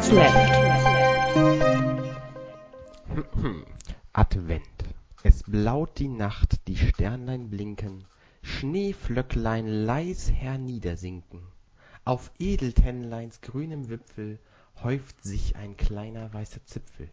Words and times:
30 0.00 0.12
minutes 0.12 0.12
left. 0.12 0.60
Advent. 4.12 4.64
Es 5.22 5.42
blaut 5.42 5.98
die 5.98 6.08
Nacht, 6.08 6.66
die 6.66 6.76
Sternlein 6.76 7.50
blinken, 7.50 8.04
Schneeflöcklein 8.42 9.66
leis 9.66 10.32
herniedersinken. 10.32 11.42
Auf 12.04 12.30
Edeltennleins 12.38 13.42
grünem 13.42 13.90
Wipfel 13.90 14.38
häuft 14.82 15.22
sich 15.22 15.56
ein 15.56 15.76
kleiner 15.76 16.32
weißer 16.32 16.64
Zipfel. 16.64 17.10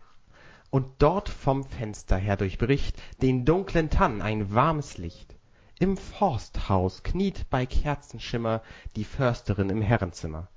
Und 0.69 0.87
dort 0.99 1.27
vom 1.27 1.65
Fenster 1.65 2.15
her 2.17 2.37
durchbricht 2.37 3.01
den 3.21 3.43
dunklen 3.43 3.89
Tann 3.89 4.21
ein 4.21 4.53
warmes 4.53 4.97
Licht. 4.97 5.35
Im 5.79 5.97
Forsthaus 5.97 7.03
kniet 7.03 7.49
bei 7.49 7.65
Kerzenschimmer 7.65 8.61
die 8.95 9.03
Försterin 9.03 9.69
im 9.69 9.81
Herrenzimmer. 9.81 10.47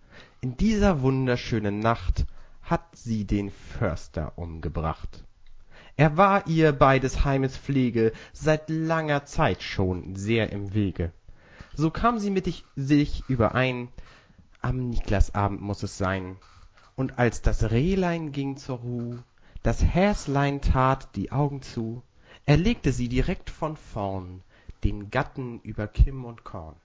In 0.43 0.57
dieser 0.57 1.03
wunderschönen 1.03 1.81
Nacht 1.81 2.25
hat 2.63 2.97
sie 2.97 3.27
den 3.27 3.51
Förster 3.51 4.39
umgebracht. 4.39 5.23
Er 5.99 6.17
war 6.17 6.47
ihr 6.47 6.73
bei 6.73 6.99
des 6.99 7.27
Heimes 7.27 7.59
Pflege 7.59 8.13
seit 8.33 8.71
langer 8.71 9.27
Zeit 9.27 9.63
schon 9.63 10.17
sehr 10.17 10.51
im 10.51 10.73
Wege. 10.73 11.13
So 11.75 11.91
kam 11.91 12.19
sie 12.19 12.31
mit 12.31 12.65
sich 12.75 13.23
überein, 13.29 13.89
am 14.63 14.89
Niklasabend 14.89 15.61
muss 15.61 15.83
es 15.83 15.99
sein. 15.99 16.37
Und 16.97 17.19
als 17.19 17.43
das 17.43 17.71
Rehlein 17.71 18.33
ging 18.33 18.57
zur 18.57 18.79
Ruh, 18.79 19.19
das 19.63 19.85
Häslein 19.85 20.63
tat 20.63 21.17
die 21.17 21.33
Augen 21.33 21.61
zu, 21.61 22.03
erlegte 22.47 22.93
sie 22.93 23.11
direkt 23.11 23.51
von 23.51 23.77
vorn 23.77 24.41
den 24.85 25.11
Gatten 25.11 25.61
über 25.61 25.87
Kimm 25.87 26.25
und 26.25 26.45
Korn. 26.45 26.77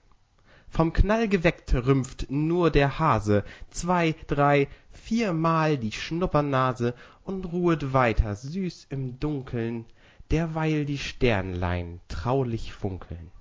Vom 0.76 0.92
Knall 0.92 1.30
geweckt 1.30 1.74
rümpft 1.74 2.30
nur 2.30 2.70
der 2.70 3.00
Hase 3.00 3.46
zwei, 3.70 4.14
drei, 4.28 4.68
viermal 4.92 5.78
die 5.78 5.94
Schnuppernase 5.94 6.96
und 7.24 7.46
ruhet 7.46 7.94
weiter 7.94 8.36
süß 8.36 8.88
im 8.90 9.18
Dunkeln, 9.18 9.86
derweil 10.32 10.84
die 10.84 10.98
Sternlein 10.98 12.02
traulich 12.10 12.74
funkeln. 12.74 13.32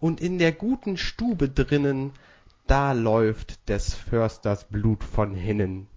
Und 0.00 0.22
in 0.22 0.38
der 0.38 0.52
guten 0.52 0.96
Stube 0.96 1.50
drinnen, 1.50 2.12
da 2.66 2.92
läuft 2.92 3.68
des 3.68 3.92
Försters 3.94 4.64
Blut 4.64 5.04
von 5.04 5.34
hinnen. 5.34 5.88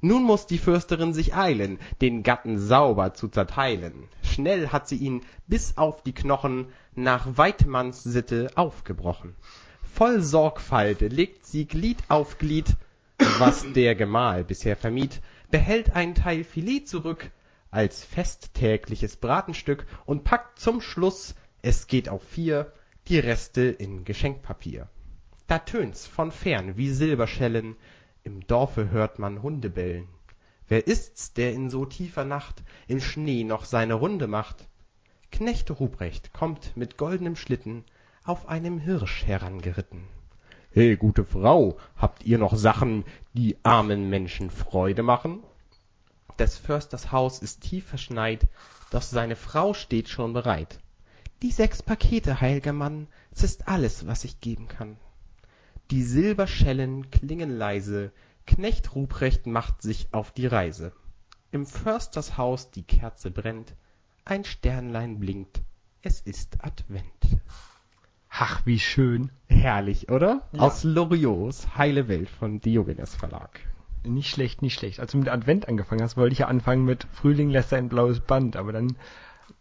Nun 0.00 0.22
muss 0.22 0.46
die 0.46 0.58
Fürsterin 0.58 1.14
sich 1.14 1.34
eilen, 1.34 1.80
den 2.00 2.22
Gatten 2.22 2.58
sauber 2.58 3.14
zu 3.14 3.26
zerteilen. 3.26 4.04
Schnell 4.22 4.68
hat 4.68 4.86
sie 4.86 4.98
ihn 4.98 5.22
bis 5.48 5.76
auf 5.76 6.04
die 6.04 6.14
Knochen 6.14 6.68
nach 6.94 7.36
Weidmanns 7.36 8.04
Sitte 8.04 8.52
aufgebrochen. 8.54 9.34
Voll 9.96 10.20
Sorgfalt 10.20 11.00
legt 11.00 11.46
sie 11.46 11.64
Glied 11.64 11.96
auf 12.08 12.36
Glied, 12.36 12.76
was 13.38 13.64
der 13.72 13.94
Gemahl 13.94 14.44
bisher 14.44 14.76
vermied, 14.76 15.22
behält 15.50 15.96
ein 15.96 16.14
Teil 16.14 16.44
Filet 16.44 16.86
zurück 16.86 17.30
als 17.70 18.04
festtägliches 18.04 19.16
Bratenstück 19.16 19.86
und 20.04 20.22
packt 20.22 20.58
zum 20.58 20.82
Schluss, 20.82 21.34
es 21.62 21.86
geht 21.86 22.10
auf 22.10 22.22
vier, 22.22 22.74
die 23.08 23.18
Reste 23.18 23.62
in 23.62 24.04
Geschenkpapier. 24.04 24.86
Da 25.46 25.60
tönt's 25.60 26.06
von 26.06 26.30
fern 26.30 26.76
wie 26.76 26.90
Silberschellen, 26.90 27.74
im 28.22 28.46
Dorfe 28.46 28.90
hört 28.90 29.18
man 29.18 29.40
Hunde 29.40 29.70
bellen. 29.70 30.08
Wer 30.68 30.86
ist's, 30.86 31.32
der 31.32 31.54
in 31.54 31.70
so 31.70 31.86
tiefer 31.86 32.26
Nacht 32.26 32.62
im 32.86 33.00
Schnee 33.00 33.44
noch 33.44 33.64
seine 33.64 33.94
Runde 33.94 34.26
macht? 34.26 34.68
Knecht 35.32 35.70
Ruprecht 35.70 36.34
kommt 36.34 36.76
mit 36.76 36.98
goldenem 36.98 37.34
Schlitten 37.34 37.86
auf 38.26 38.48
einem 38.48 38.78
Hirsch 38.78 39.24
herangeritten. 39.26 40.02
He, 40.72 40.96
gute 40.96 41.24
Frau, 41.24 41.78
habt 41.96 42.24
ihr 42.24 42.38
noch 42.38 42.56
Sachen, 42.56 43.04
die 43.32 43.56
armen 43.62 44.10
Menschen 44.10 44.50
Freude 44.50 45.02
machen? 45.02 45.42
Des 46.38 46.58
Försters 46.58 47.12
Haus 47.12 47.38
ist 47.38 47.62
tief 47.62 47.86
verschneit, 47.86 48.46
doch 48.90 49.02
seine 49.02 49.36
Frau 49.36 49.72
steht 49.72 50.08
schon 50.08 50.32
bereit. 50.32 50.80
Die 51.42 51.50
sechs 51.50 51.82
Pakete, 51.82 52.40
heil'ger 52.40 52.72
Mann, 52.72 53.08
s 53.32 53.42
ist 53.42 53.68
alles, 53.68 54.06
was 54.06 54.24
ich 54.24 54.40
geben 54.40 54.68
kann. 54.68 54.96
Die 55.90 56.02
Silberschellen 56.02 57.10
klingen 57.10 57.56
leise, 57.56 58.12
Knecht 58.46 58.94
Ruprecht 58.94 59.46
macht 59.46 59.82
sich 59.82 60.08
auf 60.12 60.30
die 60.30 60.46
Reise. 60.46 60.92
Im 61.52 61.64
Försters 61.64 62.36
Haus 62.36 62.70
die 62.70 62.82
Kerze 62.82 63.30
brennt, 63.30 63.74
ein 64.24 64.44
Sternlein 64.44 65.18
blinkt, 65.18 65.62
es 66.02 66.20
ist 66.20 66.62
Advent. 66.64 67.06
Ach, 68.38 68.60
wie 68.66 68.78
schön. 68.78 69.30
Herrlich, 69.46 70.10
oder? 70.10 70.42
Ja. 70.52 70.60
Aus 70.60 70.84
Loriots 70.84 71.74
Heile 71.78 72.06
Welt 72.06 72.28
von 72.28 72.60
Diogenes 72.60 73.14
Verlag. 73.14 73.60
Nicht 74.04 74.28
schlecht, 74.28 74.60
nicht 74.60 74.78
schlecht. 74.78 75.00
Als 75.00 75.12
du 75.12 75.18
mit 75.18 75.28
Advent 75.30 75.68
angefangen 75.68 76.02
hast, 76.02 76.18
wollte 76.18 76.34
ich 76.34 76.40
ja 76.40 76.48
anfangen 76.48 76.84
mit 76.84 77.06
Frühling 77.14 77.48
lässt 77.48 77.72
ein 77.72 77.88
blaues 77.88 78.20
Band, 78.20 78.56
aber 78.56 78.72
dann 78.72 78.96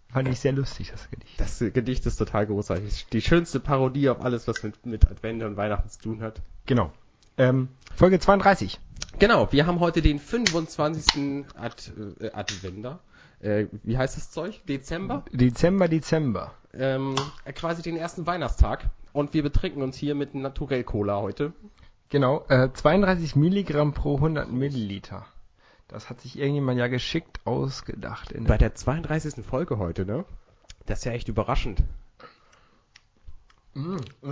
fand 0.09 0.27
ich 0.27 0.41
sehr 0.41 0.51
lustig, 0.51 0.91
das 0.91 1.09
Gedicht. 1.09 1.39
Das 1.39 1.59
Gedicht 1.59 2.05
ist 2.05 2.17
total 2.17 2.47
großartig. 2.47 3.07
Die 3.13 3.21
schönste 3.21 3.61
Parodie 3.61 4.09
auf 4.09 4.21
alles, 4.21 4.45
was 4.45 4.61
mit, 4.61 4.85
mit 4.85 5.09
Advent 5.09 5.41
und 5.43 5.55
Weihnachten 5.55 5.89
zu 5.89 6.01
tun 6.01 6.21
hat. 6.21 6.41
Genau. 6.65 6.91
Ähm, 7.37 7.69
Folge 7.95 8.19
32. 8.19 8.77
Genau, 9.19 9.49
wir 9.53 9.67
haben 9.67 9.79
heute 9.79 10.01
den 10.01 10.19
25. 10.19 11.45
Ad, 11.55 11.91
äh, 12.19 12.31
Adventer. 12.33 12.99
Äh, 13.39 13.67
wie 13.83 13.97
heißt 13.97 14.17
das 14.17 14.31
Zeug? 14.31 14.65
Dezember? 14.67 15.23
Dezember, 15.31 15.87
Dezember. 15.87 16.53
Ähm, 16.77 17.15
äh, 17.45 17.53
quasi 17.53 17.81
den 17.81 17.97
ersten 17.97 18.25
Weihnachtstag. 18.27 18.85
Und 19.13 19.33
wir 19.33 19.43
betrinken 19.43 19.81
uns 19.81 19.95
hier 19.97 20.13
mit 20.15 20.35
Naturell 20.35 20.83
Cola 20.83 21.17
heute. 21.21 21.53
Genau, 22.09 22.45
äh, 22.49 22.69
32 22.73 23.35
Milligramm 23.35 23.93
pro 23.93 24.15
100 24.17 24.51
Milliliter. 24.51 25.25
Das 25.87 26.09
hat 26.09 26.21
sich 26.21 26.37
irgendjemand 26.37 26.77
ja 26.79 26.87
geschickt 26.87 27.39
ausgedacht. 27.45 28.31
In 28.31 28.45
Bei 28.45 28.57
der 28.57 28.75
32. 28.75 29.45
Folge 29.45 29.77
heute, 29.77 30.05
ne? 30.05 30.25
Das 30.85 30.99
ist 30.99 31.05
ja 31.05 31.11
echt 31.13 31.27
überraschend. 31.29 31.83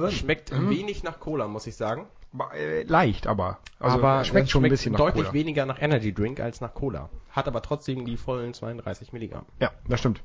Schmeckt 0.10 0.52
Mm. 0.52 0.70
wenig 0.70 1.04
nach 1.04 1.20
Cola, 1.20 1.48
muss 1.48 1.68
ich 1.68 1.76
sagen. 1.76 2.08
Äh, 2.56 2.84
leicht, 2.84 3.28
aber. 3.28 3.60
Also 3.80 3.98
aber 3.98 4.24
schmeckt 4.24 4.46
es 4.46 4.52
schon 4.52 4.64
ein 4.64 4.70
bisschen 4.72 4.94
nach 4.94 5.00
deutlich 5.00 5.26
Cola. 5.26 5.34
weniger 5.34 5.66
nach 5.66 5.82
Energy 5.82 6.14
Drink 6.14 6.40
als 6.40 6.62
nach 6.62 6.74
Cola. 6.74 7.10
Hat 7.30 7.48
aber 7.48 7.62
trotzdem 7.62 8.06
die 8.06 8.18
vollen 8.18 8.54
32 8.54 9.12
Milligramm. 9.14 9.46
Ja, 9.60 9.72
das 9.88 10.00
stimmt. 10.00 10.22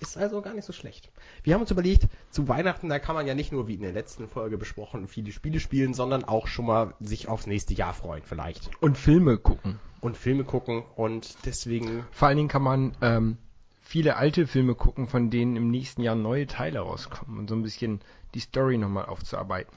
Ist 0.00 0.16
also 0.16 0.40
gar 0.40 0.54
nicht 0.54 0.64
so 0.64 0.72
schlecht. 0.72 1.10
Wir 1.42 1.54
haben 1.54 1.60
uns 1.60 1.70
überlegt, 1.70 2.08
zu 2.30 2.48
Weihnachten, 2.48 2.88
da 2.88 2.98
kann 2.98 3.14
man 3.14 3.26
ja 3.26 3.34
nicht 3.34 3.52
nur, 3.52 3.68
wie 3.68 3.74
in 3.74 3.82
der 3.82 3.92
letzten 3.92 4.28
Folge 4.28 4.56
besprochen, 4.56 5.06
viele 5.06 5.30
Spiele 5.30 5.60
spielen, 5.60 5.92
sondern 5.92 6.24
auch 6.24 6.46
schon 6.46 6.66
mal 6.66 6.94
sich 7.00 7.28
aufs 7.28 7.46
nächste 7.46 7.74
Jahr 7.74 7.92
freuen 7.92 8.22
vielleicht. 8.24 8.70
Und 8.80 8.96
Filme 8.96 9.36
gucken. 9.36 9.78
Und 10.00 10.16
Filme 10.16 10.44
gucken 10.44 10.84
und 10.96 11.36
deswegen, 11.44 12.06
Vor 12.12 12.28
allen 12.28 12.38
Dingen 12.38 12.48
kann 12.48 12.62
man 12.62 12.96
ähm, 13.02 13.36
viele 13.82 14.16
alte 14.16 14.46
Filme 14.46 14.74
gucken, 14.74 15.06
von 15.06 15.28
denen 15.28 15.56
im 15.56 15.70
nächsten 15.70 16.00
Jahr 16.00 16.14
neue 16.14 16.46
Teile 16.46 16.78
rauskommen 16.78 17.38
und 17.38 17.50
so 17.50 17.54
ein 17.54 17.62
bisschen 17.62 18.00
die 18.32 18.40
Story 18.40 18.78
nochmal 18.78 19.04
aufzuarbeiten. 19.04 19.76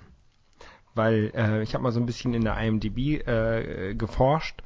Weil 0.95 1.33
äh, 1.35 1.63
ich 1.63 1.73
habe 1.73 1.83
mal 1.83 1.91
so 1.91 1.99
ein 1.99 2.05
bisschen 2.05 2.33
in 2.33 2.45
der 2.45 2.57
IMDb 2.57 3.27
äh, 3.27 3.93
geforscht 3.95 4.63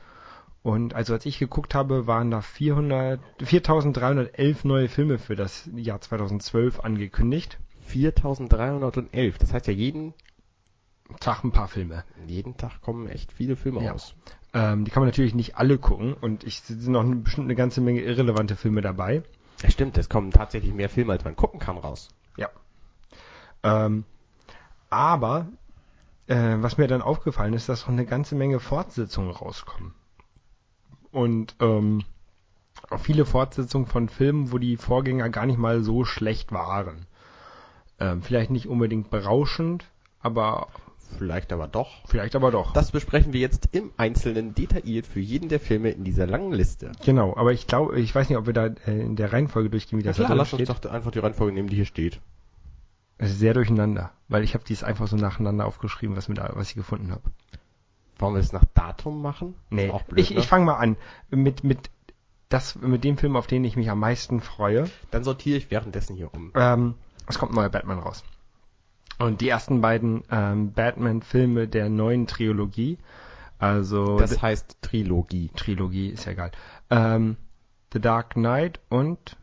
und 0.63 0.93
also 0.93 1.13
als 1.13 1.25
ich 1.25 1.39
geguckt 1.39 1.73
habe, 1.75 2.07
waren 2.07 2.31
da 2.31 2.41
400, 2.41 3.19
4311 3.43 4.63
neue 4.65 4.89
Filme 4.89 5.17
für 5.19 5.35
das 5.35 5.69
Jahr 5.75 6.01
2012 6.01 6.79
angekündigt. 6.81 7.57
4311. 7.85 9.37
Das 9.37 9.53
heißt 9.53 9.67
ja, 9.67 9.73
jeden, 9.73 10.13
Tag 11.19 11.43
ein 11.43 11.51
paar 11.51 11.67
Filme. 11.69 12.03
jeden 12.27 12.57
Tag 12.57 12.81
kommen 12.81 13.07
echt 13.07 13.31
viele 13.31 13.55
Filme 13.55 13.81
Ja. 13.81 13.91
raus. 13.93 14.13
Ähm, 14.53 14.83
die 14.85 14.91
kann 14.91 15.01
man 15.01 15.07
natürlich 15.07 15.35
nicht 15.35 15.55
alle 15.57 15.77
gucken 15.77 16.13
und 16.13 16.43
ich 16.43 16.59
es 16.59 16.67
sind 16.67 16.91
noch 16.91 17.01
eine, 17.03 17.15
bestimmt 17.17 17.45
eine 17.47 17.55
ganze 17.55 17.79
Menge 17.81 18.01
irrelevante 18.01 18.55
Filme 18.55 18.81
dabei. 18.81 19.23
Ja, 19.63 19.69
stimmt, 19.71 19.97
es 19.97 20.09
kommen 20.09 20.31
tatsächlich 20.31 20.73
mehr 20.73 20.89
Filme, 20.89 21.13
als 21.13 21.23
man 21.23 21.35
gucken 21.35 21.59
kann, 21.59 21.77
raus. 21.77 22.09
Ja. 22.37 22.49
Ähm, 23.63 24.03
aber 24.89 25.47
äh, 26.27 26.55
was 26.57 26.77
mir 26.77 26.87
dann 26.87 27.01
aufgefallen 27.01 27.53
ist, 27.53 27.69
dass 27.69 27.81
noch 27.83 27.89
eine 27.93 28.05
ganze 28.05 28.35
Menge 28.35 28.59
Fortsetzungen 28.59 29.31
rauskommen. 29.31 29.93
Und 31.11 31.55
ähm, 31.59 32.03
auch 32.89 32.99
viele 32.99 33.25
Fortsetzungen 33.25 33.87
von 33.87 34.09
Filmen, 34.09 34.51
wo 34.51 34.57
die 34.57 34.77
Vorgänger 34.77 35.29
gar 35.29 35.45
nicht 35.45 35.57
mal 35.59 35.83
so 35.83 36.05
schlecht 36.05 36.51
waren. 36.51 37.05
Ähm, 37.99 38.21
vielleicht 38.21 38.51
nicht 38.51 38.67
unbedingt 38.67 39.09
berauschend, 39.09 39.85
aber 40.21 40.67
Vielleicht 41.17 41.53
aber 41.53 41.67
doch. 41.67 41.89
vielleicht 42.05 42.35
aber 42.35 42.51
doch. 42.51 42.73
Das 42.73 42.91
besprechen 42.91 43.31
wir 43.33 43.39
jetzt 43.39 43.69
im 43.71 43.91
Einzelnen 43.97 44.53
detailliert 44.53 45.07
für 45.07 45.19
jeden 45.21 45.47
der 45.49 45.59
Filme 45.59 45.89
in 45.91 46.03
dieser 46.03 46.27
langen 46.27 46.51
Liste. 46.51 46.91
genau, 47.03 47.35
aber 47.35 47.53
ich 47.53 47.65
glaube, 47.65 47.99
ich 47.99 48.13
weiß 48.13 48.27
nicht, 48.29 48.37
ob 48.37 48.45
wir 48.45 48.53
da 48.53 48.65
äh, 48.65 48.99
in 48.99 49.15
der 49.15 49.31
Reihenfolge 49.31 49.69
durchgehen, 49.69 49.99
wie 49.99 50.03
das 50.03 50.17
Klar, 50.17 50.27
da 50.27 50.33
lass 50.35 50.53
uns 50.53 50.63
steht. 50.63 50.85
doch 50.85 50.91
einfach 50.91 51.11
die 51.11 51.19
Reihenfolge 51.19 51.53
nehmen, 51.53 51.69
die 51.69 51.77
hier 51.77 51.85
steht. 51.85 52.19
Es 53.17 53.31
ist 53.31 53.39
sehr 53.39 53.53
durcheinander, 53.53 54.11
weil 54.27 54.43
ich 54.43 54.53
habe 54.53 54.63
dies 54.67 54.83
einfach 54.83 55.07
so 55.07 55.15
nacheinander 55.15 55.65
aufgeschrieben, 55.65 56.15
was, 56.15 56.27
mit, 56.27 56.39
was 56.39 56.69
ich 56.69 56.75
gefunden 56.75 57.11
habe. 57.11 57.23
Wollen 58.19 58.33
wir 58.33 58.39
es 58.39 58.53
nach 58.53 58.65
Datum 58.73 59.21
machen? 59.21 59.55
Nee, 59.69 59.91
blöd, 60.07 60.19
ich, 60.19 60.31
ne? 60.31 60.39
ich 60.39 60.47
fange 60.47 60.65
mal 60.65 60.75
an 60.75 60.97
mit 61.29 61.63
mit 61.63 61.89
das 62.49 62.75
mit 62.75 63.03
dem 63.03 63.17
Film, 63.17 63.35
auf 63.35 63.47
den 63.47 63.63
ich 63.65 63.75
mich 63.75 63.89
am 63.89 63.99
meisten 63.99 64.39
freue. 64.41 64.89
Dann 65.11 65.23
sortiere 65.23 65.57
ich 65.57 65.69
währenddessen 65.69 66.15
hier 66.15 66.33
um. 66.33 66.51
Ähm, 66.55 66.95
es 67.27 67.37
kommt 67.37 67.51
ein 67.51 67.55
neuer 67.55 67.69
Batman 67.69 67.99
raus. 67.99 68.23
Und 69.19 69.41
die 69.41 69.49
ersten 69.49 69.81
beiden 69.81 70.23
ähm, 70.31 70.73
Batman-Filme 70.73 71.67
der 71.67 71.89
neuen 71.89 72.27
Trilogie 72.27 72.99
Also 73.57 74.19
Das 74.19 74.41
heißt 74.41 74.77
Trilogie. 74.81 75.49
Trilogie, 75.55 76.09
ist 76.09 76.25
ja 76.25 76.33
egal. 76.33 76.51
Ähm, 76.89 77.37
The 77.93 77.99
Dark 77.99 78.31
Knight 78.31 78.79
und 78.89 79.37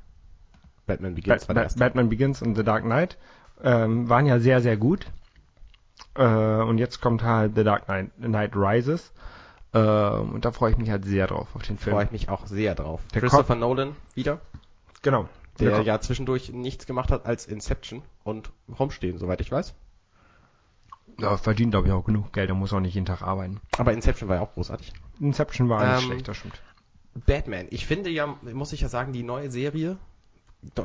Batman 0.86 1.14
Begins 1.14 1.46
erste. 1.48 1.78
Batman 1.78 2.08
Begins 2.08 2.42
und 2.42 2.54
The 2.54 2.62
Dark 2.62 2.84
Knight 2.84 3.18
ähm, 3.62 4.08
waren 4.08 4.26
ja 4.26 4.38
sehr, 4.38 4.60
sehr 4.60 4.76
gut. 4.76 5.06
Äh, 6.16 6.24
und 6.62 6.78
jetzt 6.78 7.00
kommt 7.00 7.22
halt 7.22 7.54
The 7.56 7.64
Dark 7.64 7.86
Knight, 7.86 8.10
Knight 8.18 8.52
Rises. 8.54 9.12
Äh, 9.72 9.78
und 9.78 10.44
da 10.44 10.52
freue 10.52 10.70
ich 10.72 10.76
mich 10.78 10.90
halt 10.90 11.04
sehr 11.04 11.26
drauf, 11.26 11.48
auf 11.54 11.62
den 11.62 11.78
Film. 11.78 11.96
Freue 11.96 12.04
ich 12.04 12.12
mich 12.12 12.28
auch 12.28 12.46
sehr 12.46 12.74
drauf. 12.74 13.00
Der 13.12 13.20
Christopher 13.22 13.56
Nolan 13.56 13.96
wieder, 14.14 14.40
Genau. 15.02 15.28
der 15.58 15.72
kommt- 15.72 15.86
ja 15.86 16.00
zwischendurch 16.00 16.52
nichts 16.52 16.86
gemacht 16.86 17.10
hat 17.10 17.26
als 17.26 17.46
Inception 17.46 18.02
und 18.22 18.50
Rumstehen, 18.78 19.18
soweit 19.18 19.40
ich 19.40 19.50
weiß. 19.50 19.74
ja, 21.18 21.36
verdient, 21.36 21.70
glaube 21.72 21.86
ich, 21.88 21.92
auch 21.92 22.04
genug 22.04 22.32
Geld. 22.32 22.48
Er 22.48 22.54
muss 22.56 22.72
auch 22.72 22.80
nicht 22.80 22.94
jeden 22.94 23.06
Tag 23.06 23.22
arbeiten. 23.22 23.60
Aber 23.78 23.92
Inception 23.92 24.28
war 24.28 24.36
ja 24.36 24.42
auch 24.42 24.52
großartig. 24.54 24.92
Inception 25.20 25.68
war 25.68 25.84
nicht 25.84 26.02
Ähm, 26.04 26.08
schlecht, 26.10 26.28
das 26.28 26.36
stimmt. 26.38 26.60
Batman. 27.26 27.66
Ich 27.70 27.86
finde 27.86 28.10
ja, 28.10 28.26
muss 28.52 28.72
ich 28.72 28.80
ja 28.80 28.88
sagen, 28.88 29.12
die 29.12 29.22
neue 29.22 29.48
Serie 29.50 29.96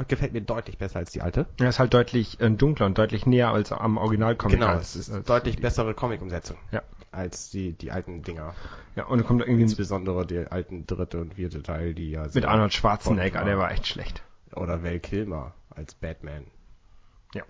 gefällt 0.07 0.33
mir 0.33 0.41
deutlich 0.41 0.77
besser 0.77 0.99
als 0.99 1.11
die 1.11 1.21
alte. 1.21 1.45
Er 1.59 1.69
ist 1.69 1.79
halt 1.79 1.93
deutlich 1.93 2.39
äh, 2.41 2.49
dunkler 2.49 2.85
und 2.85 2.97
deutlich 2.97 3.25
näher 3.25 3.49
als 3.51 3.71
am 3.71 3.97
Originalcomic. 3.97 4.59
genau, 4.59 4.71
als, 4.71 4.95
es 4.95 5.07
ist 5.09 5.13
als 5.15 5.25
deutlich 5.27 5.55
die- 5.57 5.61
bessere 5.61 5.93
Comic-Umsetzung 5.93 6.57
Ja. 6.71 6.81
als 7.11 7.49
die, 7.49 7.73
die 7.73 7.91
alten 7.91 8.21
Dinger. 8.23 8.53
Ja, 8.95 9.05
und 9.05 9.19
dann 9.19 9.27
kommt 9.27 9.41
irgendwie 9.41 9.61
Insbesondere 9.63 10.25
der 10.25 10.51
alten 10.51 10.85
dritte 10.87 11.19
und 11.21 11.35
vierte 11.35 11.61
Teil, 11.63 11.93
die 11.93 12.11
ja 12.11 12.27
mit 12.33 12.45
Arnold 12.45 12.73
Schwarzenegger, 12.73 13.43
der 13.43 13.57
war- 13.57 13.71
echt 13.71 13.87
schlecht. 13.87 14.21
Oder 14.55 14.83
Val 14.83 14.99
Kilmer 14.99 15.53
als 15.69 15.93
Batman. 15.95 16.45
Ja. 17.35 17.43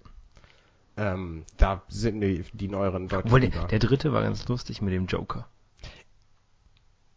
Ähm, 0.98 1.46
da 1.58 1.82
sind 1.88 2.20
mir 2.20 2.44
die 2.54 2.68
neueren 2.68 3.08
deutlich 3.08 3.34
Obwohl, 3.34 3.50
der, 3.50 3.68
der 3.68 3.80
dritte 3.80 4.12
war 4.12 4.22
ganz 4.22 4.48
lustig 4.50 4.82
mit 4.82 4.94
dem 4.94 5.06
Joker. 5.06 5.48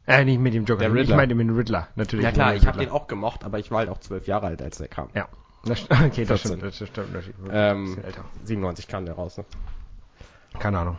Äh, 0.07 0.25
nicht 0.25 0.41
mit 0.41 0.53
dem 0.55 0.65
Joker, 0.65 0.89
Der 0.89 0.95
ich 1.03 1.09
meine 1.11 1.35
mit 1.35 1.47
dem 1.49 1.57
Riddler, 1.57 1.89
natürlich. 1.95 2.25
ja 2.25 2.33
klar, 2.33 2.55
ich 2.57 2.67
habe 2.67 2.79
den 2.79 2.91
auch 2.91 3.07
gemocht, 3.07 3.45
aber 3.45 3.59
ich 3.59 3.71
war 3.71 3.79
halt 3.79 3.89
auch 3.89 3.99
zwölf 3.99 4.27
Jahre 4.27 4.47
alt, 4.49 4.61
als 4.63 4.79
der 4.79 4.89
kam. 4.89 5.09
Ja, 5.15 5.29
das, 5.65 5.85
okay, 5.91 6.25
das 6.25 6.43
14. 6.43 6.49
stimmt, 6.49 6.63
das 6.63 6.77
stimmt. 6.77 7.15
Das 7.15 7.25
stimmt 7.25 7.49
Ähm, 7.53 7.99
älter. 8.03 8.25
97 8.45 8.89
kam 8.89 9.07
der 9.07 9.15
raus. 9.15 9.39
Ne? 9.39 9.45
Keine 10.59 10.79
Ahnung. 10.81 10.97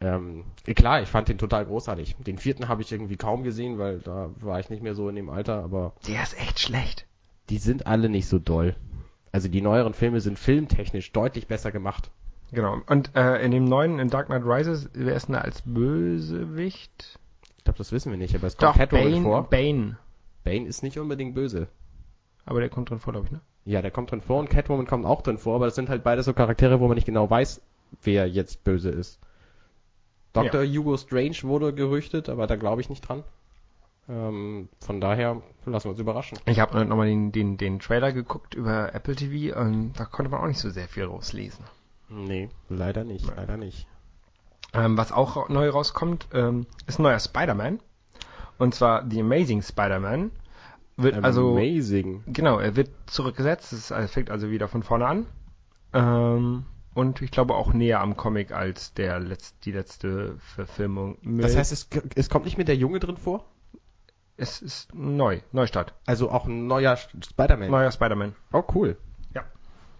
Ähm, 0.00 0.44
klar, 0.74 1.00
ich 1.00 1.08
fand 1.08 1.28
den 1.28 1.38
total 1.38 1.64
großartig. 1.64 2.16
Den 2.18 2.38
vierten 2.38 2.68
habe 2.68 2.82
ich 2.82 2.90
irgendwie 2.90 3.16
kaum 3.16 3.44
gesehen, 3.44 3.78
weil 3.78 4.00
da 4.00 4.30
war 4.40 4.58
ich 4.58 4.68
nicht 4.68 4.82
mehr 4.82 4.94
so 4.94 5.08
in 5.08 5.14
dem 5.14 5.30
Alter, 5.30 5.62
aber 5.62 5.94
Der 6.08 6.22
ist 6.22 6.36
echt 6.38 6.58
schlecht. 6.58 7.06
die 7.50 7.58
sind 7.58 7.86
alle 7.86 8.08
nicht 8.08 8.26
so 8.28 8.38
doll. 8.40 8.74
Also 9.32 9.48
die 9.48 9.62
neueren 9.62 9.94
Filme 9.94 10.20
sind 10.20 10.38
filmtechnisch 10.38 11.12
deutlich 11.12 11.46
besser 11.46 11.70
gemacht. 11.72 12.10
Genau. 12.52 12.78
Und 12.86 13.14
äh, 13.16 13.42
in 13.44 13.50
dem 13.52 13.64
neuen, 13.64 13.98
in 13.98 14.10
Dark 14.10 14.26
Knight 14.26 14.42
Rises, 14.44 14.90
wer 14.92 15.14
ist 15.14 15.26
denn 15.28 15.34
da 15.34 15.40
als 15.40 15.62
Bösewicht? 15.62 17.18
Ich 17.64 17.66
glaube, 17.66 17.78
das 17.78 17.92
wissen 17.92 18.10
wir 18.12 18.18
nicht, 18.18 18.34
aber 18.34 18.46
es 18.46 18.58
kommt 18.58 18.74
Doch, 18.74 18.76
Catwoman 18.76 19.10
Bane, 19.10 19.22
vor. 19.22 19.48
Bane. 19.48 19.96
Bane 20.44 20.66
ist 20.66 20.82
nicht 20.82 20.98
unbedingt 20.98 21.34
böse. 21.34 21.68
Aber 22.44 22.60
der 22.60 22.68
kommt 22.68 22.90
drin 22.90 22.98
vor, 22.98 23.14
glaube 23.14 23.24
ich, 23.24 23.32
ne? 23.32 23.40
Ja, 23.64 23.80
der 23.80 23.90
kommt 23.90 24.10
drin 24.10 24.20
vor 24.20 24.38
und 24.38 24.50
Catwoman 24.50 24.86
kommt 24.86 25.06
auch 25.06 25.22
drin 25.22 25.38
vor, 25.38 25.54
aber 25.54 25.64
das 25.64 25.74
sind 25.74 25.88
halt 25.88 26.04
beide 26.04 26.22
so 26.22 26.34
Charaktere, 26.34 26.78
wo 26.78 26.88
man 26.88 26.96
nicht 26.96 27.06
genau 27.06 27.30
weiß, 27.30 27.62
wer 28.02 28.28
jetzt 28.28 28.64
böse 28.64 28.90
ist. 28.90 29.18
Dr. 30.34 30.62
Hugo 30.62 30.98
Strange 30.98 31.38
wurde 31.44 31.72
gerüchtet, 31.72 32.28
aber 32.28 32.46
da 32.46 32.56
glaube 32.56 32.82
ich 32.82 32.90
nicht 32.90 33.00
dran. 33.00 33.24
Ähm, 34.10 34.68
von 34.80 35.00
daher 35.00 35.40
lassen 35.64 35.86
wir 35.86 35.92
uns 35.92 36.00
überraschen. 36.00 36.38
Ich 36.44 36.60
habe 36.60 36.84
nochmal 36.84 37.06
den, 37.06 37.32
den, 37.32 37.56
den 37.56 37.78
Trailer 37.78 38.12
geguckt 38.12 38.52
über 38.52 38.94
Apple 38.94 39.16
TV 39.16 39.58
und 39.58 39.94
da 39.94 40.04
konnte 40.04 40.30
man 40.30 40.42
auch 40.42 40.48
nicht 40.48 40.60
so 40.60 40.68
sehr 40.68 40.86
viel 40.86 41.04
rauslesen. 41.04 41.64
Nee, 42.10 42.50
leider 42.68 43.04
nicht, 43.04 43.26
leider 43.34 43.56
nicht. 43.56 43.86
Ähm, 44.74 44.98
was 44.98 45.12
auch 45.12 45.48
neu 45.48 45.68
rauskommt, 45.68 46.28
ähm, 46.32 46.66
ist 46.86 46.98
ein 46.98 47.02
neuer 47.02 47.18
Spider-Man. 47.18 47.80
Und 48.58 48.74
zwar 48.74 49.08
The 49.08 49.20
Amazing 49.20 49.62
Spider-Man. 49.62 50.30
Wird 50.96 51.24
also, 51.24 51.52
Amazing. 51.52 52.22
genau, 52.26 52.58
er 52.58 52.76
wird 52.76 52.90
zurückgesetzt. 53.06 53.72
Es 53.72 53.92
fängt 54.12 54.30
also 54.30 54.50
wieder 54.50 54.68
von 54.68 54.82
vorne 54.82 55.06
an. 55.06 55.26
Ähm, 55.92 56.66
und 56.94 57.20
ich 57.22 57.32
glaube 57.32 57.54
auch 57.54 57.72
näher 57.72 58.00
am 58.00 58.16
Comic 58.16 58.52
als 58.52 58.94
der 58.94 59.18
letz 59.18 59.58
die 59.60 59.72
letzte 59.72 60.36
Verfilmung. 60.38 61.18
Mit, 61.22 61.44
Das 61.44 61.56
heißt, 61.56 61.72
es, 61.72 61.88
es 62.14 62.30
kommt 62.30 62.44
nicht 62.44 62.56
mehr 62.56 62.64
der 62.66 62.76
Junge 62.76 63.00
drin 63.00 63.16
vor? 63.16 63.44
es 64.36 64.62
ist 64.62 64.94
neu, 64.94 65.40
Neustart. 65.52 65.94
Also 66.06 66.30
auch 66.30 66.46
ein 66.46 66.66
neuer 66.66 66.96
Spider-Man. 66.96 67.70
Neuer 67.70 67.90
Spider-Man. 67.90 68.34
Oh, 68.52 68.64
cool. 68.74 68.96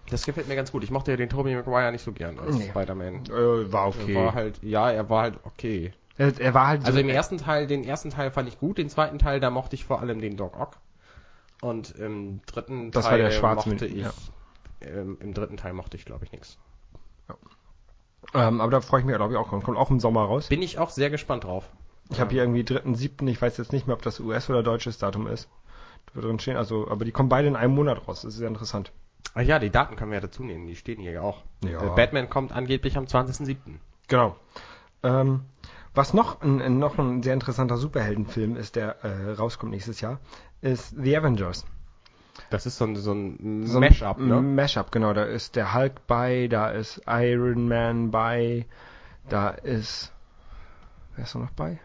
Ja. 0.06 0.10
Das 0.10 0.26
gefällt 0.26 0.48
mir 0.48 0.56
ganz 0.56 0.70
gut. 0.72 0.84
Ich 0.84 0.90
mochte 0.90 1.10
ja 1.10 1.16
den 1.16 1.28
Tobey 1.28 1.54
Maguire 1.54 1.90
nicht 1.90 2.04
so 2.04 2.12
gern 2.12 2.38
als 2.38 2.56
Nee. 2.56 2.68
Spider-Man. 2.68 3.24
Äh, 3.26 3.72
war 3.72 3.92
Er 4.06 4.14
war 4.14 4.34
halt, 4.34 4.62
ja, 4.62 4.90
er 4.90 5.08
war 5.08 5.22
halt 5.22 5.38
okay. 5.44 5.92
Er, 6.16 6.38
er 6.38 6.54
war 6.54 6.68
halt 6.68 6.82
so, 6.82 6.86
Also 6.88 6.98
im 7.00 7.08
ersten 7.08 7.38
Teil, 7.38 7.66
den 7.66 7.84
ersten 7.84 8.10
Teil 8.10 8.30
fand 8.30 8.48
ich 8.48 8.58
gut, 8.58 8.78
den 8.78 8.88
zweiten 8.88 9.18
Teil, 9.18 9.40
da 9.40 9.50
mochte 9.50 9.74
ich 9.74 9.84
vor 9.84 10.00
allem 10.00 10.20
den 10.20 10.36
Doc 10.36 10.58
Ock. 10.58 10.76
Und 11.62 11.92
im 11.96 12.40
dritten 12.46 12.90
Das 12.90 13.04
war 13.04 13.12
Teil 13.12 13.22
der 13.22 13.30
Schwarze 13.30 13.70
mochte 13.70 13.86
ich, 13.86 14.02
ja. 14.02 14.12
ähm, 14.82 15.16
im 15.20 15.32
dritten 15.34 15.56
Teil 15.56 15.72
mochte 15.72 15.96
ich, 15.96 16.04
glaube 16.04 16.24
ich, 16.26 16.32
nichts. 16.32 16.58
ähm, 18.34 18.60
aber 18.60 18.70
da 18.70 18.80
freue 18.80 19.00
ich 19.00 19.06
mich, 19.06 19.16
glaube 19.16 19.32
ich, 19.32 19.38
auch. 19.38 19.48
Kommt 19.48 19.78
auch 19.78 19.90
im 19.90 20.00
Sommer 20.00 20.24
raus. 20.24 20.48
Bin 20.48 20.62
ich 20.62 20.78
auch 20.78 20.90
sehr 20.90 21.10
gespannt 21.10 21.44
drauf. 21.44 21.68
Ich 22.10 22.20
habe 22.20 22.30
hier 22.32 22.42
irgendwie 22.42 22.64
dritten, 22.64 22.94
siebten, 22.94 23.26
ich 23.28 23.40
weiß 23.40 23.56
jetzt 23.56 23.72
nicht 23.72 23.86
mehr, 23.86 23.96
ob 23.96 24.02
das 24.02 24.20
US- 24.20 24.50
oder 24.50 24.62
deutsches 24.62 24.98
Datum 24.98 25.26
ist. 25.26 25.48
Da 26.06 26.16
wird 26.16 26.26
drin 26.26 26.38
stehen, 26.38 26.56
also, 26.56 26.86
aber 26.88 27.04
die 27.06 27.12
kommen 27.12 27.30
beide 27.30 27.48
in 27.48 27.56
einem 27.56 27.74
Monat 27.74 28.06
raus. 28.06 28.22
Das 28.22 28.34
ist 28.34 28.38
sehr 28.38 28.48
interessant. 28.48 28.92
Ah 29.32 29.41
ja, 29.41 29.59
die 29.59 29.71
Daten 29.71 29.97
können 29.97 30.11
wir 30.11 30.17
ja 30.17 30.21
dazu 30.21 30.44
nehmen, 30.44 30.67
die 30.67 30.76
stehen 30.76 31.00
hier 31.00 31.12
ja 31.12 31.23
auch. 31.23 31.43
Ja. 31.65 31.82
Äh, 31.82 31.97
Batman 31.97 32.29
kommt 32.29 32.53
angeblich 32.53 32.97
am 32.97 33.05
20.07. 33.05 33.56
Genau. 34.09 34.37
Ähm, 35.03 35.44
was 35.94 36.12
noch 36.12 36.41
ein, 36.43 36.79
noch 36.79 36.99
ein 36.99 37.23
sehr 37.23 37.35
interessanter 37.35 37.76
Superheldenfilm 37.76 38.56
ist, 38.56 38.76
der 38.76 39.05
äh, 39.05 39.32
rauskommt 39.32 39.73
nächstes 39.73 40.00
Jahr, 40.00 40.19
ist 40.61 40.94
The 40.97 41.17
Avengers. 41.17 41.65
Das 42.50 42.67
ist 42.67 42.79
so 42.79 42.85
ein, 42.85 42.97
so 42.97 43.12
ein 43.12 43.67
So 43.67 43.79
ein 43.79 43.88
Mashup, 43.88 44.19
ne? 44.19 44.41
Mashup, 44.41 44.91
genau. 44.91 45.12
Da 45.12 45.25
ist 45.25 45.56
der 45.56 45.73
Hulk 45.73 46.06
bei, 46.06 46.49
da 46.49 46.71
ist 46.71 47.00
Iron 47.06 47.69
Man 47.69 48.11
bei, 48.11 48.67
da 49.29 49.50
ist, 49.50 50.12
wer 51.15 51.25
ist 51.25 51.35
da 51.35 51.38
noch 51.38 51.50
bei? 51.53 51.79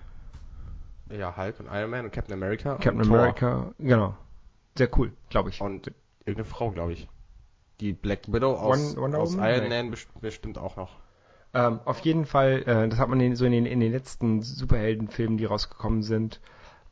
Ja, 1.09 1.35
Hulk 1.35 1.59
und 1.59 1.67
Iron 1.71 1.89
Man 1.91 2.05
und 2.05 2.11
Captain 2.11 2.33
America. 2.33 2.75
Captain 2.75 2.97
und 3.01 3.07
Thor. 3.07 3.19
America, 3.19 3.71
genau. 3.77 4.15
Sehr 4.75 4.89
cool, 4.97 5.13
glaube 5.29 5.49
ich. 5.49 5.61
Und 5.61 5.91
irgendeine 6.25 6.45
Frau, 6.45 6.71
glaube 6.71 6.93
ich. 6.93 7.07
Die 7.79 7.93
Black 7.93 8.31
Widow 8.31 8.53
aus, 8.55 8.77
Wonder- 8.95 9.01
Wonder 9.01 9.19
aus? 9.19 9.35
Iron. 9.35 9.69
Man 9.69 9.91
best- 9.91 10.07
bestimmt 10.21 10.57
auch 10.57 10.75
noch. 10.75 10.97
Ähm, 11.53 11.79
auf 11.85 11.99
jeden 12.01 12.25
Fall, 12.25 12.63
äh, 12.67 12.87
das 12.89 12.99
hat 12.99 13.09
man 13.09 13.19
in, 13.21 13.35
so 13.35 13.45
in 13.45 13.51
den, 13.51 13.65
in 13.65 13.79
den 13.79 13.91
letzten 13.91 14.41
Superheldenfilmen, 14.41 15.37
die 15.37 15.45
rausgekommen 15.45 16.03
sind, 16.03 16.39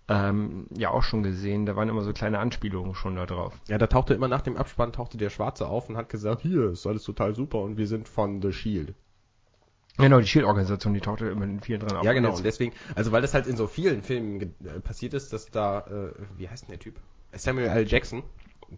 ähm, 0.07 0.65
ja 0.75 0.89
auch 0.89 1.03
schon 1.03 1.21
gesehen. 1.21 1.65
Da 1.65 1.75
waren 1.75 1.89
immer 1.89 2.01
so 2.01 2.13
kleine 2.13 2.39
Anspielungen 2.39 2.95
schon 2.95 3.15
da 3.17 3.25
drauf. 3.25 3.53
Ja, 3.67 3.77
da 3.77 3.87
tauchte 3.87 4.13
immer 4.13 4.27
nach 4.29 4.41
dem 4.41 4.55
Abspann 4.57 4.93
tauchte 4.93 5.17
der 5.17 5.29
Schwarze 5.29 5.67
auf 5.67 5.89
und 5.89 5.97
hat 5.97 6.09
gesagt, 6.09 6.41
hier 6.41 6.71
ist 6.71 6.87
alles 6.87 7.03
total 7.03 7.35
super 7.35 7.59
und 7.61 7.77
wir 7.77 7.85
sind 7.87 8.07
von 8.07 8.41
The 8.41 8.51
Shield. 8.53 8.93
Genau, 9.97 10.19
die 10.19 10.27
Shield-Organisation, 10.27 10.93
die 10.93 11.01
tauchte 11.01 11.25
immer 11.27 11.43
in 11.43 11.59
vielen 11.59 11.79
drin 11.79 11.97
auf. 11.97 12.03
ja, 12.05 12.13
genau. 12.13 12.35
Und 12.35 12.45
deswegen, 12.45 12.71
also 12.95 13.11
weil 13.11 13.21
das 13.21 13.33
halt 13.33 13.47
in 13.47 13.57
so 13.57 13.67
vielen 13.67 14.01
Filmen 14.03 14.41
äh, 14.63 14.79
passiert 14.79 15.13
ist, 15.15 15.33
dass 15.33 15.47
da, 15.51 15.79
äh, 15.81 16.11
wie 16.37 16.47
heißt 16.47 16.63
denn 16.63 16.69
der 16.71 16.79
Typ? 16.79 16.95
Samuel 17.33 17.67
L. 17.67 17.87
Jackson, 17.87 18.23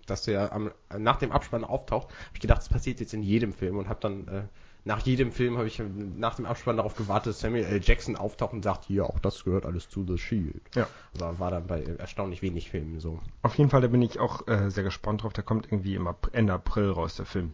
dass 0.05 0.23
der 0.23 0.53
am, 0.53 0.71
nach 0.97 1.17
dem 1.17 1.31
Abspann 1.31 1.63
auftaucht, 1.63 2.09
habe 2.09 2.33
ich 2.33 2.39
gedacht, 2.39 2.59
das 2.59 2.69
passiert 2.69 2.99
jetzt 2.99 3.13
in 3.13 3.23
jedem 3.23 3.53
Film 3.53 3.77
und 3.77 3.89
habe 3.89 3.99
dann 4.01 4.27
äh, 4.27 4.43
nach 4.85 4.99
jedem 4.99 5.31
Film 5.31 5.57
habe 5.57 5.67
ich 5.67 5.81
nach 6.17 6.35
dem 6.35 6.45
Abspann 6.45 6.77
darauf 6.77 6.95
gewartet, 6.95 7.33
dass 7.33 7.41
Samuel 7.41 7.65
L. 7.65 7.81
Jackson 7.83 8.15
auftaucht 8.15 8.53
und 8.53 8.63
sagt, 8.63 8.85
hier, 8.85 9.05
auch 9.05 9.19
das 9.19 9.43
gehört 9.43 9.65
alles 9.65 9.89
zu 9.89 10.05
The 10.05 10.17
Shield. 10.17 10.61
Ja. 10.73 10.87
Aber 11.15 11.37
war 11.39 11.51
dann 11.51 11.67
bei 11.67 11.83
erstaunlich 11.83 12.41
wenig 12.41 12.69
Filmen 12.69 12.99
so. 12.99 13.19
Auf 13.41 13.55
jeden 13.55 13.69
Fall, 13.69 13.81
da 13.81 13.87
bin 13.87 14.01
ich 14.01 14.19
auch 14.19 14.47
äh, 14.47 14.71
sehr 14.71 14.83
gespannt 14.83 15.23
drauf. 15.23 15.33
Der 15.33 15.43
kommt 15.43 15.65
irgendwie 15.67 15.95
im 15.95 16.09
Ende 16.31 16.53
April 16.53 16.91
raus, 16.91 17.17
der 17.17 17.25
Film. 17.25 17.51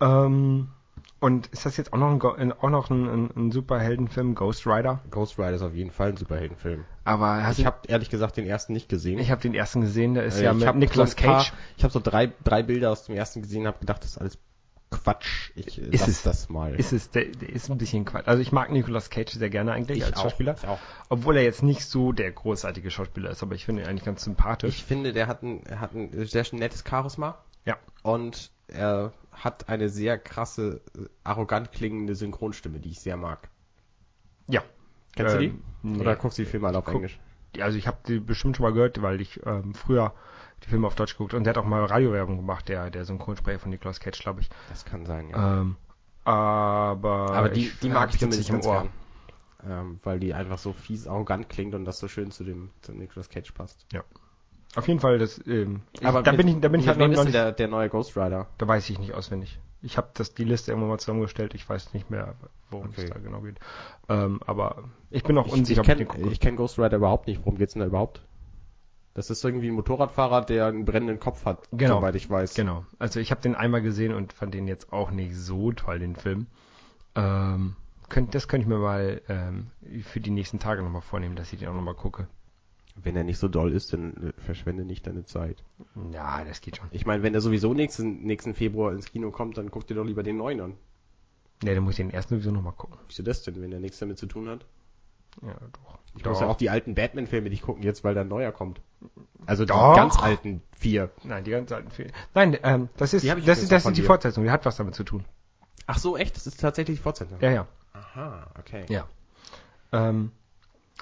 Ähm, 0.00 0.68
und 1.20 1.46
ist 1.48 1.66
das 1.66 1.76
jetzt 1.76 1.92
auch 1.92 1.98
noch 1.98 2.36
ein, 2.36 2.52
auch 2.52 2.70
noch 2.70 2.90
ein, 2.90 3.06
ein, 3.08 3.30
ein 3.36 3.50
Superheldenfilm, 3.52 4.34
Ghost 4.34 4.66
Rider? 4.66 5.00
Ghost 5.10 5.38
Rider 5.38 5.52
ist 5.52 5.62
auf 5.62 5.74
jeden 5.74 5.90
Fall 5.90 6.08
ein 6.10 6.16
Superheldenfilm. 6.16 6.84
Aber 7.04 7.46
Ich 7.56 7.66
habe 7.66 7.78
ehrlich 7.88 8.10
gesagt 8.10 8.36
den 8.36 8.46
ersten 8.46 8.72
nicht 8.72 8.88
gesehen. 8.88 9.18
ich 9.18 9.30
habe 9.30 9.40
den 9.42 9.54
ersten 9.54 9.80
gesehen, 9.82 10.14
der 10.14 10.24
ist 10.24 10.38
Äh, 10.40 10.44
ja 10.44 10.52
mit 10.52 10.74
Nicolas 10.76 11.12
so 11.12 11.18
ein 11.18 11.24
paar- 11.24 11.36
Cage. 11.38 11.52
Ich 11.76 11.84
habe 11.84 11.92
so 11.92 12.00
drei, 12.00 12.32
drei 12.44 12.62
Bilder 12.62 12.90
aus 12.90 13.04
dem 13.04 13.14
ersten 13.14 13.42
gesehen, 13.42 13.66
habe 13.66 13.78
gedacht, 13.80 14.02
das 14.02 14.12
ist 14.12 14.18
alles 14.18 14.38
Quatsch. 14.90 15.52
Ich 15.54 15.80
äh, 15.80 15.86
Ist 15.90 16.08
es. 16.08 16.22
das 16.24 16.48
mal. 16.48 16.74
Ist 16.74 16.92
es, 16.92 17.10
der, 17.10 17.26
der 17.26 17.48
ist 17.50 17.70
ein 17.70 17.78
bisschen 17.78 18.04
Quatsch. 18.04 18.26
Also 18.26 18.42
ich 18.42 18.50
mag 18.50 18.72
Nicolas 18.72 19.08
Cage 19.08 19.30
sehr 19.34 19.48
gerne 19.50 19.72
eigentlich 19.72 19.98
ich 19.98 20.04
als 20.04 20.16
auch, 20.16 20.22
Schauspieler. 20.24 20.56
Ich 20.60 20.66
auch. 20.66 20.78
Obwohl 21.08 21.36
er 21.36 21.44
jetzt 21.44 21.62
nicht 21.62 21.84
so 21.84 22.10
der 22.12 22.32
großartige 22.32 22.90
Schauspieler 22.90 23.30
ist, 23.30 23.42
aber 23.42 23.54
ich 23.54 23.64
finde 23.66 23.82
ihn 23.82 23.88
eigentlich 23.88 24.04
ganz 24.04 24.24
sympathisch. 24.24 24.78
Ich 24.78 24.84
finde, 24.84 25.12
der 25.12 25.28
hat 25.28 25.42
ein, 25.42 25.62
hat 25.78 25.94
ein 25.94 26.10
sehr 26.26 26.44
nettes 26.52 26.82
Charisma 26.88 27.38
ja. 27.66 27.76
und 28.02 28.50
er 28.66 29.12
hat 29.32 29.68
eine 29.68 29.88
sehr 29.88 30.18
krasse, 30.18 30.80
äh, 30.96 31.06
arrogant 31.24 31.72
klingende 31.72 32.14
Synchronstimme, 32.14 32.80
die 32.80 32.90
ich 32.90 33.00
sehr 33.00 33.16
mag. 33.16 33.48
Ja. 34.48 34.62
Kennst 35.14 35.34
du 35.34 35.38
Ähm, 35.38 35.62
die? 35.82 35.88
nee. 35.88 36.00
Oder 36.00 36.16
guckst 36.16 36.38
du 36.38 36.42
die 36.42 36.48
Filme 36.50 36.68
alle 36.68 36.78
auf 36.78 36.84
Guck- 36.86 36.94
Englisch? 36.96 37.18
Also 37.58 37.76
ich 37.78 37.86
habe 37.88 37.98
die 38.06 38.20
bestimmt 38.20 38.56
schon 38.56 38.64
mal 38.64 38.72
gehört, 38.72 39.02
weil 39.02 39.20
ich 39.20 39.44
ähm, 39.44 39.74
früher 39.74 40.12
die 40.64 40.68
Filme 40.68 40.86
auf 40.86 40.94
Deutsch 40.94 41.14
geguckt 41.14 41.34
und 41.34 41.44
der 41.44 41.52
hat 41.54 41.58
auch 41.58 41.64
mal 41.66 41.84
Radiowerbung 41.84 42.36
gemacht, 42.36 42.68
der, 42.68 42.90
der 42.90 43.04
Synchronsprecher 43.04 43.58
von 43.58 43.70
Nicolas 43.70 43.98
Cage, 43.98 44.20
glaube 44.20 44.40
ich. 44.42 44.48
Das 44.68 44.84
kann 44.84 45.04
sein, 45.04 45.30
ja. 45.30 45.60
Ähm, 45.60 45.76
aber 46.24 47.30
Aber 47.32 47.48
die, 47.48 47.70
die 47.82 47.88
mag 47.88 48.10
ich 48.10 48.18
zumindest 48.20 48.50
nicht 48.50 48.50
im 48.50 48.60
Ohr. 48.66 48.82
gern. 48.82 49.80
ähm, 49.82 50.00
weil 50.04 50.20
die 50.20 50.32
einfach 50.34 50.58
so 50.58 50.72
fies 50.72 51.06
arrogant 51.06 51.48
klingt 51.48 51.74
und 51.74 51.84
das 51.84 51.98
so 51.98 52.08
schön 52.08 52.30
zu 52.30 52.44
dem 52.44 52.70
zu 52.82 52.92
Nicolas 52.92 53.28
Cage 53.28 53.52
passt. 53.52 53.86
Auf 54.76 54.86
jeden 54.86 55.00
Fall, 55.00 55.18
das, 55.18 55.40
ähm, 55.46 55.82
ich, 55.92 56.06
Aber 56.06 56.22
da 56.22 56.30
mit- 56.32 56.38
bin 56.38 56.48
ich, 56.48 56.60
da 56.60 56.68
bin 56.68 56.80
ich 56.80 56.86
halt 56.88 56.98
noch, 56.98 57.08
nicht, 57.08 57.34
der, 57.34 57.52
der 57.52 57.68
neue 57.68 57.88
Ghost 57.88 58.16
Rider? 58.16 58.46
da 58.58 58.68
weiß 58.68 58.88
ich 58.90 58.98
nicht 58.98 59.14
auswendig. 59.14 59.58
Ich 59.82 59.96
habe 59.96 60.10
das 60.14 60.34
die 60.34 60.44
Liste 60.44 60.70
irgendwann 60.70 60.90
mal 60.90 60.98
zusammengestellt. 60.98 61.54
Ich 61.54 61.68
weiß 61.68 61.94
nicht 61.94 62.10
mehr, 62.10 62.34
worum 62.70 62.88
Okay. 62.90 63.04
es 63.04 63.10
da 63.10 63.18
genau 63.18 63.40
geht. 63.40 63.58
Ähm, 64.08 64.40
aber 64.46 64.84
ich 65.10 65.22
bin 65.24 65.36
auch 65.38 65.46
Ich, 65.46 65.52
unsicher, 65.54 65.82
ich 65.82 65.90
ob 65.90 65.98
ich 66.00 66.08
kenne 66.08 66.30
ich 66.30 66.40
kenn 66.40 66.56
Ghost 66.56 66.78
Rider 66.78 66.98
überhaupt 66.98 67.26
nicht. 67.26 67.40
Worum 67.40 67.56
geht's 67.58 67.72
denn 67.72 67.80
da 67.80 67.86
überhaupt? 67.86 68.20
Das 69.14 69.28
ist 69.30 69.44
irgendwie 69.44 69.68
ein 69.68 69.74
Motorradfahrer, 69.74 70.42
der 70.42 70.66
einen 70.66 70.84
brennenden 70.84 71.18
Kopf 71.18 71.44
hat, 71.44 71.66
Genau. 71.72 71.96
soweit 71.98 72.14
ich 72.14 72.30
weiß. 72.30 72.54
Genau. 72.54 72.84
Also 73.00 73.18
ich 73.18 73.32
habe 73.32 73.40
den 73.40 73.56
einmal 73.56 73.82
gesehen 73.82 74.14
und 74.14 74.32
fand 74.32 74.54
den 74.54 74.68
jetzt 74.68 74.92
auch 74.92 75.10
nicht 75.10 75.34
so 75.34 75.72
toll, 75.72 75.98
den 75.98 76.14
Film. 76.14 76.46
Ähm, 77.16 77.74
könnt, 78.08 78.34
das 78.34 78.46
könnte 78.46 78.64
ich 78.64 78.68
mir 78.68 78.78
mal 78.78 79.20
ähm, 79.28 79.70
für 80.04 80.20
die 80.20 80.30
nächsten 80.30 80.60
Tage 80.60 80.82
nochmal 80.82 81.02
vornehmen, 81.02 81.34
dass 81.34 81.52
ich 81.52 81.58
den 81.58 81.68
auch 81.68 81.74
nochmal 81.74 81.94
gucke. 81.94 82.28
Wenn 82.96 83.16
er 83.16 83.24
nicht 83.24 83.38
so 83.38 83.48
doll 83.48 83.72
ist, 83.72 83.92
dann 83.92 84.28
äh, 84.28 84.32
verschwende 84.40 84.84
nicht 84.84 85.06
deine 85.06 85.24
Zeit. 85.24 85.62
Ja, 86.12 86.44
das 86.44 86.60
geht 86.60 86.76
schon. 86.76 86.88
Ich 86.90 87.06
meine, 87.06 87.22
wenn 87.22 87.34
er 87.34 87.40
sowieso 87.40 87.72
nächsten, 87.74 88.22
nächsten 88.22 88.54
Februar 88.54 88.92
ins 88.92 89.06
Kino 89.10 89.30
kommt, 89.30 89.58
dann 89.58 89.70
guck 89.70 89.86
dir 89.86 89.94
doch 89.94 90.04
lieber 90.04 90.22
den 90.22 90.36
neuen 90.36 90.60
an. 90.60 90.74
Ne, 91.62 91.74
dann 91.74 91.84
muss 91.84 91.92
ich 91.92 92.04
den 92.04 92.10
ersten 92.10 92.34
sowieso 92.36 92.50
nochmal 92.50 92.72
gucken. 92.72 92.98
Wieso 93.08 93.22
das 93.22 93.42
denn, 93.42 93.60
wenn 93.60 93.72
er 93.72 93.80
nichts 93.80 93.98
damit 93.98 94.18
zu 94.18 94.26
tun 94.26 94.48
hat? 94.48 94.66
Ja, 95.42 95.54
doch. 95.72 95.98
Ich 96.16 96.24
muss 96.24 96.40
ja 96.40 96.48
auch 96.48 96.56
die 96.56 96.70
alten 96.70 96.94
Batman-Filme 96.94 97.50
nicht 97.50 97.62
gucken 97.62 97.82
jetzt, 97.82 98.02
weil 98.02 98.14
da 98.14 98.22
ein 98.22 98.28
neuer 98.28 98.50
kommt. 98.50 98.80
Also 99.46 99.64
die 99.64 99.68
Doch. 99.68 99.94
ganz 99.94 100.18
alten 100.18 100.60
vier. 100.76 101.10
Nein, 101.22 101.44
die 101.44 101.52
ganz 101.52 101.70
alten 101.70 101.90
Filme. 101.90 102.10
Nein, 102.34 102.58
ähm, 102.62 102.88
das 102.96 103.14
ist, 103.14 103.26
das 103.26 103.38
ist, 103.62 103.70
das 103.70 103.86
ist 103.86 103.96
die 103.96 104.00
dir. 104.00 104.06
Fortsetzung. 104.06 104.44
Die 104.44 104.50
hat 104.50 104.64
was 104.66 104.76
damit 104.76 104.94
zu 104.94 105.04
tun. 105.04 105.24
Ach 105.86 105.98
so, 105.98 106.16
echt? 106.16 106.36
Das 106.36 106.46
ist 106.46 106.60
tatsächlich 106.60 106.98
die 106.98 107.02
Fortsetzung. 107.02 107.38
Ja, 107.40 107.50
ja. 107.50 107.66
Aha, 107.92 108.48
okay. 108.58 108.84
Ja. 108.88 109.06
Ähm, 109.92 110.32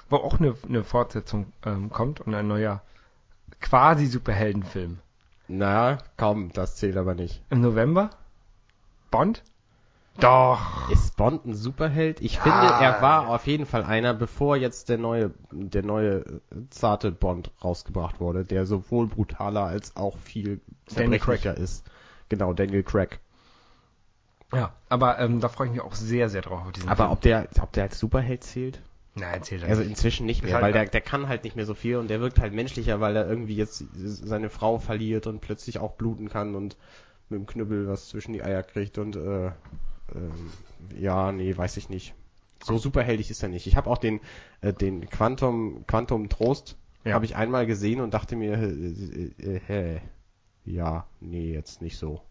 wo 0.09 0.17
auch 0.17 0.39
eine, 0.39 0.55
eine 0.67 0.83
Fortsetzung 0.83 1.53
ähm, 1.65 1.89
kommt 1.89 2.21
und 2.21 2.33
ein 2.35 2.47
neuer 2.47 2.81
quasi 3.61 4.05
Superheldenfilm. 4.07 4.99
Na, 5.47 5.97
kaum, 6.17 6.51
das 6.53 6.75
zählt 6.77 6.97
aber 6.97 7.15
nicht. 7.15 7.41
Im 7.49 7.61
November? 7.61 8.09
Bond? 9.11 9.43
Doch. 10.19 10.89
Ist 10.91 11.15
Bond 11.17 11.45
ein 11.45 11.55
Superheld? 11.55 12.19
Ich 12.21 12.33
Ja. 12.35 12.39
finde, 12.41 12.67
er 12.79 13.01
war 13.01 13.27
auf 13.29 13.47
jeden 13.47 13.65
Fall 13.65 13.83
einer, 13.83 14.13
bevor 14.13 14.57
jetzt 14.57 14.89
der 14.89 14.97
neue, 14.97 15.31
der 15.51 15.83
neue 15.83 16.19
äh, 16.19 16.39
zarte 16.69 17.11
Bond 17.11 17.51
rausgebracht 17.63 18.19
wurde, 18.19 18.43
der 18.45 18.65
sowohl 18.65 19.07
brutaler 19.07 19.63
als 19.63 19.95
auch 19.95 20.17
viel 20.17 20.59
zerbrechlicher 20.87 21.55
ist. 21.57 21.85
Genau, 22.27 22.53
Daniel 22.53 22.83
Craig. 22.83 23.19
Ja, 24.53 24.73
aber 24.89 25.19
ähm, 25.19 25.39
da 25.39 25.47
freue 25.49 25.67
ich 25.67 25.73
mich 25.73 25.81
auch 25.81 25.93
sehr, 25.95 26.29
sehr 26.29 26.41
drauf 26.41 26.65
auf 26.65 26.71
diesen 26.71 26.89
Aber 26.89 26.97
Film. 26.97 27.11
ob 27.11 27.21
der, 27.21 27.47
ob 27.61 27.71
der 27.71 27.83
als 27.83 27.99
Superheld 27.99 28.43
zählt? 28.43 28.81
Na, 29.19 29.31
erzähl 29.31 29.59
das. 29.59 29.69
Also 29.69 29.81
inzwischen 29.83 30.25
nicht 30.25 30.43
mehr, 30.43 30.53
halt- 30.55 30.63
weil 30.63 30.73
der, 30.73 30.85
der 30.85 31.01
kann 31.01 31.27
halt 31.27 31.43
nicht 31.43 31.55
mehr 31.55 31.65
so 31.65 31.73
viel 31.73 31.97
und 31.97 32.09
der 32.09 32.19
wirkt 32.21 32.39
halt 32.39 32.53
menschlicher, 32.53 32.99
weil 32.99 33.15
er 33.15 33.27
irgendwie 33.27 33.55
jetzt 33.55 33.83
seine 33.93 34.49
Frau 34.49 34.77
verliert 34.79 35.27
und 35.27 35.41
plötzlich 35.41 35.79
auch 35.79 35.93
bluten 35.93 36.29
kann 36.29 36.55
und 36.55 36.77
mit 37.29 37.39
dem 37.39 37.45
Knüppel 37.45 37.87
was 37.87 38.09
zwischen 38.09 38.33
die 38.33 38.43
Eier 38.43 38.63
kriegt 38.63 38.97
und 38.97 39.15
äh, 39.15 39.47
ähm, 39.47 39.51
ja, 40.97 41.31
nee, 41.31 41.55
weiß 41.55 41.77
ich 41.77 41.89
nicht. 41.89 42.13
So 42.63 42.77
superheldig 42.77 43.29
ist 43.29 43.41
er 43.43 43.49
nicht. 43.49 43.67
Ich 43.67 43.75
habe 43.77 43.89
auch 43.89 43.97
den 43.97 44.19
äh, 44.61 44.73
den 44.73 45.09
Quantum 45.09 45.85
Quantum 45.87 46.27
Trost 46.29 46.75
Ja. 47.05 47.13
habe 47.13 47.25
ich 47.25 47.35
einmal 47.35 47.65
gesehen 47.65 48.01
und 48.01 48.13
dachte 48.13 48.35
mir 48.35 48.53
äh, 48.53 49.31
äh, 49.39 49.95
äh, 49.95 49.99
ja, 50.65 51.05
nee, 51.21 51.53
jetzt 51.53 51.81
nicht 51.81 51.97
so. 51.97 52.21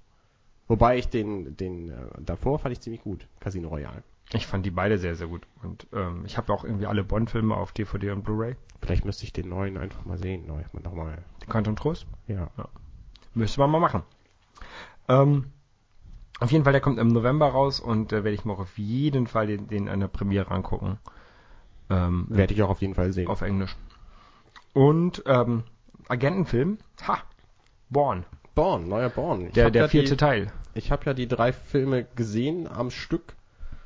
Wobei 0.67 0.99
ich 0.99 1.09
den 1.09 1.57
den 1.57 1.91
äh, 1.91 1.95
davor 2.21 2.59
fand 2.59 2.73
ich 2.73 2.81
ziemlich 2.81 3.03
gut, 3.03 3.27
Casino 3.41 3.69
Royale. 3.69 4.03
Ich 4.33 4.47
fand 4.47 4.67
die 4.67 4.71
beide 4.71 4.99
sehr, 4.99 5.15
sehr 5.15 5.27
gut. 5.27 5.47
Und 5.63 5.87
ähm, 5.93 6.25
ich 6.27 6.37
habe 6.37 6.53
auch 6.53 6.65
irgendwie 6.65 6.87
alle 6.87 7.05
Bond-Filme 7.05 7.57
auf 7.57 7.73
DVD 7.73 8.11
und 8.11 8.25
Blu-ray. 8.25 8.57
Vielleicht 8.83 9.05
müsste 9.05 9.25
ich 9.25 9.33
den 9.33 9.49
neuen 9.49 9.77
einfach 9.77 10.05
mal 10.05 10.19
sehen, 10.19 10.47
neu 10.47 10.63
noch 10.83 10.95
mal. 10.95 11.19
Den 11.43 11.49
Quantum 11.49 11.77
Trost. 11.77 12.07
Ja. 12.27 12.51
Müsste 13.35 13.61
man 13.61 13.71
mal 13.71 13.81
machen. 13.81 14.03
Ähm, 15.09 15.47
auf 16.41 16.53
jeden 16.53 16.65
Fall, 16.65 16.73
der 16.73 16.83
kommt 16.83 16.99
im 16.99 17.09
November 17.09 17.47
raus 17.49 17.81
und 17.81 18.13
da 18.13 18.17
werde 18.17 18.33
ich 18.33 18.45
mir 18.45 18.53
auch 18.53 18.61
auf 18.61 18.79
jeden 18.79 19.27
Fall 19.27 19.47
den, 19.47 19.67
den 19.69 19.89
an 19.89 20.01
der 20.01 20.09
Premiere 20.09 20.51
angucken. 20.51 20.99
Ähm, 21.91 22.27
Werde 22.29 22.55
ich 22.55 22.63
auch 22.63 22.71
auf 22.71 22.81
jeden 22.81 22.95
Fall 22.95 23.13
sehen. 23.13 23.29
auf 23.29 23.41
Englisch. 23.41 23.75
Und 24.75 25.23
ähm, 25.27 25.65
Agentenfilm, 26.09 26.79
ha, 27.07 27.19
Born, 27.91 28.25
Born, 28.55 28.89
neuer 28.89 29.09
Born. 29.09 29.47
Ich 29.47 29.53
der, 29.55 29.71
der 29.71 29.83
ja 29.83 29.89
vierte 29.89 30.11
die, 30.11 30.17
Teil. 30.17 30.53
Ich 30.75 30.93
habe 30.93 31.07
ja 31.07 31.15
die 31.15 31.27
drei 31.27 31.53
Filme 31.53 32.05
gesehen 32.15 32.69
am 32.69 32.91
Stück. 32.91 33.35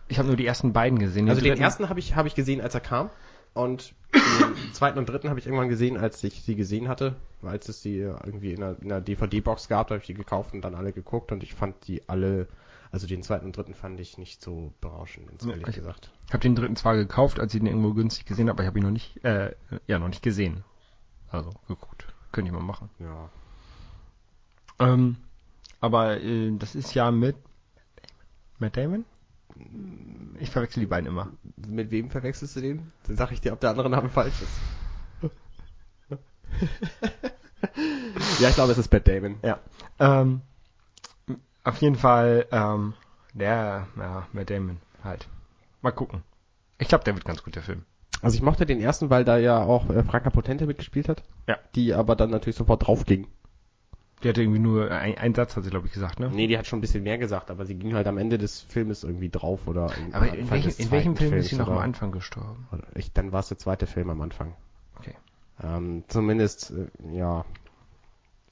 Ich 0.09 0.19
habe 0.19 0.29
nur 0.29 0.37
die 0.37 0.47
ersten 0.47 0.73
beiden 0.73 0.99
gesehen. 0.99 1.29
also 1.29 1.41
den 1.41 1.51
dritten- 1.51 1.63
ersten 1.63 1.89
habe 1.89 1.99
ich, 2.01 2.15
hab 2.17 2.27
ich 2.27 2.35
gesehen, 2.35 2.61
als 2.61 2.75
er 2.75 2.81
kam. 2.81 3.11
Und 3.55 3.95
den 4.15 4.23
zweiten 4.73 4.99
und 4.99 5.09
dritten 5.09 5.29
habe 5.29 5.39
ich 5.39 5.47
irgendwann 5.47 5.69
gesehen, 5.69 5.97
als 5.97 6.23
ich 6.25 6.43
sie 6.43 6.55
gesehen 6.57 6.89
hatte. 6.89 7.17
Als 7.43 7.69
es 7.69 7.81
die 7.83 7.99
irgendwie 7.99 8.53
in 8.53 8.63
einer, 8.63 8.77
in 8.81 8.91
einer 8.93 9.01
DVD-Box 9.01 9.69
gab, 9.69 9.89
da 9.89 9.95
habe 9.95 10.01
ich 10.03 10.07
die 10.07 10.15
gekauft 10.15 10.55
und 10.55 10.63
dann 10.63 10.75
alle 10.75 10.93
geguckt. 10.93 11.33
Und 11.33 11.43
ich 11.43 11.55
fand 11.55 11.75
die 11.87 12.09
alle, 12.09 12.47
also 12.91 13.07
den 13.07 13.23
zweiten 13.23 13.47
und 13.47 13.57
dritten 13.57 13.75
fand 13.75 13.99
ich 14.01 14.17
nicht 14.19 14.43
so 14.43 14.73
berauschend, 14.81 15.31
ehrlich 15.47 15.69
ich- 15.69 15.75
gesagt. 15.75 16.11
Ich 16.29 16.33
habe 16.33 16.43
den 16.43 16.55
dritten 16.55 16.77
zwar 16.77 16.95
gekauft, 16.97 17.41
als 17.41 17.53
ich 17.55 17.61
den 17.61 17.67
irgendwo 17.67 17.93
günstig 17.95 18.27
gesehen 18.27 18.49
habe, 18.49 18.57
aber 18.57 18.63
ich 18.63 18.69
habe 18.69 18.79
ihn 18.79 18.85
noch 18.85 18.91
nicht, 18.91 19.23
äh, 19.25 19.55
ja, 19.87 19.99
noch 19.99 20.09
nicht 20.09 20.23
gesehen. 20.23 20.65
Also 21.31 21.51
geguckt. 21.69 22.07
Könnte 22.33 22.49
ich 22.51 22.55
mal 22.55 22.63
machen. 22.63 22.89
Ja. 23.01 23.29
Ähm, 24.79 25.17
aber 25.81 26.21
äh, 26.21 26.53
das 26.59 26.75
ist 26.75 26.95
ja 26.95 27.11
mit 27.11 27.37
Matt 28.59 28.77
Damon? 28.77 29.05
Ich 30.39 30.51
verwechsel 30.51 30.81
die 30.81 30.87
beiden 30.87 31.09
immer. 31.09 31.31
Mit 31.57 31.91
wem 31.91 32.11
verwechselst 32.11 32.57
du 32.57 32.61
den? 32.61 32.93
Dann 33.07 33.17
sag 33.17 33.33
ich 33.33 33.41
dir, 33.41 33.53
ob 33.53 33.61
der 33.61 33.71
andere 33.71 33.91
Name 33.91 34.09
falsch 34.09 34.43
ist. 34.43 35.23
ja, 38.41 38.49
ich 38.49 38.55
glaube, 38.55 38.73
es 38.73 38.79
ist 38.79 38.93
Matt 38.93 39.09
Damon. 39.09 39.37
Ja. 39.43 39.59
Ähm, 39.99 40.43
auf 41.65 41.81
jeden 41.81 41.97
Fall, 41.97 42.47
ähm, 42.51 42.95
der, 43.35 43.87
ja, 43.97 44.27
Matt 44.33 44.51
Damon 44.51 44.79
halt. 45.05 45.29
Mal 45.81 45.93
gucken. 45.93 46.23
Ich 46.79 46.89
glaube, 46.89 47.05
der 47.05 47.15
wird 47.15 47.25
ganz 47.25 47.43
gut, 47.43 47.55
der 47.55 47.63
Film. 47.63 47.85
Also 48.21 48.37
ich 48.37 48.43
mochte 48.43 48.67
den 48.67 48.81
ersten, 48.81 49.11
weil 49.11 49.25
da 49.25 49.37
ja 49.37 49.63
auch 49.63 49.91
äh, 49.91 50.03
Franka 50.05 50.31
Potente 50.31 50.67
mitgespielt 50.67 51.09
hat. 51.09 51.23
Ja. 51.49 51.59
Die 51.75 51.93
aber 51.93 52.17
dann 52.17 52.31
natürlich 52.31 52.57
sofort 52.57 52.87
draufging. 52.87 53.27
Die 54.23 54.29
hatte 54.29 54.43
irgendwie 54.43 54.61
nur 54.61 54.91
ein, 54.91 55.19
einen 55.19 55.35
Satz, 55.35 55.57
hat 55.57 55.65
sie, 55.65 55.71
glaube 55.71 55.87
ich, 55.87 55.93
gesagt, 55.93 56.21
ne? 56.21 56.31
Nee, 56.33 56.47
die 56.47 56.57
hat 56.57 56.67
schon 56.67 56.79
ein 56.79 56.81
bisschen 56.81 57.03
mehr 57.03 57.19
gesagt, 57.19 57.51
aber 57.51 57.67
sie 57.67 57.75
ging 57.75 57.95
halt 57.95 58.07
am 58.07 58.19
Ende 58.19 58.39
des 58.39 58.61
Filmes 58.61 59.03
irgendwie 59.03 59.29
drauf 59.29 59.67
oder 59.67 59.91
Aber 60.13 60.27
Anfang 60.27 60.39
in 60.39 60.51
welchem, 60.51 60.73
in 60.79 60.91
welchem 60.91 61.17
Film 61.17 61.31
Films 61.31 61.45
ist 61.45 61.51
sie 61.51 61.57
noch 61.57 61.69
am 61.69 61.79
Anfang 61.79 62.13
gestorben? 62.13 62.69
Ich, 62.95 63.13
dann 63.13 63.33
war 63.33 63.41
es 63.41 63.49
der 63.49 63.59
zweite 63.59 63.87
Film 63.87 64.11
am 64.11 64.21
Anfang. 64.21 64.55
Okay. 64.99 65.15
Ähm, 65.63 66.05
zumindest, 66.09 66.71
äh, 66.73 67.17
ja, 67.17 67.45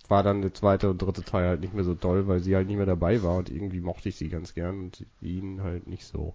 war 0.08 0.22
dann 0.24 0.42
der 0.42 0.52
zweite 0.52 0.90
und 0.90 1.00
dritte 1.00 1.22
Teil 1.22 1.46
halt 1.46 1.60
nicht 1.60 1.72
mehr 1.72 1.84
so 1.84 1.94
doll, 1.94 2.26
weil 2.26 2.40
sie 2.40 2.56
halt 2.56 2.66
nicht 2.66 2.76
mehr 2.76 2.86
dabei 2.86 3.22
war 3.22 3.36
und 3.36 3.48
irgendwie 3.48 3.80
mochte 3.80 4.08
ich 4.08 4.16
sie 4.16 4.28
ganz 4.28 4.54
gern 4.54 4.80
und 4.80 5.06
ihn 5.20 5.62
halt 5.62 5.86
nicht 5.86 6.04
so. 6.04 6.34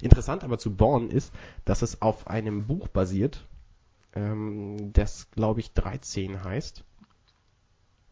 Interessant 0.00 0.44
aber 0.44 0.58
zu 0.58 0.74
Born 0.74 1.10
ist, 1.10 1.34
dass 1.64 1.82
es 1.82 2.00
auf 2.00 2.28
einem 2.28 2.66
Buch 2.66 2.86
basiert, 2.88 3.44
ähm, 4.14 4.92
das 4.92 5.30
glaube 5.32 5.60
ich 5.60 5.72
13 5.72 6.44
heißt 6.44 6.84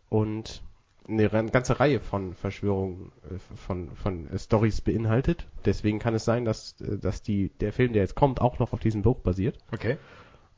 und 0.08 0.62
eine 1.06 1.28
ganze 1.28 1.80
Reihe 1.80 2.00
von 2.00 2.34
Verschwörungen, 2.34 3.12
äh, 3.30 3.38
von, 3.56 3.94
von 3.94 4.28
äh, 4.30 4.38
Stories 4.38 4.80
beinhaltet. 4.80 5.46
Deswegen 5.64 5.98
kann 5.98 6.14
es 6.14 6.24
sein, 6.24 6.44
dass, 6.44 6.80
äh, 6.80 6.98
dass 6.98 7.22
die, 7.22 7.50
der 7.60 7.72
Film, 7.72 7.92
der 7.92 8.02
jetzt 8.02 8.14
kommt, 8.14 8.40
auch 8.40 8.58
noch 8.58 8.72
auf 8.72 8.80
diesem 8.80 9.02
Buch 9.02 9.18
basiert. 9.18 9.58
Okay. 9.72 9.98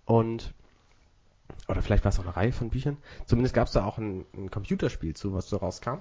Und 0.04 0.54
oder 1.68 1.82
vielleicht 1.82 2.04
war 2.04 2.10
es 2.10 2.18
auch 2.18 2.24
eine 2.24 2.36
Reihe 2.36 2.52
von 2.52 2.70
Büchern. 2.70 2.96
Zumindest 3.24 3.54
gab 3.54 3.66
es 3.66 3.72
da 3.72 3.84
auch 3.84 3.98
ein, 3.98 4.24
ein 4.34 4.50
Computerspiel 4.50 5.14
zu, 5.14 5.32
was 5.32 5.48
so 5.48 5.56
rauskam. 5.56 5.98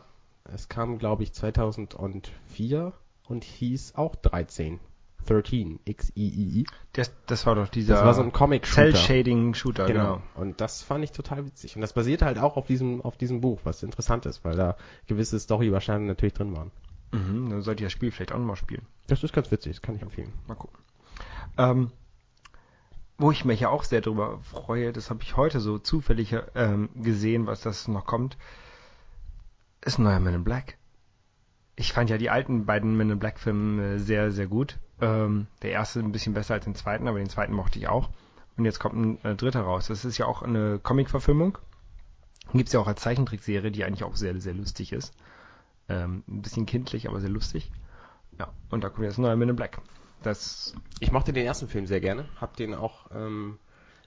Es 0.53 0.69
kam, 0.69 0.99
glaube 0.99 1.23
ich, 1.23 1.33
2004 1.33 2.93
und 3.27 3.43
hieß 3.43 3.95
auch 3.95 4.15
13. 4.15 4.79
13, 5.25 5.79
X-I-I-I. 5.85 6.65
Das, 6.93 7.11
das 7.25 7.45
war 7.45 7.55
doch 7.55 7.67
dieser 7.67 7.95
Das 7.95 8.05
war 8.05 8.13
so 8.13 8.21
ein 8.21 8.31
Comic-Shooter. 8.31 8.91
Cell-Shading-Shooter, 8.91 9.85
genau. 9.87 10.03
Genau. 10.03 10.21
Und 10.35 10.61
das 10.61 10.81
fand 10.81 11.03
ich 11.03 11.11
total 11.11 11.45
witzig. 11.45 11.75
Und 11.75 11.81
das 11.81 11.93
basierte 11.93 12.25
halt 12.25 12.37
auch 12.37 12.57
auf 12.57 12.67
diesem, 12.67 13.01
auf 13.01 13.17
diesem 13.17 13.41
Buch, 13.41 13.59
was 13.63 13.83
interessant 13.83 14.25
ist, 14.25 14.45
weil 14.45 14.55
da 14.55 14.77
gewisse 15.07 15.39
Story-Überschneidungen 15.39 16.07
natürlich 16.07 16.33
drin 16.33 16.55
waren. 16.55 16.71
Mhm, 17.11 17.49
dann 17.49 17.61
sollte 17.61 17.83
ich 17.83 17.85
das 17.85 17.93
Spiel 17.93 18.11
vielleicht 18.11 18.31
auch 18.31 18.39
nochmal 18.39 18.55
spielen. 18.55 18.85
Das 19.07 19.23
ist 19.23 19.33
ganz 19.33 19.51
witzig, 19.51 19.73
das 19.73 19.81
kann 19.81 19.95
ich 19.95 20.01
empfehlen. 20.01 20.33
Mal 20.47 20.55
gucken. 20.55 20.77
Ähm, 21.57 21.91
wo 23.17 23.31
ich 23.31 23.45
mich 23.45 23.61
ja 23.61 23.69
auch 23.69 23.83
sehr 23.83 24.01
drüber 24.01 24.39
freue, 24.41 24.91
das 24.91 25.09
habe 25.09 25.23
ich 25.23 25.37
heute 25.37 25.59
so 25.59 25.79
zufällig 25.79 26.35
ähm, 26.55 26.89
gesehen, 26.95 27.47
was 27.47 27.61
das 27.61 27.87
noch 27.87 28.05
kommt, 28.05 28.37
ist 29.85 29.99
ein 29.99 30.03
neuer 30.03 30.19
Men 30.19 30.35
in 30.35 30.43
Black. 30.43 30.77
Ich 31.77 31.93
fand 31.93 32.09
ja 32.09 32.17
die 32.17 32.29
alten 32.29 32.65
beiden 32.65 32.97
Men 32.97 33.11
in 33.11 33.19
Black 33.19 33.39
Filme 33.39 33.99
sehr, 33.99 34.31
sehr 34.31 34.47
gut. 34.47 34.77
Ähm, 35.01 35.47
der 35.61 35.71
erste 35.71 35.99
ein 35.99 36.11
bisschen 36.11 36.33
besser 36.33 36.53
als 36.53 36.65
den 36.65 36.75
zweiten, 36.75 37.07
aber 37.07 37.19
den 37.19 37.29
zweiten 37.29 37.53
mochte 37.53 37.79
ich 37.79 37.87
auch. 37.87 38.09
Und 38.57 38.65
jetzt 38.65 38.79
kommt 38.79 38.95
ein 38.95 39.25
äh, 39.25 39.35
dritter 39.35 39.61
raus. 39.61 39.87
Das 39.87 40.05
ist 40.05 40.17
ja 40.17 40.25
auch 40.25 40.41
eine 40.41 40.79
Comic-Verfilmung. 40.79 41.57
Gibt's 42.53 42.71
ja 42.73 42.79
auch 42.79 42.87
als 42.87 43.01
Zeichentrickserie, 43.01 43.71
die 43.71 43.83
eigentlich 43.83 44.03
auch 44.03 44.15
sehr, 44.15 44.39
sehr 44.39 44.53
lustig 44.53 44.93
ist. 44.93 45.13
Ähm, 45.89 46.23
ein 46.27 46.41
bisschen 46.41 46.65
kindlich, 46.65 47.09
aber 47.09 47.19
sehr 47.19 47.29
lustig. 47.29 47.71
Ja, 48.39 48.53
und 48.69 48.83
da 48.83 48.89
kommt 48.89 49.05
jetzt 49.05 49.17
ein 49.17 49.23
neuer 49.23 49.35
Men 49.35 49.49
in 49.49 49.55
Black. 49.55 49.81
Das, 50.23 50.73
Ich 50.99 51.11
mochte 51.11 51.33
den 51.33 51.45
ersten 51.45 51.67
Film 51.67 51.85
sehr 51.85 52.01
gerne, 52.01 52.27
hab 52.39 52.55
den 52.55 52.73
auch 52.73 53.11
ähm, 53.11 53.59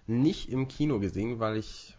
nicht 0.06 0.50
im 0.50 0.66
Kino 0.68 0.98
gesehen, 0.98 1.38
weil 1.38 1.56
ich 1.56 1.96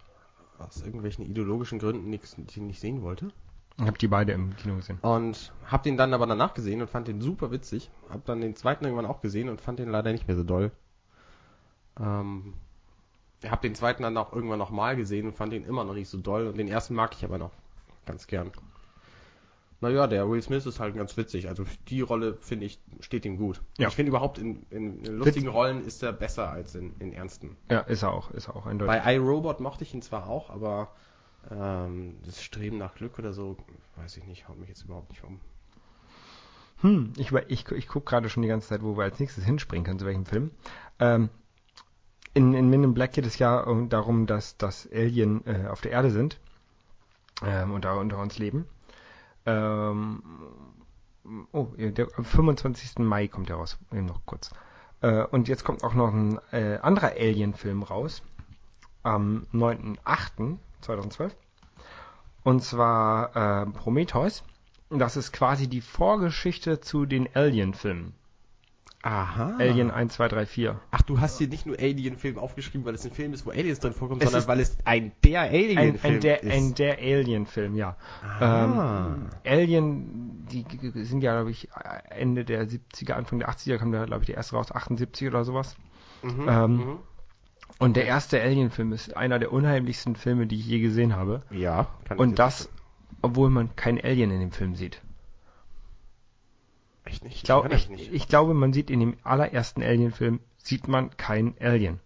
aus 0.58 0.82
irgendwelchen 0.82 1.26
ideologischen 1.26 1.80
Gründen 1.80 2.12
den 2.12 2.68
nicht 2.68 2.80
sehen 2.82 3.02
wollte. 3.02 3.32
Ich 3.80 3.88
habe 3.88 3.98
die 3.98 4.08
beide 4.08 4.34
im 4.34 4.56
Kino 4.58 4.76
gesehen. 4.76 5.00
Und 5.02 5.54
hab 5.66 5.84
den 5.84 5.96
dann 5.96 6.14
aber 6.14 6.28
danach 6.28 6.54
gesehen 6.54 6.82
und 6.82 6.90
fand 6.90 7.08
den 7.08 7.22
super 7.22 7.50
witzig. 7.52 7.90
Hab 8.10 8.26
dann 8.26 8.42
den 8.42 8.56
zweiten 8.56 8.84
irgendwann 8.84 9.06
auch 9.06 9.22
gesehen 9.22 9.48
und 9.48 9.62
fand 9.62 9.80
den 9.80 9.90
leider 9.90 10.12
nicht 10.12 10.28
mehr 10.28 10.36
so 10.36 10.44
doll. 10.44 10.72
Ähm, 12.00 12.54
ich 13.42 13.50
hab 13.50 13.62
den 13.62 13.76
zweiten 13.76 14.04
dann 14.04 14.18
auch 14.18 14.34
irgendwann 14.34 14.60
nochmal 14.60 14.98
gesehen 14.98 15.28
und 15.28 15.34
fand 15.34 15.54
den 15.54 15.64
immer 15.64 15.86
noch 15.86 15.94
nicht 15.94 16.10
so 16.10 16.18
doll. 16.18 16.48
Und 16.48 16.58
den 16.58 16.68
ersten 16.68 16.94
mag 16.94 17.16
ich 17.16 17.24
aber 17.24 17.38
noch 17.38 17.52
ganz 18.06 18.28
gern. 18.28 18.52
Naja, 19.82 20.08
der 20.08 20.30
Will 20.30 20.42
Smith 20.42 20.66
ist 20.66 20.82
halt 20.82 20.96
ganz 20.96 21.16
witzig. 21.16 21.48
Also 21.48 21.64
die 21.88 22.02
Rolle, 22.02 22.38
finde 22.42 22.66
ich, 22.66 22.82
steht 23.00 23.24
ihm 23.24 23.38
gut. 23.38 23.62
Ja. 23.78 23.88
Ich 23.88 23.96
finde 23.96 24.10
überhaupt 24.10 24.38
in, 24.38 24.66
in, 24.72 25.06
in 25.06 25.18
lustigen 25.18 25.48
Rollen 25.48 25.86
ist 25.86 26.04
er 26.04 26.12
besser 26.12 26.50
als 26.50 26.76
in, 26.76 26.96
in 27.00 27.14
ernsten. 27.14 27.56
Ja, 27.72 27.80
ist 27.80 28.04
er 28.04 28.12
auch, 28.12 28.32
ist 28.32 28.50
er 28.50 28.58
auch 28.58 28.66
eindeutig. 28.66 29.02
Bei 29.02 29.16
iRobot 29.16 29.62
mochte 29.62 29.86
ich 29.86 29.94
ihn 29.94 30.02
zwar 30.02 30.28
auch, 30.28 30.50
aber 30.50 30.92
ähm, 31.52 32.16
das 32.26 32.42
Streben 32.44 32.78
nach 32.78 32.96
Glück 32.96 33.18
oder 33.20 33.34
so, 33.34 33.58
weiß 33.96 34.18
ich 34.18 34.26
nicht, 34.26 34.48
haut 34.48 34.60
mich 34.60 34.70
jetzt 34.70 34.84
überhaupt 34.84 35.10
nicht 35.10 35.24
um. 35.24 35.40
Hm, 36.82 37.14
ich, 37.18 37.32
ich, 37.34 37.70
ich 37.72 37.88
gucke 37.88 38.10
gerade 38.10 38.30
schon 38.30 38.42
die 38.44 38.50
ganze 38.50 38.70
Zeit, 38.70 38.82
wo 38.82 38.96
wir 38.98 39.04
als 39.04 39.20
nächstes 39.20 39.44
hinspringen 39.44 39.86
können, 39.86 40.00
zu 40.00 40.06
welchem 40.06 40.26
Film. 40.26 40.52
Ähm, 41.00 41.30
in, 42.34 42.54
in 42.54 42.70
Men 42.70 42.84
in 42.84 42.94
Black 42.94 43.14
geht 43.14 43.26
es 43.26 43.38
ja 43.40 43.60
um- 43.60 43.90
darum, 43.90 44.26
dass, 44.28 44.56
dass 44.58 44.88
Alien 44.92 45.46
äh, 45.46 45.68
auf 45.68 45.82
der 45.82 45.92
Erde 45.92 46.12
sind 46.12 46.40
ähm, 47.44 47.72
und 47.74 47.84
da 47.86 47.96
unter 47.96 48.20
uns 48.20 48.38
leben. 48.38 48.66
Ähm, 49.46 50.22
oh, 51.52 51.68
der, 51.78 52.08
am 52.16 52.24
25. 52.26 53.00
Mai 53.00 53.28
kommt 53.28 53.50
der 53.50 53.58
raus, 53.58 53.78
eben 53.92 54.06
noch 54.06 54.26
kurz. 54.26 54.52
Äh, 55.02 55.24
und 55.26 55.48
jetzt 55.48 55.64
kommt 55.64 55.84
auch 55.84 55.94
noch 55.94 56.14
ein 56.14 56.40
äh, 56.52 56.78
anderer 56.82 57.12
Alien-Film 57.12 57.84
raus, 57.84 58.22
am 59.04 59.48
9.8.2012. 60.84 61.32
Und 62.44 62.64
zwar 62.64 63.36
äh, 63.36 63.66
Prometheus. 63.68 64.44
Das 64.90 65.18
ist 65.18 65.32
quasi 65.34 65.68
die 65.68 65.82
Vorgeschichte 65.82 66.80
zu 66.80 67.06
den 67.06 67.30
Alien-Filmen. 67.36 68.14
Aha. 69.02 69.56
Alien 69.60 69.92
1, 69.92 70.16
2, 70.16 70.28
3, 70.28 70.46
4. 70.46 70.80
Ach, 70.92 71.02
du 71.04 71.22
hast 71.22 71.38
hier 71.38 71.48
nicht 71.48 71.66
nur 71.66 71.78
Alien-Film 71.80 72.38
aufgeschrieben, 72.38 72.86
weil 72.86 72.96
es 72.96 73.06
ein 73.06 73.12
Film 73.14 73.32
ist, 73.34 73.46
wo 73.46 73.52
Aliens 73.52 73.80
drin 73.80 73.94
vorkommen, 73.94 74.20
Es 74.20 74.26
sondern 74.26 74.42
ist- 74.42 74.48
weil 74.50 74.60
es 74.60 74.78
ein 74.84 75.12
der 75.24 75.42
Alien-Film 75.42 76.16
ein, 76.16 76.20
der, 76.22 76.44
ist. 76.44 76.52
ein 76.52 76.76
der 76.76 76.98
Alien-Film, 76.98 77.76
ja. 77.76 77.96
Ah. 78.24 79.14
Ähm, 79.16 79.30
Alien, 79.46 80.46
die 80.52 80.66
sind 81.04 81.22
ja, 81.22 81.34
glaube 81.34 81.52
ich, 81.52 81.70
Ende 82.10 82.44
der 82.44 82.68
70er, 82.68 83.14
Anfang 83.14 83.40
der 83.40 83.50
80er 83.50 83.78
kam 83.78 83.92
da, 83.94 84.04
glaube 84.06 84.24
ich, 84.24 84.28
der 84.28 84.36
erste 84.36 84.56
raus, 84.58 84.70
78 84.72 85.28
oder 85.30 85.46
sowas. 85.46 85.78
Mhm, 86.22 86.46
ähm, 86.50 86.72
mhm. 86.76 86.98
Und 87.80 87.96
der 87.96 88.06
erste 88.06 88.42
Alien-Film 88.42 88.92
ist 88.94 89.16
einer 89.18 89.40
der 89.40 89.52
unheimlichsten 89.54 90.16
Filme, 90.18 90.46
die 90.48 90.60
ich 90.60 90.68
je 90.68 90.80
gesehen 90.80 91.16
habe. 91.16 91.42
Ja, 91.50 91.88
Und 92.18 92.38
das, 92.38 92.70
obwohl 93.22 93.50
man 93.50 93.76
kein 93.76 94.00
Alien 94.00 94.32
in 94.32 94.42
dem 94.42 94.52
Film 94.52 94.76
sieht. 94.76 95.02
echt 97.06 97.24
nicht. 97.24 97.38
Ich, 97.38 97.44
glaub, 97.44 97.72
ich, 97.72 97.90
nicht. 97.90 98.14
ich 98.14 98.28
glaube, 98.28 98.54
man 98.54 98.74
sieht 98.74 98.90
in 98.90 99.00
dem 99.00 99.18
allerersten 99.24 99.82
Alien-Film, 99.82 100.40
sieht 100.58 100.88
man 100.88 101.16
kein 101.18 101.56
Alien. 101.60 102.00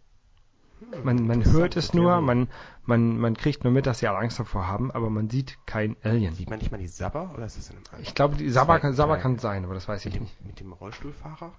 Man, 1.04 1.26
man 1.26 1.44
hört 1.46 1.76
es 1.76 1.94
nur, 1.94 2.22
man, 2.22 2.50
man, 2.86 3.18
man 3.18 3.36
kriegt 3.36 3.64
nur 3.64 3.74
mit, 3.74 3.88
dass 3.88 4.00
sie 4.00 4.08
alle 4.08 4.20
Angst 4.20 4.40
davor 4.40 4.68
haben, 4.68 4.92
aber 4.92 5.10
man 5.10 5.30
sieht 5.30 5.58
kein 5.66 5.96
Alien. 6.04 6.36
Sieht 6.36 6.50
man 6.52 6.60
nicht 6.60 6.72
mal 6.72 6.78
die 6.78 6.88
Sabber 6.88 7.32
oder 7.34 7.46
ist 7.46 7.58
das 7.58 7.70
in 7.70 7.78
einem 7.78 7.86
anderen? 7.86 8.04
Ich 8.04 8.14
glaube, 8.14 8.36
die 8.36 8.50
Sabba, 8.50 8.78
kann- 8.78 8.94
Sabba 8.94 9.14
Teil. 9.16 9.22
kann 9.24 9.40
sein, 9.40 9.64
aber 9.66 9.74
das 9.74 9.88
weiß 9.88 10.06
ich 10.06 10.14
mit, 10.14 10.22
dem, 10.22 10.24
nicht. 10.26 10.46
mit 10.46 10.60
dem 10.60 10.72
Rollstuhlfahrer? 10.74 11.52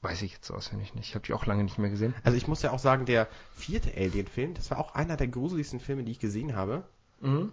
Weiß 0.00 0.22
ich 0.22 0.32
jetzt 0.32 0.50
auswendig 0.50 0.94
nicht. 0.94 1.08
Ich 1.08 1.14
habe 1.14 1.26
die 1.26 1.32
auch 1.32 1.46
lange 1.46 1.64
nicht 1.64 1.78
mehr 1.78 1.90
gesehen. 1.90 2.14
Also 2.22 2.36
ich 2.36 2.46
muss 2.46 2.62
ja 2.62 2.70
auch 2.70 2.78
sagen, 2.78 3.04
der 3.04 3.26
vierte 3.56 3.92
Alien-Film, 3.96 4.54
das 4.54 4.70
war 4.70 4.78
auch 4.78 4.94
einer 4.94 5.16
der 5.16 5.28
gruseligsten 5.28 5.80
Filme, 5.80 6.04
die 6.04 6.12
ich 6.12 6.20
gesehen 6.20 6.54
habe, 6.54 6.84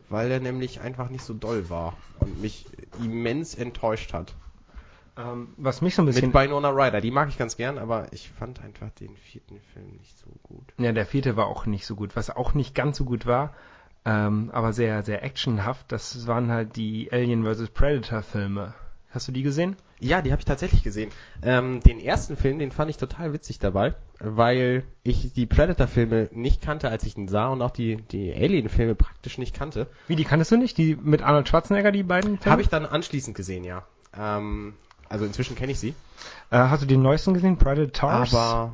weil 0.09 0.29
er 0.29 0.39
nämlich 0.39 0.79
einfach 0.79 1.09
nicht 1.09 1.23
so 1.23 1.33
doll 1.33 1.71
war 1.71 1.97
und 2.19 2.39
mich 2.39 2.67
immens 3.03 3.55
enttäuscht 3.55 4.13
hat. 4.13 4.35
Ähm, 5.17 5.53
was 5.57 5.81
mich 5.81 5.95
so 5.95 6.03
ein 6.03 6.05
bisschen... 6.05 6.27
Mit 6.31 6.35
Winona 6.35 6.69
Ryder, 6.69 7.01
die 7.01 7.09
mag 7.09 7.29
ich 7.29 7.37
ganz 7.37 7.57
gern, 7.57 7.79
aber 7.79 8.11
ich 8.13 8.29
fand 8.29 8.61
einfach 8.61 8.91
den 8.91 9.15
vierten 9.15 9.59
Film 9.73 9.95
nicht 9.97 10.17
so 10.19 10.27
gut. 10.43 10.73
Ja, 10.77 10.91
der 10.91 11.05
vierte 11.05 11.35
war 11.35 11.47
auch 11.47 11.65
nicht 11.65 11.85
so 11.85 11.95
gut. 11.95 12.15
Was 12.15 12.29
auch 12.29 12.53
nicht 12.53 12.75
ganz 12.75 12.97
so 12.97 13.05
gut 13.05 13.25
war, 13.25 13.55
ähm, 14.03 14.51
aber 14.53 14.71
sehr, 14.71 15.03
sehr 15.03 15.23
actionhaft, 15.23 15.91
das 15.91 16.27
waren 16.27 16.51
halt 16.51 16.75
die 16.75 17.11
Alien 17.11 17.43
vs. 17.43 17.69
Predator 17.69 18.21
Filme. 18.21 18.75
Hast 19.15 19.29
du 19.29 19.31
die 19.31 19.43
gesehen? 19.43 19.77
Ja, 20.01 20.21
die 20.21 20.33
habe 20.33 20.41
ich 20.41 20.45
tatsächlich 20.45 20.83
gesehen. 20.83 21.09
Ähm, 21.41 21.79
den 21.79 22.01
ersten 22.01 22.35
Film, 22.35 22.59
den 22.59 22.71
fand 22.71 22.89
ich 22.89 22.97
total 22.97 23.31
witzig 23.31 23.59
dabei, 23.59 23.95
weil 24.19 24.83
ich 25.03 25.31
die 25.31 25.45
Predator-Filme 25.45 26.29
nicht 26.33 26.61
kannte, 26.61 26.89
als 26.89 27.05
ich 27.05 27.15
ihn 27.17 27.29
sah 27.29 27.47
und 27.47 27.61
auch 27.61 27.71
die, 27.71 27.95
die 28.11 28.33
Alien-Filme 28.33 28.93
praktisch 28.93 29.37
nicht 29.37 29.55
kannte. 29.55 29.87
Wie, 30.09 30.17
die 30.17 30.25
kanntest 30.25 30.51
du 30.51 30.57
nicht? 30.57 30.77
Die 30.77 30.97
mit 30.97 31.21
Arnold 31.21 31.47
Schwarzenegger, 31.47 31.93
die 31.93 32.03
beiden 32.03 32.37
Filme? 32.39 32.51
Habe 32.51 32.61
ich 32.61 32.67
dann 32.67 32.85
anschließend 32.85 33.37
gesehen, 33.37 33.63
ja. 33.63 33.83
Ähm, 34.19 34.73
also 35.07 35.23
inzwischen 35.23 35.55
kenne 35.55 35.71
ich 35.71 35.79
sie. 35.79 35.95
Äh, 36.51 36.57
hast 36.57 36.83
du 36.83 36.85
den 36.85 37.01
neuesten 37.01 37.33
gesehen? 37.33 37.57
Predators? 37.57 38.33
Aber 38.33 38.73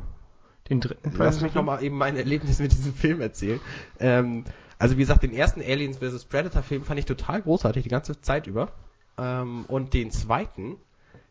den 0.72 0.82
dritten 0.82 1.12
lass 1.12 1.38
Predator? 1.38 1.44
mich 1.44 1.54
nochmal 1.54 1.84
eben 1.84 1.98
mein 1.98 2.18
Erlebnis 2.18 2.58
mit 2.58 2.72
diesem 2.72 2.96
Film 2.96 3.22
erzählen. 3.22 3.60
Ähm, 4.00 4.46
also 4.80 4.96
wie 4.98 5.02
gesagt, 5.02 5.22
den 5.22 5.34
ersten 5.34 5.62
Aliens 5.62 6.00
vs. 6.00 6.26
Predator-Film 6.26 6.84
fand 6.84 7.00
ich 7.00 7.06
total 7.06 7.44
großartig, 7.44 7.84
die 7.84 7.90
ganze 7.90 8.20
Zeit 8.22 8.48
über. 8.48 8.70
Ähm, 9.18 9.66
und 9.68 9.94
den 9.94 10.12
zweiten, 10.12 10.78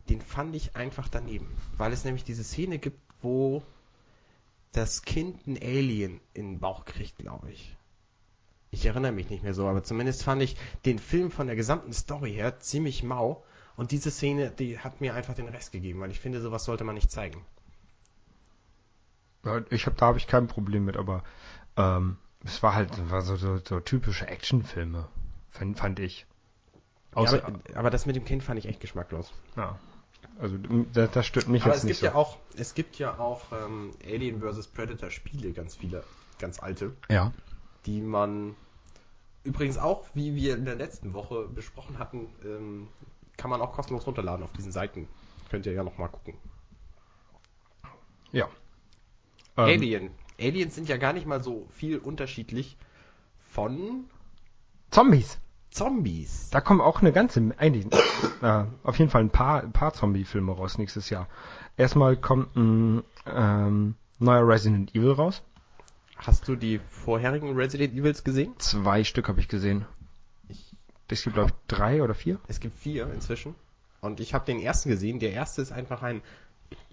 den 0.08 0.20
fand 0.20 0.54
ich 0.54 0.76
einfach 0.76 1.08
daneben. 1.08 1.48
Weil 1.76 1.92
es 1.92 2.04
nämlich 2.04 2.24
diese 2.24 2.44
Szene 2.44 2.78
gibt, 2.78 2.98
wo 3.22 3.62
das 4.72 5.02
Kind 5.02 5.46
ein 5.46 5.56
Alien 5.60 6.20
in 6.34 6.52
den 6.52 6.60
Bauch 6.60 6.84
kriegt, 6.84 7.18
glaube 7.18 7.50
ich. 7.50 7.76
Ich 8.70 8.86
erinnere 8.86 9.12
mich 9.12 9.30
nicht 9.30 9.42
mehr 9.42 9.54
so, 9.54 9.66
aber 9.66 9.82
zumindest 9.82 10.22
fand 10.22 10.42
ich 10.42 10.56
den 10.84 11.00
Film 11.00 11.30
von 11.30 11.48
der 11.48 11.56
gesamten 11.56 11.92
Story 11.92 12.32
her 12.32 12.60
ziemlich 12.60 13.02
mau. 13.02 13.44
Und 13.76 13.90
diese 13.90 14.10
Szene, 14.10 14.50
die 14.50 14.78
hat 14.78 15.00
mir 15.00 15.14
einfach 15.14 15.34
den 15.34 15.48
Rest 15.48 15.72
gegeben, 15.72 16.00
weil 16.00 16.10
ich 16.10 16.20
finde, 16.20 16.40
sowas 16.40 16.64
sollte 16.64 16.84
man 16.84 16.94
nicht 16.94 17.10
zeigen. 17.10 17.44
Ich 19.70 19.86
hab, 19.86 19.96
da 19.96 20.06
habe 20.06 20.18
ich 20.18 20.26
kein 20.26 20.46
Problem 20.46 20.84
mit, 20.84 20.96
aber 20.96 21.24
ähm, 21.76 22.18
es 22.44 22.62
war 22.62 22.74
halt 22.74 23.10
war 23.10 23.22
so, 23.22 23.36
so, 23.36 23.58
so 23.58 23.80
typische 23.80 24.26
Actionfilme, 24.26 25.08
fand, 25.50 25.78
fand 25.78 25.98
ich. 25.98 26.26
Außer, 27.14 27.38
ja, 27.38 27.44
aber, 27.44 27.60
aber 27.74 27.90
das 27.90 28.06
mit 28.06 28.16
dem 28.16 28.24
Kind 28.24 28.42
fand 28.42 28.58
ich 28.58 28.66
echt 28.66 28.80
geschmacklos. 28.80 29.32
ja, 29.56 29.78
also 30.38 30.56
das, 30.92 31.10
das 31.10 31.26
stört 31.26 31.48
mich 31.48 31.62
Aber 31.62 31.72
jetzt 31.72 31.78
es 31.78 31.84
nicht 31.84 32.00
gibt 32.00 32.12
so. 32.12 32.18
ja 32.18 32.20
auch, 32.20 32.38
es 32.56 32.74
gibt 32.74 32.98
ja 32.98 33.18
auch 33.18 33.42
ähm, 33.52 33.92
Alien 34.04 34.40
vs. 34.40 34.68
Predator 34.68 35.10
Spiele, 35.10 35.52
ganz 35.52 35.76
viele, 35.76 36.04
ganz 36.38 36.60
alte, 36.60 36.94
ja. 37.08 37.32
die 37.86 38.00
man 38.00 38.54
übrigens 39.44 39.78
auch, 39.78 40.06
wie 40.14 40.34
wir 40.34 40.56
in 40.56 40.64
der 40.64 40.76
letzten 40.76 41.12
Woche 41.12 41.46
besprochen 41.48 41.98
hatten, 41.98 42.28
ähm, 42.44 42.88
kann 43.36 43.50
man 43.50 43.60
auch 43.60 43.72
kostenlos 43.72 44.06
runterladen 44.06 44.44
auf 44.44 44.52
diesen 44.52 44.72
Seiten. 44.72 45.08
Könnt 45.50 45.66
ihr 45.66 45.72
ja 45.72 45.82
noch 45.82 45.98
mal 45.98 46.08
gucken. 46.08 46.34
Ja. 48.32 48.48
Ähm, 49.56 49.64
Alien. 49.64 50.10
Aliens 50.38 50.74
sind 50.74 50.88
ja 50.88 50.96
gar 50.96 51.12
nicht 51.12 51.26
mal 51.26 51.42
so 51.42 51.66
viel 51.72 51.98
unterschiedlich 51.98 52.76
von 53.48 54.04
Zombies. 54.90 55.38
Zombies. 55.70 56.50
Da 56.50 56.60
kommen 56.60 56.80
auch 56.80 57.00
eine 57.00 57.12
ganze, 57.12 57.52
eigentlich, 57.56 57.86
äh, 58.42 58.64
auf 58.82 58.98
jeden 58.98 59.10
Fall 59.10 59.22
ein 59.22 59.30
paar, 59.30 59.62
ein 59.62 59.72
paar 59.72 59.92
Zombie-Filme 59.92 60.52
raus 60.52 60.78
nächstes 60.78 61.10
Jahr. 61.10 61.28
Erstmal 61.76 62.16
kommt 62.16 62.56
ein 62.56 63.02
ähm, 63.26 63.94
neuer 64.18 64.46
Resident 64.46 64.94
Evil 64.94 65.12
raus. 65.12 65.42
Hast 66.16 66.48
du 66.48 66.56
die 66.56 66.80
vorherigen 66.90 67.54
Resident 67.54 67.94
Evils 67.94 68.24
gesehen? 68.24 68.52
Zwei 68.58 69.04
Stück 69.04 69.28
habe 69.28 69.40
ich 69.40 69.48
gesehen. 69.48 69.86
Ich, 70.48 70.74
Es 71.08 71.22
gibt, 71.22 71.34
glaube 71.34 71.50
ich, 71.50 71.54
drei 71.66 72.02
oder 72.02 72.14
vier. 72.14 72.38
es 72.48 72.60
gibt 72.60 72.78
vier 72.78 73.10
inzwischen. 73.12 73.54
Und 74.00 74.20
ich 74.20 74.34
habe 74.34 74.44
den 74.44 74.60
ersten 74.60 74.90
gesehen. 74.90 75.18
Der 75.18 75.32
erste 75.32 75.62
ist 75.62 75.72
einfach 75.72 76.02
ein 76.02 76.20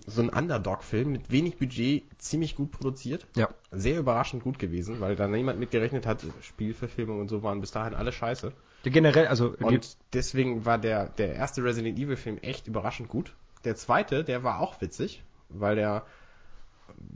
so 0.05 0.21
ein 0.21 0.29
Underdog-Film 0.29 1.11
mit 1.11 1.31
wenig 1.31 1.57
Budget, 1.57 2.03
ziemlich 2.17 2.55
gut 2.55 2.71
produziert. 2.71 3.27
Ja. 3.35 3.49
Sehr 3.71 3.99
überraschend 3.99 4.43
gut 4.43 4.59
gewesen, 4.59 4.99
weil 5.01 5.15
da 5.15 5.27
niemand 5.27 5.59
mit 5.59 5.71
gerechnet 5.71 6.05
hat. 6.05 6.25
Spielverfilmung 6.41 7.19
und 7.19 7.29
so 7.29 7.43
waren 7.43 7.61
bis 7.61 7.71
dahin 7.71 7.93
alle 7.93 8.11
scheiße. 8.11 8.53
Generell, 8.89 9.27
also 9.27 9.55
Und 9.59 9.97
deswegen 10.13 10.65
war 10.65 10.77
der, 10.77 11.09
der 11.09 11.33
erste 11.33 11.63
Resident 11.63 11.97
Evil 11.97 12.15
Film 12.15 12.37
echt 12.39 12.67
überraschend 12.67 13.09
gut. 13.09 13.33
Der 13.63 13.75
zweite, 13.75 14.23
der 14.23 14.43
war 14.43 14.59
auch 14.59 14.81
witzig, 14.81 15.23
weil 15.49 15.75
der, 15.75 16.05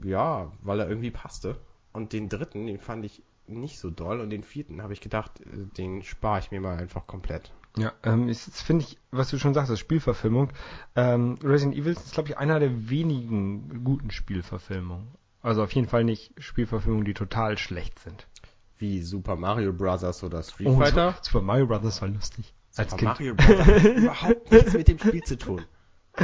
ja, 0.04 0.50
weil 0.62 0.80
er 0.80 0.88
irgendwie 0.88 1.10
passte. 1.10 1.56
Und 1.92 2.12
den 2.12 2.28
dritten, 2.28 2.66
den 2.66 2.78
fand 2.78 3.04
ich 3.04 3.22
nicht 3.46 3.78
so 3.78 3.90
doll. 3.90 4.20
Und 4.20 4.30
den 4.30 4.42
vierten 4.42 4.82
habe 4.82 4.92
ich 4.92 5.00
gedacht, 5.00 5.40
äh, 5.40 5.66
den 5.76 6.02
spare 6.02 6.40
ich 6.40 6.50
mir 6.50 6.60
mal 6.60 6.76
einfach 6.76 7.06
komplett. 7.06 7.52
Ja, 7.76 7.92
ähm, 8.02 8.28
jetzt 8.28 8.62
finde 8.62 8.84
ich, 8.84 8.98
was 9.10 9.30
du 9.30 9.38
schon 9.38 9.54
sagst, 9.54 9.70
das 9.70 9.78
Spielverfilmung. 9.78 10.50
Ähm, 10.94 11.38
Resident 11.42 11.76
Evil 11.76 11.92
ist, 11.92 12.12
glaube 12.12 12.28
ich, 12.28 12.36
einer 12.36 12.60
der 12.60 12.90
wenigen 12.90 13.82
guten 13.82 14.10
Spielverfilmungen. 14.10 15.08
Also 15.40 15.62
auf 15.62 15.72
jeden 15.72 15.88
Fall 15.88 16.04
nicht 16.04 16.34
Spielverfilmungen, 16.38 17.04
die 17.04 17.14
total 17.14 17.58
schlecht 17.58 17.98
sind. 17.98 18.26
Wie 18.82 19.00
Super 19.00 19.36
Mario 19.36 19.72
Bros. 19.72 20.24
oder 20.24 20.42
Street 20.42 20.66
Oh, 20.66 20.76
Fighter. 20.76 21.14
Super 21.22 21.40
Mario 21.40 21.68
Brothers 21.68 22.02
war 22.02 22.08
lustig. 22.08 22.52
Als 22.74 22.90
Super 22.90 23.14
Kind. 23.14 23.30
Mario 23.30 23.34
Bros. 23.36 23.66
hat 23.66 23.84
überhaupt 23.96 24.50
nichts 24.50 24.72
mit 24.72 24.88
dem 24.88 24.98
Spiel 24.98 25.22
zu 25.22 25.38
tun. 25.38 25.62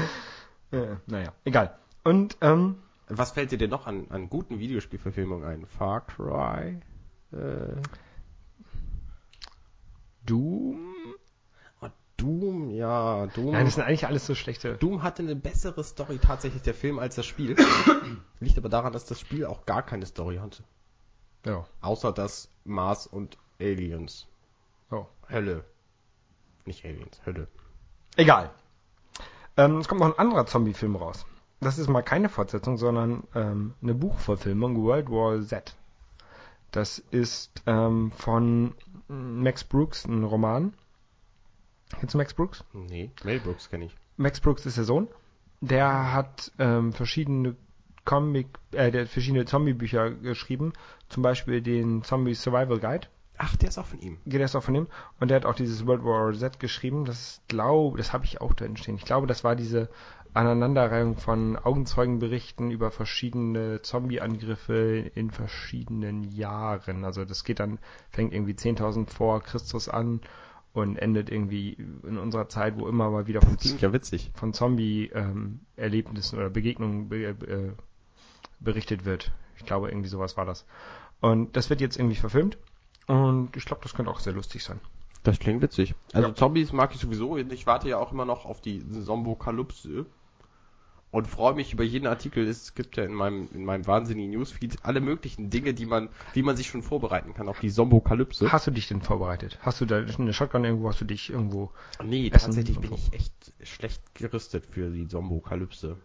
Äh, 0.71 0.97
naja, 1.07 1.33
egal. 1.47 1.79
Und, 2.05 2.37
ähm, 2.43 2.77
Was 3.09 3.31
fällt 3.31 3.53
dir 3.53 3.57
denn 3.57 3.71
noch 3.71 3.87
an, 3.87 4.07
an 4.11 4.29
guten 4.29 4.59
Videospielverfilmungen 4.59 5.49
ein? 5.49 5.65
Far 5.65 6.05
Cry? 6.05 6.79
Äh, 7.33 7.75
Doom? 10.27 10.95
oh, 11.81 11.89
Doom, 12.19 12.69
ja, 12.71 13.27
Doom. 13.29 13.53
Nein, 13.53 13.65
das 13.65 13.77
sind 13.77 13.85
eigentlich 13.85 14.07
alles 14.07 14.27
so 14.27 14.35
schlechte. 14.35 14.75
Doom 14.75 15.03
hatte 15.03 15.23
eine 15.23 15.37
bessere 15.37 15.83
Story 15.83 16.19
tatsächlich, 16.19 16.61
der 16.61 16.75
Film, 16.75 16.99
als 16.99 17.15
das 17.15 17.25
Spiel. 17.25 17.57
Liegt 18.41 18.59
aber 18.59 18.69
daran, 18.69 18.93
dass 18.93 19.07
das 19.07 19.19
Spiel 19.19 19.47
auch 19.47 19.65
gar 19.65 19.83
keine 19.83 20.05
Story 20.05 20.37
hatte. 20.37 20.63
Ja. 21.45 21.67
Außer 21.81 22.13
das 22.13 22.51
Mars 22.65 23.07
und 23.07 23.39
Aliens. 23.61 24.27
Oh. 24.91 25.07
Hölle. 25.29 25.65
Nicht 26.65 26.85
Aliens, 26.85 27.21
Hölle. 27.25 27.49
Egal. 28.17 28.51
Ähm, 29.57 29.79
es 29.79 29.89
kommt 29.89 30.01
noch 30.01 30.09
ein 30.09 30.19
anderer 30.19 30.47
Zombie-Film 30.47 30.97
raus. 30.97 31.27
Das 31.61 31.79
ist 31.79 31.89
mal 31.89 32.03
keine 32.03 32.29
Fortsetzung, 32.29 32.77
sondern 32.77 33.25
ähm, 33.35 33.75
eine 33.83 33.95
Buchverfilmung, 33.95 34.83
World 34.83 35.11
War 35.11 35.41
Z. 35.43 35.75
Das 36.71 36.99
ist 37.11 37.63
ähm, 37.67 38.13
von 38.13 38.75
Max 39.09 39.65
Brooks, 39.65 40.05
ein 40.05 40.23
Roman. 40.23 40.75
Kennst 41.99 42.15
du 42.15 42.19
Max 42.19 42.35
Brooks? 42.35 42.63
Nee, 42.73 43.11
Mel 43.25 43.41
Brooks 43.41 43.71
kenne 43.71 43.87
ich. 43.87 43.97
Max 44.17 44.41
Brooks 44.41 44.67
ist 44.67 44.77
der 44.77 44.85
Sohn. 44.85 45.09
Der 45.61 46.13
hat 46.13 46.53
ähm, 46.59 46.93
verschiedene 46.93 47.57
Comic, 48.09 48.47
äh, 48.73 48.91
der 48.91 49.03
hat 49.03 49.09
verschiedene 49.11 49.45
Zombie-Bücher 49.45 50.13
geschrieben. 50.13 50.73
Zum 51.11 51.23
Beispiel 51.23 51.61
den 51.61 52.03
Zombie 52.03 52.33
Survival 52.33 52.79
Guide. 52.79 53.07
Ach, 53.37 53.55
der 53.57 53.69
ist 53.69 53.77
auch 53.77 53.85
von 53.85 54.01
ihm. 54.01 54.17
Geht 54.25 54.41
erst 54.41 54.57
auch 54.57 54.63
von 54.63 54.75
ihm. 54.75 54.87
Und 55.21 55.29
der 55.29 55.37
hat 55.37 55.45
auch 55.45 55.55
dieses 55.55 55.87
World 55.87 56.05
War 56.05 56.33
Z 56.33 56.59
geschrieben. 56.59 57.05
Das 57.05 57.21
ist, 57.21 57.49
glaube, 57.49 57.99
das 57.99 58.15
habe 58.15 58.25
ich 58.25 58.41
auch 58.41 58.55
drin 58.55 58.79
stehen. 58.79 58.95
Ich 58.95 59.05
glaube, 59.05 59.27
das 59.27 59.45
war 59.45 59.57
diese 59.57 59.91
Aneinanderreihung 60.33 61.19
von 61.19 61.59
Augenzeugenberichten 61.59 62.71
über 62.71 62.91
verschiedene 62.91 63.83
Zombie-Angriffe 63.83 65.11
in 65.15 65.31
verschiedenen 65.31 66.25
Jahren. 66.25 67.05
Also 67.05 67.27
das 67.27 67.45
geht 67.45 67.61
dann, 67.61 67.79
fängt 68.09 68.33
irgendwie 68.33 68.55
10.000 68.55 69.11
vor 69.11 69.43
Christus 69.43 69.91
an 69.91 70.23
und 70.73 70.97
endet 70.97 71.29
irgendwie 71.31 71.75
in 72.07 72.17
unserer 72.17 72.49
Zeit, 72.49 72.79
wo 72.79 72.89
immer 72.89 73.11
mal 73.11 73.27
wieder 73.27 73.43
von, 73.43 73.59
ja 73.81 73.93
witzig. 73.93 74.31
von 74.35 74.55
Zombie-Erlebnissen 74.55 76.39
oder 76.39 76.49
Begegnungen 76.49 77.11
be 77.11 77.25
äh, 77.25 77.73
berichtet 78.61 79.05
wird. 79.05 79.33
Ich 79.57 79.65
glaube, 79.65 79.89
irgendwie 79.89 80.09
sowas 80.09 80.37
war 80.37 80.45
das. 80.45 80.65
Und 81.21 81.57
das 81.57 81.71
wird 81.71 81.81
jetzt 81.81 81.97
irgendwie 81.99 82.17
verfilmt. 82.17 82.59
Und 83.07 83.57
ich 83.57 83.65
glaube, 83.65 83.83
das 83.83 83.95
könnte 83.95 84.11
auch 84.11 84.21
sehr 84.21 84.33
lustig 84.33 84.63
sein. 84.63 84.81
Das 85.23 85.39
klingt 85.39 85.63
witzig. 85.63 85.95
Also 86.13 86.29
Ja. 86.29 86.35
Zombies 86.35 86.73
mag 86.73 86.95
ich 86.95 87.01
sowieso. 87.01 87.37
Ich 87.37 87.67
warte 87.67 87.89
ja 87.89 87.99
auch 87.99 88.13
immer 88.13 88.25
noch 88.25 88.45
auf 88.45 88.61
die 88.61 88.85
Zombokalypse. 88.91 90.07
Und 91.11 91.27
freue 91.27 91.55
mich 91.55 91.73
über 91.73 91.85
jeden 91.85 92.07
Artikel. 92.07 92.47
Es 92.47 92.75
gibt 92.75 92.99
ja 92.99 93.05
in 93.05 93.15
meinem, 93.15 93.49
in 93.55 93.65
meinem 93.65 93.87
wahnsinnigen 93.87 94.31
Newsfeed 94.31 94.85
alle 94.85 95.01
möglichen 95.01 95.49
Dinge, 95.49 95.73
die 95.73 95.87
man, 95.87 96.11
wie 96.35 96.43
man 96.43 96.55
sich 96.55 96.67
schon 96.67 96.83
vorbereiten 96.83 97.33
kann 97.33 97.49
auf 97.49 97.61
die 97.61 97.71
Zombokalypse. 97.71 98.53
Hast 98.53 98.67
du 98.67 98.71
dich 98.71 98.89
denn 98.89 99.01
vorbereitet? 99.01 99.59
Hast 99.63 99.81
du 99.81 99.87
da 99.87 99.97
eine 99.97 100.35
Shotgun 100.35 100.65
irgendwo? 100.65 100.89
Hast 100.89 101.01
du 101.01 101.07
dich 101.07 101.31
irgendwo? 101.31 101.71
Nee, 102.05 102.29
tatsächlich 102.29 102.79
bin 102.79 102.91
so. 102.91 102.97
ich 102.97 103.13
echt 103.15 103.33
schlecht 103.63 104.03
gerüstet 104.15 104.67
für 104.67 104.91
die 104.91 105.09
Zombokalypse. 105.09 105.97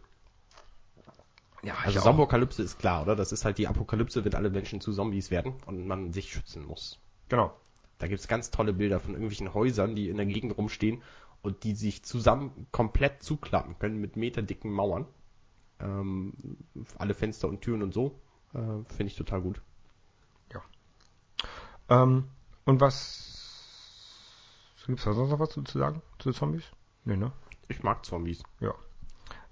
Ja, 1.63 1.75
Also 1.83 2.01
Zombokalypse 2.01 2.61
ist 2.61 2.79
klar, 2.79 3.03
oder? 3.03 3.15
Das 3.15 3.31
ist 3.31 3.45
halt 3.45 3.57
die 3.57 3.67
Apokalypse, 3.67 4.25
wenn 4.25 4.35
alle 4.35 4.49
Menschen 4.49 4.81
zu 4.81 4.93
Zombies 4.93 5.31
werden 5.31 5.53
und 5.65 5.87
man 5.87 6.11
sich 6.11 6.31
schützen 6.31 6.65
muss. 6.65 6.99
Genau. 7.29 7.53
Da 7.99 8.07
gibt's 8.07 8.27
ganz 8.27 8.51
tolle 8.51 8.73
Bilder 8.73 8.99
von 8.99 9.11
irgendwelchen 9.11 9.53
Häusern, 9.53 9.95
die 9.95 10.09
in 10.09 10.17
der 10.17 10.25
Gegend 10.25 10.57
rumstehen 10.57 11.01
und 11.41 11.63
die 11.63 11.75
sich 11.75 12.03
zusammen 12.03 12.67
komplett 12.71 13.23
zuklappen 13.23 13.79
können 13.79 13.99
mit 13.99 14.17
meterdicken 14.17 14.71
Mauern. 14.71 15.05
Ähm, 15.79 16.33
alle 16.97 17.13
Fenster 17.13 17.47
und 17.47 17.61
Türen 17.61 17.81
und 17.81 17.93
so. 17.93 18.19
Äh, 18.53 18.83
Finde 18.89 19.05
ich 19.07 19.15
total 19.15 19.41
gut. 19.41 19.61
Ähm, 21.89 22.29
und 22.65 22.81
was 22.81 23.29
gibt's 24.87 25.03
da 25.03 25.13
sonst 25.13 25.31
noch 25.31 25.39
was 25.39 25.51
zu 25.51 25.63
sagen 25.65 26.01
zu 26.19 26.31
Zombies? 26.31 26.63
Nee, 27.05 27.17
ne? 27.17 27.31
Ich 27.67 27.83
mag 27.83 28.05
Zombies. 28.05 28.43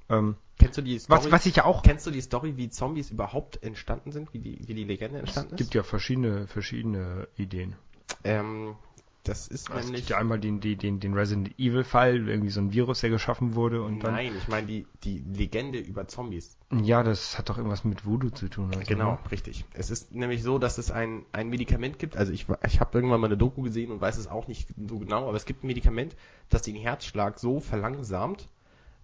Ähm, 0.10 0.36
Kennst 0.62 0.78
du 0.78 0.82
die 0.82 1.00
Story? 1.00 1.19
was, 1.26 1.32
was 1.32 1.45
ich 1.45 1.56
ja 1.58 1.65
auch 1.65 1.84
Kennst 1.84 2.06
du 2.08 2.12
die 2.12 2.21
Story, 2.21 2.56
wie 2.58 2.69
Zombies 2.69 3.10
überhaupt 3.12 3.62
entstanden 3.63 4.12
sind, 4.12 4.34
wie 4.34 4.39
die, 4.39 4.60
wie 4.67 4.74
die 4.74 4.84
Legende 4.84 5.19
entstanden 5.19 5.56
Es 5.56 5.62
ist? 5.62 5.65
gibt 5.65 5.74
ja 5.76 5.84
verschiedene, 5.84 6.47
verschiedene 6.47 7.28
Ideen. 7.36 7.76
Ähm, 8.24 8.76
das 9.24 9.47
ist 9.47 9.69
Es 9.69 9.84
nämlich. 9.86 10.02
gibt 10.02 10.10
ja 10.10 10.17
einmal 10.17 10.39
den, 10.39 10.62
den, 10.62 10.80
den, 10.80 11.00
den 11.00 11.13
Resident 11.13 11.54
Evil 11.60 11.84
Fall, 11.84 12.28
irgendwie 12.28 12.50
so 12.50 12.60
ein 12.60 12.74
Virus, 12.74 13.02
der 13.02 13.12
geschaffen 13.12 13.54
wurde 13.54 13.84
und 13.84 14.00
dann. 14.04 14.13
Nein, 14.13 14.34
ich 14.36 14.47
meine 14.47 14.65
die, 14.65 14.88
die 15.04 15.19
Legende 15.19 15.78
über 15.78 16.08
Zombies. 16.08 16.58
Ja, 16.71 17.04
das 17.04 17.38
hat 17.38 17.50
doch 17.50 17.58
irgendwas 17.58 17.84
mit 17.84 18.04
Voodoo 18.06 18.30
zu 18.32 18.47
tun. 18.47 18.69
Also, 18.74 18.82
Genau, 18.88 19.12
ne? 19.13 19.19
richtig. 19.32 19.63
Es 19.74 19.91
ist 19.91 20.12
nämlich 20.12 20.41
so, 20.41 20.58
dass 20.58 20.78
es 20.80 20.89
ein, 20.89 21.24
ein 21.34 21.50
Medikament 21.50 22.00
gibt. 22.00 22.17
Also 22.17 22.34
ich, 22.34 22.47
ich 22.65 22.80
habe 22.80 22.97
irgendwann 22.97 23.19
mal 23.21 23.28
eine 23.28 23.38
Doku 23.38 23.62
gesehen 23.62 23.91
und 23.91 24.02
weiß 24.02 24.17
es 24.17 24.28
auch 24.28 24.47
nicht 24.47 24.69
so 24.88 24.97
genau, 24.97 25.28
aber 25.28 25.38
es 25.38 25.45
gibt 25.45 25.63
ein 25.63 25.67
Medikament, 25.67 26.15
das 26.50 26.63
den 26.63 26.76
Herzschlag 26.76 27.38
so 27.39 27.60
verlangsamt, 27.60 28.47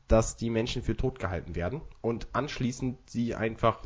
dass 0.07 0.37
die 0.37 0.49
Menschen 0.49 0.81
für 0.81 0.95
tot 0.95 1.19
gehalten 1.19 1.55
werden 1.55 1.81
und 2.01 2.27
anschließend 2.33 2.97
sie 3.09 3.35
einfach 3.35 3.79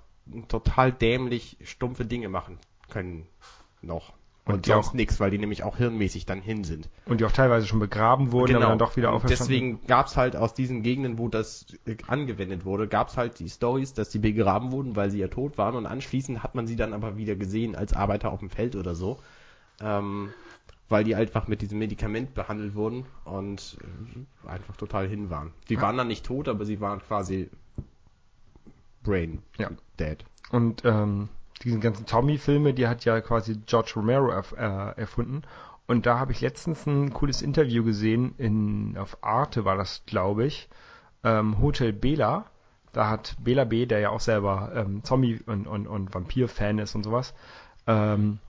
total 0.47 0.91
dämlich 0.91 1.57
stumpfe 1.63 2.05
Dinge 2.05 2.29
machen 2.29 2.59
können 2.89 3.27
noch. 3.81 4.13
Und, 4.43 4.55
Und 4.55 4.65
sonst 4.65 4.95
nichts, 4.95 5.19
weil 5.19 5.29
die 5.29 5.37
nämlich 5.37 5.61
auch 5.63 5.77
hirnmäßig 5.77 6.25
dann 6.25 6.41
hin 6.41 6.63
sind. 6.63 6.89
Und 7.05 7.21
die 7.21 7.25
auch 7.25 7.31
teilweise 7.31 7.67
schon 7.67 7.79
begraben 7.79 8.31
wurden, 8.31 8.55
aber 8.55 8.65
dann 8.65 8.79
doch 8.79 8.97
wieder 8.97 9.11
auferstanden. 9.11 9.47
deswegen 9.47 9.85
gab's 9.85 10.17
halt 10.17 10.35
aus 10.35 10.55
diesen 10.55 10.81
Gegenden, 10.81 11.19
wo 11.19 11.27
das 11.27 11.67
äh, 11.85 11.95
angewendet 12.07 12.65
wurde, 12.65 12.87
gab's 12.87 13.17
halt 13.17 13.37
die 13.37 13.49
Stories, 13.49 13.93
dass 13.93 14.09
die 14.09 14.17
begraben 14.17 14.71
wurden, 14.71 14.95
weil 14.95 15.11
sie 15.11 15.19
ja 15.19 15.27
tot 15.27 15.59
waren 15.59 15.75
und 15.75 15.85
anschließend 15.85 16.41
hat 16.41 16.55
man 16.55 16.65
sie 16.65 16.75
dann 16.75 16.93
aber 16.93 17.17
wieder 17.17 17.35
gesehen 17.35 17.75
als 17.75 17.93
Arbeiter 17.93 18.31
auf 18.31 18.39
dem 18.39 18.49
Feld 18.49 18.75
oder 18.75 18.95
so, 18.95 19.19
ähm, 19.79 20.33
weil 20.91 21.03
die 21.03 21.15
einfach 21.15 21.47
mit 21.47 21.61
diesem 21.61 21.79
Medikament 21.79 22.33
behandelt 22.33 22.75
wurden 22.75 23.05
und 23.23 23.77
äh, 24.45 24.49
einfach 24.49 24.75
total 24.75 25.07
hin 25.07 25.29
waren. 25.29 25.53
Die 25.69 25.81
waren 25.81 25.97
dann 25.97 26.07
nicht 26.07 26.25
tot, 26.25 26.47
aber 26.47 26.65
sie 26.65 26.79
waren 26.81 26.99
quasi 26.99 27.49
brain 29.03 29.41
Ja. 29.57 29.69
dead. 29.99 30.23
Und 30.51 30.83
ähm, 30.85 31.29
diese 31.63 31.79
ganzen 31.79 32.05
Zombie-Filme, 32.05 32.73
die 32.73 32.87
hat 32.87 33.05
ja 33.05 33.21
quasi 33.21 33.57
George 33.65 33.93
Romero 33.95 34.29
erf 34.29 34.51
äh, 34.53 34.99
erfunden. 34.99 35.43
Und 35.87 36.05
da 36.05 36.19
habe 36.19 36.31
ich 36.31 36.41
letztens 36.41 36.85
ein 36.85 37.13
cooles 37.13 37.41
Interview 37.41 37.83
gesehen, 37.83 38.35
in, 38.37 38.97
auf 38.97 39.23
Arte 39.23 39.65
war 39.65 39.77
das, 39.77 40.03
glaube 40.05 40.45
ich, 40.45 40.69
ähm, 41.23 41.59
Hotel 41.61 41.93
Bela. 41.93 42.45
Da 42.93 43.09
hat 43.09 43.35
Bela 43.41 43.63
B., 43.63 43.85
der 43.85 43.99
ja 43.99 44.09
auch 44.09 44.19
selber 44.19 44.71
ähm, 44.75 45.03
Zombie- 45.03 45.41
und, 45.45 45.67
und, 45.67 45.87
und 45.87 46.13
Vampir-Fan 46.13 46.79
ist 46.79 46.95
und 46.95 47.03
sowas, 47.03 47.33
ähm, 47.87 48.39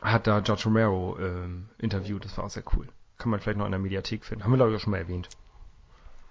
hat 0.00 0.26
da 0.26 0.40
George 0.40 0.62
Romero 0.66 1.18
ähm, 1.18 1.68
interviewt. 1.78 2.24
Das 2.24 2.36
war 2.36 2.44
auch 2.44 2.50
sehr 2.50 2.64
cool. 2.74 2.88
Kann 3.18 3.30
man 3.30 3.40
vielleicht 3.40 3.58
noch 3.58 3.66
in 3.66 3.72
der 3.72 3.80
Mediathek 3.80 4.24
finden. 4.24 4.44
Haben 4.44 4.52
wir, 4.52 4.56
glaube 4.56 4.72
ich, 4.72 4.76
auch 4.76 4.80
schon 4.80 4.92
mal 4.92 4.98
erwähnt. 4.98 5.28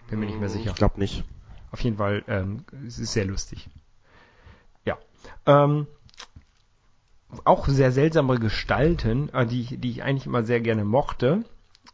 Bin 0.09 0.19
mir 0.19 0.25
nicht 0.25 0.39
mehr 0.39 0.49
sicher. 0.49 0.71
Ich 0.71 0.75
glaube 0.75 0.99
nicht. 0.99 1.23
Auf 1.71 1.81
jeden 1.81 1.97
Fall, 1.97 2.23
ähm, 2.27 2.63
es 2.87 2.97
ist 2.97 3.13
sehr 3.13 3.25
lustig. 3.25 3.69
Ja. 4.85 4.97
Ähm, 5.45 5.85
auch 7.43 7.67
sehr 7.67 7.91
seltsame 7.91 8.39
Gestalten, 8.39 9.29
äh, 9.29 9.45
die, 9.45 9.77
die 9.77 9.91
ich 9.91 10.03
eigentlich 10.03 10.25
immer 10.25 10.43
sehr 10.43 10.61
gerne 10.61 10.83
mochte, 10.83 11.43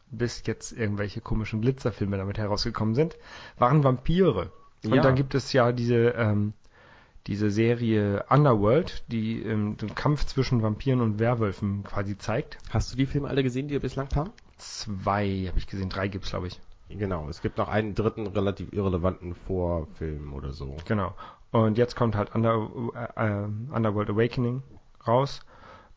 bis 0.09 0.43
jetzt 0.45 0.71
irgendwelche 0.71 1.19
komischen 1.19 1.61
Glitzerfilme 1.61 2.15
damit 2.17 2.37
herausgekommen 2.37 2.95
sind, 2.95 3.17
waren 3.57 3.83
Vampire. 3.83 4.51
Und 4.83 4.93
Ja. 4.93 5.01
dann 5.01 5.15
gibt 5.15 5.35
es 5.35 5.51
ja 5.51 5.73
diese, 5.73 6.09
ähm, 6.11 6.53
diese 7.27 7.49
Serie 7.49 8.25
Underworld, 8.29 9.03
die 9.07 9.41
ähm, 9.41 9.77
den 9.77 9.95
Kampf 9.95 10.25
zwischen 10.25 10.61
Vampiren 10.61 11.01
und 11.01 11.19
Werwölfen 11.19 11.83
quasi 11.83 12.17
zeigt. 12.17 12.57
Hast 12.69 12.91
du 12.91 12.97
die 12.97 13.05
Filme 13.05 13.27
alle 13.27 13.43
gesehen, 13.43 13.67
die 13.67 13.79
bislang 13.79 14.09
kamen? 14.09 14.31
Zwei 14.57 15.45
habe 15.47 15.57
ich 15.57 15.67
gesehen, 15.67 15.89
drei 15.89 16.07
gibt's 16.07 16.29
glaube 16.29 16.47
ich. 16.47 16.59
Genau, 16.89 17.27
es 17.29 17.41
gibt 17.41 17.57
noch 17.57 17.67
einen 17.67 17.95
dritten 17.95 18.27
relativ 18.27 18.71
irrelevanten 18.71 19.33
Vorfilm 19.33 20.33
oder 20.33 20.53
so. 20.53 20.77
Genau. 20.87 21.15
Und 21.51 21.77
jetzt 21.77 21.95
kommt 21.95 22.15
halt 22.15 22.35
Under, 22.35 22.69
äh, 23.17 23.43
äh, 23.43 23.45
Underworld 23.73 24.09
Awakening 24.09 24.61
raus 25.07 25.41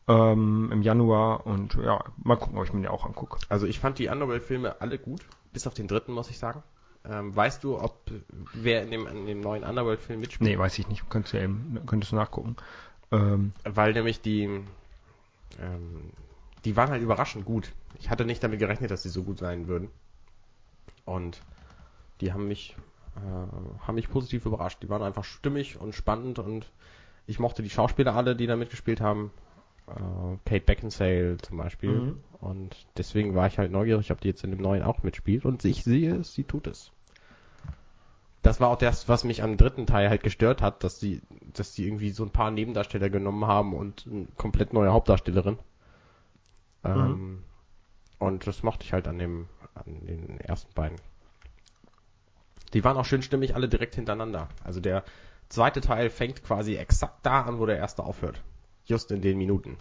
ähm, 0.07 0.69
im 0.71 0.81
Januar 0.81 1.45
und 1.45 1.75
ja, 1.75 2.03
mal 2.17 2.37
gucken, 2.37 2.57
ob 2.57 2.65
ich 2.65 2.73
mir 2.73 2.81
die 2.81 2.87
auch 2.87 3.05
angucke. 3.05 3.37
Also 3.49 3.67
ich 3.67 3.79
fand 3.79 3.99
die 3.99 4.07
Underworld-Filme 4.07 4.81
alle 4.81 4.97
gut, 4.97 5.21
bis 5.53 5.67
auf 5.67 5.75
den 5.75 5.87
dritten, 5.87 6.13
muss 6.13 6.29
ich 6.29 6.39
sagen. 6.39 6.63
Ähm, 7.09 7.35
weißt 7.35 7.63
du, 7.63 7.79
ob 7.79 7.99
wer 8.53 8.83
in 8.83 8.91
dem, 8.91 9.07
in 9.07 9.25
dem 9.25 9.41
neuen 9.41 9.63
Underworld-Film 9.63 10.19
mitspielt? 10.19 10.49
Nee, 10.49 10.57
weiß 10.57 10.77
ich 10.79 10.87
nicht. 10.87 11.09
Könntest 11.09 11.33
du 11.33 11.41
eben, 11.41 11.79
könntest 11.85 12.11
du 12.11 12.15
nachgucken. 12.15 12.55
Ähm, 13.11 13.53
Weil 13.63 13.93
nämlich 13.93 14.21
die, 14.21 14.43
ähm, 15.59 16.11
die 16.65 16.75
waren 16.75 16.89
halt 16.89 17.01
überraschend 17.01 17.45
gut. 17.45 17.71
Ich 17.99 18.09
hatte 18.09 18.25
nicht 18.25 18.43
damit 18.43 18.59
gerechnet, 18.59 18.91
dass 18.91 19.03
sie 19.03 19.09
so 19.09 19.23
gut 19.23 19.39
sein 19.39 19.67
würden. 19.67 19.89
Und 21.05 21.41
die 22.21 22.31
haben 22.33 22.47
mich, 22.47 22.75
äh, 23.15 23.87
haben 23.87 23.95
mich 23.95 24.09
positiv 24.09 24.45
überrascht. 24.45 24.83
Die 24.83 24.89
waren 24.89 25.01
einfach 25.01 25.23
stimmig 25.23 25.79
und 25.79 25.95
spannend 25.95 26.37
und 26.37 26.69
ich 27.25 27.39
mochte 27.39 27.63
die 27.63 27.69
Schauspieler 27.69 28.15
alle, 28.15 28.35
die 28.35 28.47
da 28.47 28.55
mitgespielt 28.55 29.01
haben. 29.01 29.31
Äh, 29.87 30.37
Kate 30.45 30.65
Beckinsale 30.65 31.37
zum 31.37 31.57
Beispiel. 31.57 31.89
Mhm. 31.89 32.19
Und 32.39 32.85
deswegen 32.97 33.33
war 33.33 33.47
ich 33.47 33.57
halt 33.57 33.71
neugierig, 33.71 34.11
ob 34.11 34.21
die 34.21 34.27
jetzt 34.27 34.43
in 34.43 34.51
dem 34.51 34.61
neuen 34.61 34.83
auch 34.83 35.01
mitspielt. 35.01 35.45
Und 35.45 35.65
ich 35.65 35.83
sehe 35.83 36.15
es, 36.15 36.33
sie 36.33 36.43
tut 36.43 36.67
es. 36.67 36.91
Das 38.41 38.59
war 38.59 38.69
auch 38.69 38.77
das, 38.77 39.09
was 39.09 39.23
mich 39.23 39.43
am 39.43 39.57
dritten 39.57 39.85
Teil 39.85 40.09
halt 40.09 40.23
gestört 40.23 40.61
hat, 40.61 40.83
dass 40.83 40.99
die, 40.99 41.21
dass 41.53 41.73
die 41.73 41.85
irgendwie 41.85 42.11
so 42.11 42.23
ein 42.23 42.31
paar 42.31 42.51
Nebendarsteller 42.51 43.09
genommen 43.09 43.45
haben 43.45 43.73
und 43.73 44.05
eine 44.07 44.27
komplett 44.37 44.73
neue 44.73 44.91
Hauptdarstellerin. 44.93 45.57
Ähm, 46.83 47.43
Und 48.19 48.47
das 48.47 48.63
mochte 48.63 48.85
ich 48.85 48.93
halt 48.93 49.07
an 49.07 49.17
dem, 49.17 49.47
an 49.75 50.05
den 50.05 50.39
ersten 50.41 50.73
beiden. 50.73 50.97
Die 52.73 52.83
waren 52.83 52.97
auch 52.97 53.05
schön 53.05 53.21
stimmig 53.21 53.55
alle 53.55 53.67
direkt 53.67 53.95
hintereinander. 53.95 54.49
Also 54.63 54.79
der 54.79 55.03
zweite 55.49 55.81
Teil 55.81 56.09
fängt 56.09 56.43
quasi 56.43 56.75
exakt 56.75 57.25
da 57.25 57.41
an, 57.41 57.59
wo 57.59 57.65
der 57.65 57.77
erste 57.77 58.03
aufhört. 58.03 58.43
Just 58.85 59.11
in 59.11 59.21
den 59.21 59.37
Minuten. 59.37 59.77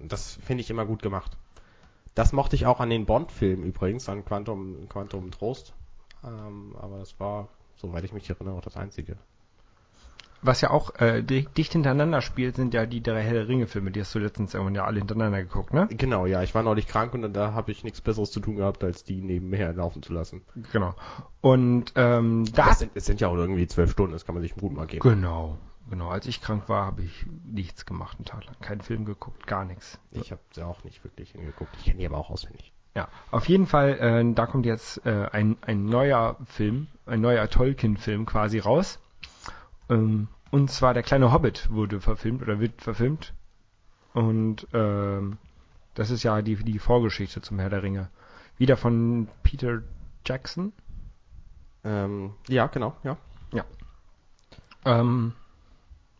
Und 0.00 0.12
das 0.12 0.38
finde 0.44 0.62
ich 0.62 0.70
immer 0.70 0.86
gut 0.86 1.02
gemacht. 1.02 1.36
Das 2.14 2.32
mochte 2.32 2.56
ich 2.56 2.66
auch 2.66 2.80
an 2.80 2.90
den 2.90 3.06
Bond-Filmen 3.06 3.64
übrigens, 3.64 4.08
an 4.08 4.24
Quantum, 4.24 4.88
Quantum 4.88 5.30
Trost. 5.30 5.74
Ähm, 6.24 6.74
aber 6.78 6.98
das 6.98 7.18
war, 7.20 7.48
soweit 7.76 8.04
ich 8.04 8.12
mich 8.12 8.28
erinnere, 8.30 8.54
auch 8.54 8.62
das 8.62 8.76
einzige. 8.76 9.16
Was 10.44 10.60
ja 10.60 10.70
auch 10.70 10.96
äh, 10.96 11.22
di- 11.22 11.46
dicht 11.56 11.70
hintereinander 11.72 12.20
spielt, 12.20 12.56
sind 12.56 12.74
ja 12.74 12.84
die 12.84 13.00
drei 13.00 13.22
Helle 13.22 13.46
Ringe-Filme. 13.46 13.92
Die 13.92 14.00
hast 14.00 14.12
du 14.12 14.18
letztens 14.18 14.54
irgendwann 14.54 14.74
ja 14.74 14.84
alle 14.84 14.98
hintereinander 14.98 15.40
geguckt, 15.44 15.72
ne? 15.72 15.86
Genau, 15.92 16.26
ja, 16.26 16.42
ich 16.42 16.52
war 16.52 16.64
neulich 16.64 16.88
krank 16.88 17.14
und 17.14 17.32
da 17.32 17.52
habe 17.52 17.70
ich 17.70 17.84
nichts 17.84 18.00
Besseres 18.00 18.32
zu 18.32 18.40
tun 18.40 18.56
gehabt, 18.56 18.82
als 18.82 19.04
die 19.04 19.22
nebenher 19.22 19.72
laufen 19.72 20.02
zu 20.02 20.12
lassen. 20.12 20.42
Genau. 20.72 20.96
Und 21.40 21.92
ähm, 21.94 22.44
da 22.52 22.66
Das 22.66 22.80
sind, 22.80 22.90
es 22.96 23.06
sind 23.06 23.20
ja 23.20 23.28
auch 23.28 23.36
irgendwie 23.36 23.68
zwölf 23.68 23.92
Stunden, 23.92 24.14
das 24.14 24.26
kann 24.26 24.34
man 24.34 24.42
sich 24.42 24.56
gut 24.56 24.72
mal 24.72 24.86
geben. 24.88 25.08
Genau, 25.08 25.58
genau. 25.88 26.08
Als 26.08 26.26
ich 26.26 26.40
krank 26.42 26.68
war, 26.68 26.86
habe 26.86 27.02
ich 27.02 27.24
nichts 27.44 27.86
gemacht 27.86 28.18
einen 28.18 28.24
Tag 28.24 28.44
lang. 28.44 28.56
Keinen 28.60 28.80
Film 28.80 29.04
geguckt, 29.04 29.46
gar 29.46 29.64
nichts. 29.64 30.00
Ich 30.10 30.32
habe 30.32 30.40
sie 30.52 30.66
auch 30.66 30.82
nicht 30.82 31.04
wirklich 31.04 31.30
hingeguckt. 31.30 31.70
Ich 31.78 31.84
kenne 31.84 31.98
die 31.98 32.06
aber 32.06 32.18
auch 32.18 32.30
auswendig. 32.30 32.72
Ja, 32.94 33.08
auf 33.30 33.48
jeden 33.48 33.66
Fall, 33.66 33.98
äh, 33.98 34.34
da 34.34 34.46
kommt 34.46 34.66
jetzt 34.66 35.04
äh, 35.06 35.28
ein, 35.32 35.56
ein 35.62 35.86
neuer 35.86 36.36
Film, 36.46 36.88
ein 37.06 37.20
neuer 37.20 37.48
Tolkien-Film 37.48 38.26
quasi 38.26 38.58
raus. 38.58 38.98
Ähm, 39.88 40.28
und 40.50 40.70
zwar 40.70 40.92
Der 40.92 41.02
kleine 41.02 41.32
Hobbit 41.32 41.70
wurde 41.70 42.00
verfilmt 42.00 42.42
oder 42.42 42.60
wird 42.60 42.82
verfilmt. 42.82 43.32
Und 44.12 44.66
ähm, 44.74 45.38
das 45.94 46.10
ist 46.10 46.22
ja 46.22 46.42
die, 46.42 46.56
die 46.56 46.78
Vorgeschichte 46.78 47.40
zum 47.40 47.58
Herr 47.58 47.70
der 47.70 47.82
Ringe. 47.82 48.10
Wieder 48.58 48.76
von 48.76 49.28
Peter 49.42 49.82
Jackson. 50.26 50.74
Ähm, 51.84 52.34
ja, 52.48 52.66
genau, 52.66 52.94
ja. 53.02 53.16
Ähm, 54.84 55.32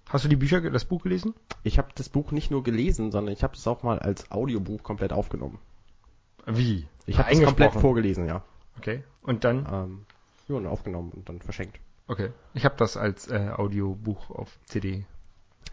hast 0.08 0.24
du 0.24 0.28
die 0.28 0.36
Bücher, 0.36 0.60
das 0.60 0.84
Buch 0.84 1.02
gelesen? 1.02 1.34
Ich 1.62 1.78
habe 1.78 1.88
das 1.94 2.08
Buch 2.08 2.32
nicht 2.32 2.50
nur 2.50 2.62
gelesen, 2.62 3.10
sondern 3.10 3.32
ich 3.32 3.42
habe 3.42 3.54
es 3.54 3.66
auch 3.66 3.82
mal 3.82 3.98
als 3.98 4.30
Audiobuch 4.30 4.82
komplett 4.82 5.12
aufgenommen. 5.12 5.58
Wie? 6.46 6.86
Ich 7.06 7.18
habe 7.18 7.30
es 7.30 7.42
komplett 7.42 7.72
vorgelesen, 7.72 8.26
ja. 8.26 8.42
Okay. 8.78 9.02
Und 9.22 9.44
dann? 9.44 9.66
Ähm, 9.70 10.04
ja, 10.48 10.56
und 10.56 10.66
aufgenommen 10.66 11.10
und 11.12 11.28
dann 11.28 11.40
verschenkt. 11.40 11.78
Okay. 12.08 12.30
Ich 12.54 12.64
habe 12.64 12.74
das 12.76 12.96
als 12.96 13.28
äh, 13.28 13.50
Audiobuch 13.56 14.30
auf 14.30 14.58
CD. 14.66 15.04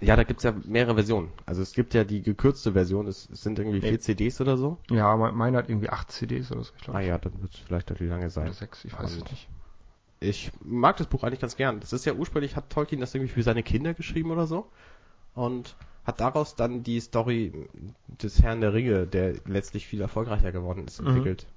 Ja, 0.02 0.16
da 0.16 0.24
gibt's 0.24 0.44
ja 0.44 0.54
mehrere 0.66 0.94
Versionen. 0.94 1.30
Also 1.46 1.62
es 1.62 1.74
gibt 1.74 1.94
ja 1.94 2.04
die 2.06 2.22
gekürzte 2.22 2.72
Version, 2.74 3.08
es, 3.08 3.30
es 3.32 3.42
sind 3.42 3.60
irgendwie 3.60 3.82
vier 3.82 3.92
Nee. 3.92 4.00
CDs 4.00 4.40
oder 4.40 4.56
so. 4.58 4.78
Ja, 4.90 5.16
me- 5.18 5.34
meine 5.34 5.58
hat 5.58 5.70
irgendwie 5.70 5.90
acht 5.90 6.12
CDs 6.12 6.52
oder 6.52 6.64
so, 6.64 6.72
ich 6.78 6.82
Ah 6.88 6.92
glaube. 6.92 7.06
ja, 7.06 7.18
dann 7.18 7.42
wird's 7.42 7.58
vielleicht 7.58 7.90
halt 7.90 8.00
wie 8.00 8.06
lange 8.06 8.30
sein. 8.30 8.46
Oder 8.46 8.54
sechs, 8.54 8.86
ich 8.86 8.94
weiß 8.94 9.12
es 9.12 9.22
Und 9.22 9.32
nicht. 9.32 9.50
Ich 10.22 10.52
mag 10.64 10.96
das 10.98 11.08
Buch 11.08 11.24
eigentlich 11.24 11.40
ganz 11.42 11.58
gern. 11.58 11.80
Das 11.82 11.92
ist 11.92 12.06
ja 12.06 12.14
ursprünglich, 12.14 12.56
hat 12.56 12.70
Tolkien 12.70 13.02
das 13.02 13.14
irgendwie 13.14 13.34
für 13.34 13.44
seine 13.44 13.64
Kinder 13.64 13.94
geschrieben 13.94 14.32
oder 14.32 14.48
so. 14.48 14.70
Und 15.34 15.76
hat 16.10 16.20
daraus 16.20 16.56
dann 16.56 16.84
die 16.84 17.00
Story 17.00 17.68
des 18.22 18.42
Herrn 18.42 18.62
der 18.62 18.74
Ringe, 18.74 19.08
der 19.08 19.36
letztlich 19.46 19.88
viel 19.88 20.02
erfolgreicher 20.02 20.52
geworden 20.52 20.86
ist, 20.88 21.02
Mhm. 21.02 21.08
entwickelt. 21.08 21.48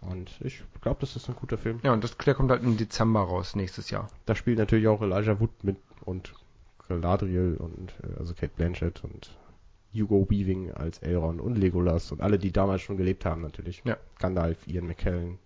Und 0.00 0.40
ich 0.42 0.62
glaube, 0.80 1.00
das 1.00 1.14
ist 1.16 1.28
ein 1.28 1.36
guter 1.36 1.58
Film. 1.58 1.78
Ja, 1.82 1.92
und 1.92 2.02
das, 2.02 2.16
der 2.16 2.34
kommt 2.34 2.50
halt 2.50 2.62
im 2.62 2.76
Dezember 2.76 3.20
raus, 3.20 3.54
nächstes 3.54 3.90
Jahr. 3.90 4.08
Da 4.26 4.34
spielt 4.34 4.58
natürlich 4.58 4.88
auch 4.88 5.02
Elijah 5.02 5.38
Wood 5.40 5.62
mit 5.62 5.76
und 6.04 6.32
Galadriel 6.88 7.56
und 7.58 7.92
äh, 8.02 8.18
also 8.18 8.32
Kate 8.34 8.52
Blanchett 8.56 9.04
und 9.04 9.36
Hugo 9.94 10.26
Weaving 10.30 10.72
als 10.72 10.98
Elrond 11.00 11.40
und 11.40 11.56
Legolas 11.56 12.10
und 12.12 12.20
alle, 12.22 12.38
die 12.38 12.52
damals 12.52 12.80
schon 12.82 12.96
gelebt 12.96 13.24
haben 13.24 13.42
natürlich. 13.42 13.82
Ja. 13.84 13.96
Gandalf, 14.18 14.66
Ian 14.66 14.86
McKellen. 14.86 15.38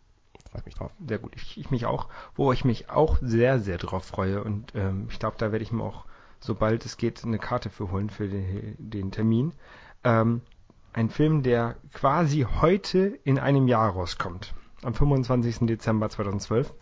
Frag 0.52 0.64
mich 0.66 0.74
drauf. 0.76 0.92
Sehr 1.08 1.18
gut. 1.18 1.32
Ich, 1.34 1.58
ich 1.58 1.70
mich 1.72 1.86
auch, 1.86 2.08
wo 2.36 2.52
ich 2.52 2.64
mich 2.64 2.88
auch 2.90 3.18
sehr, 3.20 3.58
sehr 3.58 3.78
drauf 3.78 4.04
freue. 4.04 4.44
Und 4.44 4.72
ähm, 4.76 5.08
ich 5.10 5.18
glaube, 5.18 5.36
da 5.38 5.50
werde 5.50 5.64
ich 5.64 5.72
mir 5.72 5.82
auch, 5.82 6.04
sobald 6.44 6.84
es 6.84 6.98
geht, 6.98 7.24
eine 7.24 7.38
Karte 7.38 7.70
für 7.70 7.90
holen 7.90 8.10
für 8.10 8.28
den, 8.28 8.76
den 8.78 9.10
Termin. 9.10 9.52
Ähm, 10.04 10.42
ein 10.92 11.08
Film, 11.08 11.42
der 11.42 11.76
quasi 11.92 12.46
heute 12.60 13.18
in 13.24 13.38
einem 13.38 13.66
Jahr 13.66 13.90
rauskommt. 13.90 14.54
Am 14.82 14.94
25. 14.94 15.60
Dezember 15.60 16.10
2012. 16.10 16.72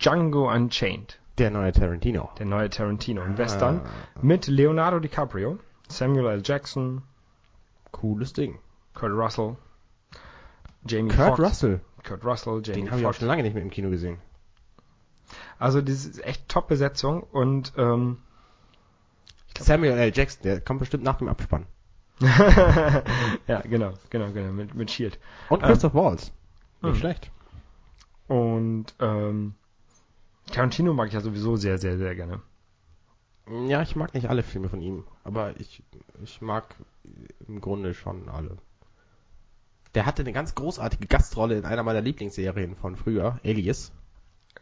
Django 0.00 0.52
Unchained. 0.52 1.20
Der 1.38 1.50
neue 1.50 1.70
Tarantino. 1.72 2.28
Der 2.38 2.46
neue 2.46 2.68
Tarantino. 2.68 3.22
Ein 3.22 3.38
Western. 3.38 3.82
Ah, 3.84 4.20
Mit 4.20 4.48
Leonardo 4.48 4.98
DiCaprio, 4.98 5.58
Samuel 5.88 6.26
L. 6.26 6.42
Jackson, 6.44 7.02
cooles 7.92 8.32
Ding. 8.32 8.58
Kurt 8.94 9.12
Russell, 9.12 9.56
Jamie 10.84 11.10
Kurt 11.14 11.36
Foxx. 11.36 11.40
Russell. 11.40 11.80
Kurt 12.02 12.24
Russell, 12.24 12.60
Jamie 12.64 12.80
Den 12.80 12.90
habe 12.90 13.00
ich 13.00 13.06
auch 13.06 13.14
schon 13.14 13.28
lange 13.28 13.44
nicht 13.44 13.54
mehr 13.54 13.62
im 13.62 13.70
Kino 13.70 13.90
gesehen. 13.90 14.18
Also 15.58 15.80
das 15.80 16.04
ist 16.04 16.24
echt 16.24 16.48
Top-Besetzung 16.48 17.22
und 17.22 17.72
ähm, 17.76 18.18
Samuel 19.64 19.98
L. 19.98 20.12
Jackson, 20.14 20.42
der 20.42 20.60
kommt 20.60 20.80
bestimmt 20.80 21.04
nach 21.04 21.18
dem 21.18 21.28
Abspann. 21.28 21.66
ja, 22.20 23.60
genau, 23.62 23.94
genau, 24.10 24.30
genau, 24.32 24.52
mit, 24.52 24.74
mit 24.74 24.90
Shield. 24.90 25.18
Und 25.48 25.62
Ähm, 25.62 25.68
Christoph 25.68 25.94
Waltz. 25.94 26.32
Nicht 26.82 26.92
hm. 26.92 26.98
schlecht. 26.98 27.30
Und 28.28 28.94
ähm, 29.00 29.54
Tarantino 30.50 30.92
mag 30.92 31.08
ich 31.08 31.14
ja 31.14 31.20
sowieso 31.20 31.56
sehr, 31.56 31.78
sehr, 31.78 31.98
sehr 31.98 32.14
gerne. 32.14 32.40
Ja, 33.66 33.82
ich 33.82 33.96
mag 33.96 34.14
nicht 34.14 34.28
alle 34.28 34.42
Filme 34.42 34.68
von 34.68 34.80
ihm, 34.80 35.04
aber 35.24 35.58
ich, 35.58 35.82
ich 36.22 36.40
mag 36.40 36.76
im 37.48 37.60
Grunde 37.60 37.94
schon 37.94 38.28
alle. 38.28 38.58
Der 39.94 40.06
hatte 40.06 40.22
eine 40.22 40.32
ganz 40.32 40.54
großartige 40.54 41.08
Gastrolle 41.08 41.58
in 41.58 41.64
einer 41.64 41.82
meiner 41.82 42.00
Lieblingsserien 42.00 42.76
von 42.76 42.94
früher, 42.96 43.40
Alias. 43.44 43.92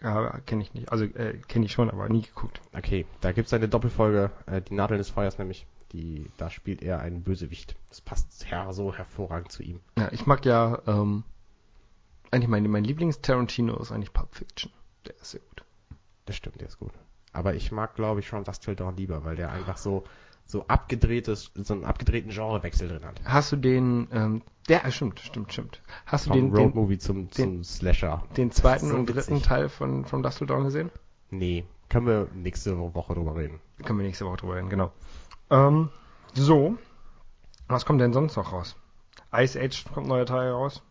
Ja, 0.02 0.38
kenne 0.46 0.62
ich 0.62 0.74
nicht. 0.74 0.92
Also 0.92 1.04
äh, 1.04 1.38
kenne 1.48 1.64
ich 1.66 1.72
schon, 1.72 1.90
aber 1.90 2.08
nie 2.08 2.22
geguckt. 2.22 2.60
Okay, 2.72 3.06
da 3.20 3.32
gibt's 3.32 3.52
eine 3.52 3.68
Doppelfolge, 3.68 4.30
äh, 4.46 4.60
die 4.60 4.74
Nadeln 4.74 4.98
des 4.98 5.10
Feuers 5.10 5.38
nämlich. 5.38 5.66
Die, 5.92 6.30
da 6.36 6.50
spielt 6.50 6.82
er 6.82 7.00
einen 7.00 7.22
Bösewicht. 7.22 7.74
Das 7.88 8.02
passt 8.02 8.50
her 8.50 8.72
so 8.74 8.94
hervorragend 8.94 9.50
zu 9.50 9.62
ihm. 9.62 9.80
Ja, 9.96 10.10
ich 10.12 10.26
mag 10.26 10.44
ja 10.44 10.82
ähm, 10.86 11.24
eigentlich 12.30 12.48
mein, 12.48 12.68
mein 12.70 12.84
Lieblings-Tarantino 12.84 13.76
ist 13.76 13.90
eigentlich 13.90 14.12
Pulp 14.12 14.34
Fiction. 14.34 14.70
Der 15.06 15.14
ist 15.16 15.30
sehr 15.30 15.40
gut. 15.40 15.64
Das 16.26 16.36
stimmt, 16.36 16.60
der 16.60 16.68
ist 16.68 16.78
gut. 16.78 16.92
Aber 17.32 17.54
ich 17.54 17.72
mag, 17.72 17.94
glaube 17.94 18.20
ich, 18.20 18.28
schon 18.28 18.44
Dust 18.44 18.64
Till 18.64 18.76
Dawn 18.76 18.96
lieber, 18.96 19.24
weil 19.24 19.36
der 19.36 19.50
einfach 19.50 19.78
so, 19.78 20.04
so 20.48 20.64
abgedrehtes, 20.66 21.52
so 21.54 21.74
einen 21.74 21.84
abgedrehten 21.84 22.30
Genrewechsel 22.30 22.88
drin 22.88 23.04
hat. 23.04 23.20
Hast 23.24 23.52
du 23.52 23.56
den, 23.56 24.08
ähm, 24.12 24.42
der, 24.68 24.84
äh, 24.84 24.90
stimmt, 24.90 25.20
stimmt, 25.20 25.52
stimmt. 25.52 25.82
Hast 26.06 26.26
du 26.26 26.32
den, 26.32 26.52
den, 26.52 26.56
Roadmovie 26.56 26.98
zum, 26.98 27.30
zum 27.30 27.62
Slasher. 27.62 28.24
den 28.36 28.50
zweiten 28.50 28.88
So 28.88 28.94
und 28.94 29.06
dritten 29.06 29.36
witzig. 29.36 29.46
Teil 29.46 29.68
von 29.68 30.06
From 30.06 30.22
Dust 30.22 30.38
to 30.38 30.46
Dawn 30.46 30.64
gesehen? 30.64 30.90
Nee, 31.30 31.64
können 31.90 32.06
wir 32.06 32.28
nächste 32.34 32.78
Woche 32.78 33.14
drüber 33.14 33.36
reden. 33.36 33.60
Können 33.84 33.98
wir 33.98 34.06
nächste 34.06 34.24
Woche 34.24 34.38
drüber 34.38 34.56
reden, 34.56 34.70
genau. 34.70 34.90
Ähm, 35.50 35.90
so. 36.32 36.78
Was 37.68 37.84
kommt 37.84 38.00
denn 38.00 38.14
sonst 38.14 38.36
noch 38.36 38.52
raus? 38.52 38.74
Ice 39.34 39.60
Age 39.60 39.84
kommt 39.92 40.06
ein 40.06 40.08
neuer 40.08 40.24
Teil 40.26 40.50
raus. 40.50 40.82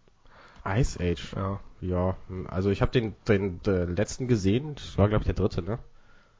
Ice 0.65 0.99
Age. 1.01 1.33
Ja. 1.35 1.59
Ja, 1.79 2.15
also 2.47 2.69
ich 2.71 2.81
habe 2.81 2.91
den, 2.91 3.15
den, 3.27 3.61
den 3.61 3.95
letzten 3.95 4.27
gesehen, 4.27 4.75
das 4.75 4.97
war 4.97 5.07
glaube 5.09 5.23
ich 5.23 5.27
der 5.27 5.35
dritte, 5.35 5.61
ne? 5.61 5.77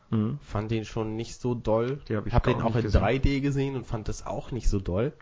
Mhm. 0.10 0.40
Fand 0.42 0.72
den 0.72 0.86
schon 0.86 1.16
nicht 1.16 1.40
so 1.40 1.54
doll. 1.54 1.98
Den 2.10 2.18
hab 2.18 2.28
ich 2.28 2.34
hab 2.34 2.44
den 2.44 2.62
auch 2.62 2.76
in 2.76 2.84
gesehen. 2.84 3.02
3D 3.02 3.42
gesehen 3.42 3.76
und 3.76 3.86
fand 3.86 4.08
das 4.08 4.26
auch 4.26 4.52
nicht 4.52 4.70
so 4.70 4.80
doll. 4.80 5.14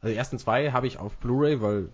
Also 0.00 0.12
die 0.12 0.18
ersten 0.18 0.38
zwei 0.38 0.72
habe 0.72 0.86
ich 0.86 0.98
auf 0.98 1.16
Blu-ray, 1.16 1.60
weil 1.60 1.90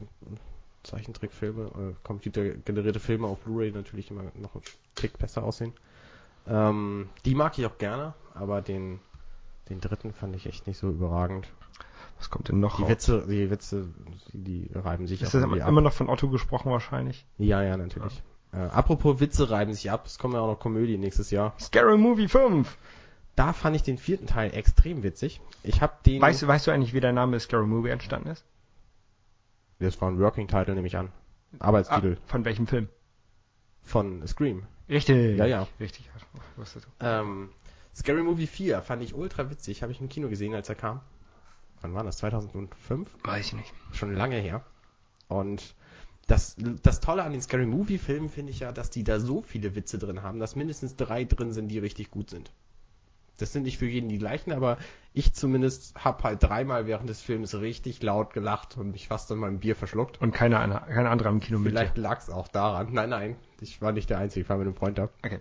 Zeichentrickfilme, 0.83 1.65
äh, 1.65 1.95
computergenerierte 2.05 3.01
Filme 3.01 3.27
auf 3.27 3.39
Blu-ray 3.41 3.73
natürlich 3.73 4.11
immer 4.11 4.25
noch 4.35 4.55
einen 4.55 4.65
Tick 4.95 5.19
besser 5.19 5.43
aussehen. 5.43 5.73
Ähm, 6.47 7.09
die 7.25 7.35
mag 7.35 7.59
ich 7.59 7.67
auch 7.67 7.79
gerne, 7.79 8.15
aber 8.35 8.63
den, 8.63 9.01
den 9.69 9.81
dritten 9.81 10.13
fand 10.13 10.37
ich 10.37 10.47
echt 10.47 10.67
nicht 10.67 10.79
so 10.79 10.89
überragend. 10.89 11.49
Was 12.19 12.31
kommt 12.31 12.49
denn 12.49 12.61
noch 12.61 12.77
Die 12.77 12.83
raus? 12.83 12.91
Witze, 12.91 13.27
die 13.29 13.51
Witze, 13.51 13.89
die, 14.33 14.69
die 14.69 14.71
reiben 14.73 15.07
sich 15.07 15.21
Ist 15.21 15.35
das 15.35 15.43
immer 15.45 15.81
noch 15.81 15.93
von 15.93 16.09
Otto 16.09 16.29
gesprochen 16.31 16.71
wahrscheinlich? 16.71 17.27
Ja, 17.37 17.63
ja, 17.63 17.77
natürlich. 17.77 18.23
Äh, 18.57 18.61
apropos 18.61 19.21
Witze 19.21 19.51
reiben 19.51 19.75
sich 19.75 19.91
ab, 19.91 20.07
es 20.07 20.19
kommen 20.19 20.35
ja 20.35 20.41
auch 20.41 20.47
noch 20.47 20.59
Komödien 20.59 21.01
nächstes 21.01 21.31
Jahr. 21.31 21.55
Scary 21.61 21.99
Movie 21.99 22.29
5! 22.29 22.77
Da 23.37 23.53
fand 23.53 23.77
ich 23.77 23.83
den 23.83 23.99
vierten 23.99 24.27
Teil 24.27 24.55
extrem 24.55 25.03
witzig. 25.03 25.43
Ich 25.63 25.83
habe 25.83 25.93
den. 26.07 26.23
Weißt 26.23 26.41
du, 26.41 26.47
weißt 26.47 26.67
du 26.67 26.71
eigentlich, 26.71 26.95
wie 26.95 27.01
der 27.01 27.13
Name 27.13 27.39
Scary 27.39 27.67
Movie 27.67 27.91
entstanden 27.91 28.31
ist? 28.31 28.45
Das 29.79 30.01
war 30.01 30.11
ein 30.11 30.19
Working 30.19 30.49
Title, 30.49 30.75
nehme 30.75 30.87
ich 30.87 30.97
an. 30.97 31.13
Arbeitstitel 31.59 32.17
Ah, 32.19 32.23
von 32.27 32.45
welchem 32.47 32.67
Film? 32.67 32.89
von 33.83 34.27
Scream. 34.27 34.65
Richtig. 34.89 35.39
Ja, 35.39 35.47
ja. 35.47 35.67
Richtig. 35.79 36.11
Was? 36.57 36.77
Ähm, 37.01 37.51
Scary 37.95 38.23
Movie 38.23 38.47
4 38.47 38.81
fand 38.83 39.03
ich 39.03 39.15
ultra 39.15 39.49
witzig. 39.51 39.83
Habe 39.83 39.93
ich 39.93 40.01
im 40.01 40.09
Kino 40.09 40.29
gesehen, 40.29 40.55
als 40.55 40.69
er 40.69 40.75
kam. 40.75 41.01
Wann 41.83 41.95
war 41.95 42.03
das? 42.05 42.17
2005? 42.19 43.09
Weiß 43.23 43.47
ich 43.47 43.53
nicht. 43.53 43.73
Schon 43.93 44.15
lange 44.15 44.37
her. 44.37 44.65
Und 45.29 45.75
Das, 46.27 46.57
das 46.83 47.01
Tolle 47.01 47.23
an 47.23 47.33
den 47.33 47.41
Scary 47.41 47.67
Movie 47.67 47.99
Filmen 47.99 48.29
finde 48.29 48.51
ich 48.51 48.61
ja, 48.61 48.73
dass 48.73 48.91
die 48.91 49.05
da 49.05 49.21
so 49.21 49.43
viele 49.43 49.77
Witze 49.77 49.99
drin 49.99 50.23
haben, 50.23 50.41
dass 50.41 50.57
mindestens 50.57 50.97
drei 50.97 51.25
drin 51.25 51.53
sind, 51.53 51.69
die 51.69 51.79
richtig 51.79 52.11
gut 52.11 52.31
sind. 52.31 52.51
Das 53.39 53.53
sind 53.53 53.65
nicht 53.65 53.79
für 53.79 53.87
jeden 53.87 54.09
die 54.09 54.19
gleichen, 54.19 54.53
aber 54.53 54.79
ich 55.13 55.35
zumindest 55.35 55.95
habe 56.03 56.25
halt 56.25 56.43
dreimal 56.43 56.87
während 56.87 57.09
des 57.11 57.21
Films 57.21 57.55
richtig 57.55 58.03
laut 58.03 58.33
gelacht 58.33 58.77
und 58.79 58.93
mich 58.93 59.09
fast 59.09 59.31
an 59.31 59.39
meinem 59.39 59.61
Bier 59.61 59.77
verschluckt. 59.77 60.21
Und 60.21 60.33
keiner, 60.33 60.59
einer- 60.59 60.81
kein 60.81 61.07
anderer 61.07 61.29
im 61.29 61.41
Kino 61.41 61.59
mit. 61.59 61.73
Vielleicht 61.73 61.99
lag 61.99 62.19
es 62.19 62.31
auch 62.31 62.49
daran. 62.49 62.89
Nein, 62.93 63.11
nein, 63.11 63.37
ich 63.61 63.81
war 63.83 63.93
nicht 63.93 64.09
der 64.11 64.19
Einzige, 64.19 64.43
ich 64.45 64.49
war 64.49 64.57
mit 64.57 64.67
einem 64.67 64.75
Freund 64.75 64.99
da. 64.99 65.11
Okay. 65.23 65.41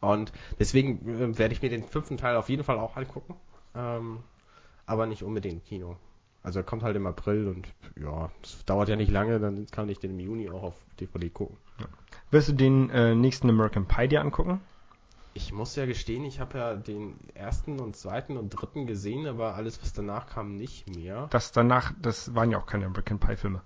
Und 0.00 0.32
deswegen 0.60 1.08
äh, 1.08 1.38
werde 1.38 1.54
ich 1.54 1.62
mir 1.62 1.70
den 1.70 1.82
fünften 1.82 2.18
Teil 2.18 2.36
auf 2.36 2.48
jeden 2.50 2.62
Fall 2.62 2.78
auch 2.78 2.96
angucken. 2.96 3.34
Ähm, 3.74 4.18
aber 4.86 5.06
nicht 5.06 5.22
unbedingt 5.24 5.54
im 5.54 5.64
Kino. 5.64 5.96
Also 6.42 6.60
er 6.60 6.64
kommt 6.64 6.82
halt 6.82 6.96
im 6.96 7.06
April 7.06 7.48
und 7.48 7.68
ja, 8.00 8.30
es 8.42 8.64
dauert 8.64 8.88
ja 8.88 8.96
nicht 8.96 9.10
lange, 9.10 9.38
dann 9.40 9.66
kann 9.66 9.88
ich 9.88 9.98
den 9.98 10.12
im 10.12 10.20
Juni 10.20 10.48
auch 10.50 10.62
auf 10.62 10.74
DVD 11.00 11.28
gucken. 11.28 11.56
Wirst 12.30 12.48
du 12.48 12.52
den 12.52 12.90
äh, 12.90 13.14
nächsten 13.14 13.48
American 13.50 13.86
Pie 13.86 14.08
dir 14.08 14.20
angucken? 14.20 14.60
Ich 15.34 15.52
muss 15.52 15.76
ja 15.76 15.86
gestehen, 15.86 16.24
ich 16.24 16.40
habe 16.40 16.58
ja 16.58 16.74
den 16.74 17.14
ersten 17.34 17.78
und 17.80 17.96
zweiten 17.96 18.36
und 18.36 18.50
dritten 18.50 18.86
gesehen, 18.86 19.26
aber 19.26 19.54
alles, 19.54 19.80
was 19.82 19.92
danach 19.92 20.26
kam, 20.26 20.56
nicht 20.56 20.88
mehr. 20.94 21.28
Das 21.30 21.52
danach, 21.52 21.92
das 22.00 22.34
waren 22.34 22.50
ja 22.50 22.58
auch 22.58 22.66
keine 22.66 22.86
American 22.86 23.18
Pie 23.18 23.36
Filme. 23.36 23.60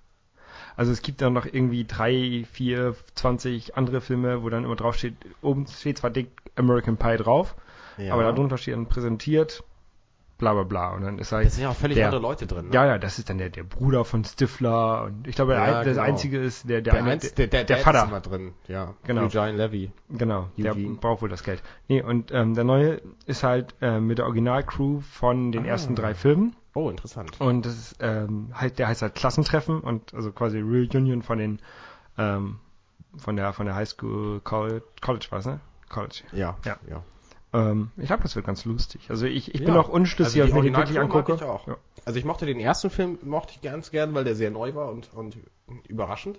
Also 0.77 0.93
es 0.93 1.03
gibt 1.03 1.21
dann 1.23 1.33
noch 1.33 1.47
irgendwie 1.47 1.85
drei, 1.85 2.45
vier, 2.51 2.95
20 3.15 3.77
andere 3.77 4.01
Filme, 4.01 4.43
wo 4.43 4.49
dann 4.51 4.65
immer 4.65 4.77
drauf 4.77 4.97
steht, 4.97 5.15
oben 5.41 5.67
steht 5.67 5.99
zwar 5.99 6.11
dick 6.11 6.29
American 6.57 6.97
Pie 6.97 7.17
drauf, 7.17 7.55
Ja. 7.97 8.13
aber 8.15 8.23
darunter 8.25 8.59
steht 8.59 8.75
dann 8.75 8.87
präsentiert, 8.87 9.65
bla 10.42 10.52
bla 10.55 10.64
bla. 10.64 10.90
Und 10.90 11.02
dann 11.02 11.18
ist 11.20 11.31
halt, 11.31 11.46
da 11.46 11.50
sind 11.50 11.62
ja 11.62 11.70
auch 11.70 11.76
völlig 11.76 11.94
der- 11.96 12.07
andere 12.07 12.20
Leute 12.20 12.48
drin. 12.48 12.66
Ne? 12.66 12.74
ja, 12.74 12.85
ja, 12.85 12.98
das 12.98 13.18
ist 13.20 13.31
dann 13.31 13.38
der, 13.38 13.48
der 13.48 13.62
Bruder 13.62 14.05
von 14.05 14.24
Stifler 14.24 15.05
und 15.05 15.28
ich 15.28 15.37
glaube, 15.37 15.52
der, 15.52 15.64
Ja, 15.66 15.78
ein- 15.78 15.85
genau. 15.85 16.02
einzige 16.02 16.38
ist 16.40 16.68
der, 16.68 16.81
der, 16.83 16.94
der, 16.94 17.05
eine, 17.05 17.16
der, 17.18 17.46
der, 17.46 17.62
der 17.64 17.76
Vater. 17.78 18.02
ist 18.02 18.09
immer 18.09 18.20
drin. 18.20 18.52
Ja, 18.66 18.94
Genau. 19.05 19.22
Eugene 19.22 19.52
Levy. 19.52 19.92
Genau, 20.11 20.48
der 20.59 20.72
Eugene. 20.72 20.96
braucht 20.96 21.22
wohl 21.22 21.28
das 21.28 21.44
Geld. 21.44 21.62
Nee, 21.87 22.02
und 22.02 22.33
ähm, 22.33 22.55
der 22.55 22.64
neue 22.64 23.00
ist 23.26 23.44
halt 23.44 23.74
äh, 23.81 24.00
mit 24.00 24.18
der 24.18 24.24
Originalcrew 24.26 25.00
von 25.00 25.52
den 25.52 25.62
Ah. 25.64 25.68
ersten 25.68 25.94
drei 25.94 26.14
Filmen. 26.14 26.57
Oh, 26.74 26.90
interessant. 26.90 27.40
Und 27.40 27.64
das 27.64 27.74
ist, 27.74 27.96
ähm, 28.00 28.48
halt, 28.52 28.78
der 28.81 28.88
heißt 28.88 29.02
halt 29.02 29.14
Klassentreffen 29.14 29.81
und 29.81 30.12
also 30.14 30.33
quasi 30.33 30.59
Reunion 30.61 31.22
von 31.22 31.38
den 31.38 31.61
ähm, 32.18 32.59
von 33.16 33.37
der 33.37 33.52
von 33.52 33.66
der 33.66 33.74
Highschool 33.74 34.40
College, 34.40 34.83
College 35.00 35.26
war 35.31 35.38
es, 35.38 35.46
ne? 35.46 35.61
College. 35.88 36.22
Ja, 36.33 36.57
Ja. 36.64 36.76
ja. 36.90 37.02
Ähm, 37.55 37.91
ich 37.97 38.07
glaube, 38.07 38.23
das 38.23 38.35
wird 38.35 38.47
ganz 38.47 38.65
lustig. 38.65 39.07
Also 39.11 39.27
ich, 39.27 39.55
ich 39.55 39.65
bin 39.65 39.75
Ja. 39.75 39.81
auch 39.81 39.88
unschlüssig, 39.88 40.41
Also 40.41 40.53
ob 40.55 40.59
ich 40.59 40.62
mir 40.65 40.71
den 40.71 40.77
wirklich 40.77 40.99
angucke. 40.99 41.35
ich 41.35 41.43
auch. 41.43 41.67
Ja. 41.67 41.77
Also 42.05 42.19
ich 42.19 42.25
mochte 42.25 42.47
den 42.47 42.59
ersten 42.61 42.88
Film 42.91 43.19
mochte 43.25 43.53
ich 43.55 43.61
ganz 43.62 43.91
gern, 43.91 44.15
weil 44.15 44.25
der 44.25 44.35
sehr 44.35 44.51
neu 44.51 44.75
war 44.75 44.91
und, 44.91 45.12
und 45.15 45.37
überraschend. 45.88 46.38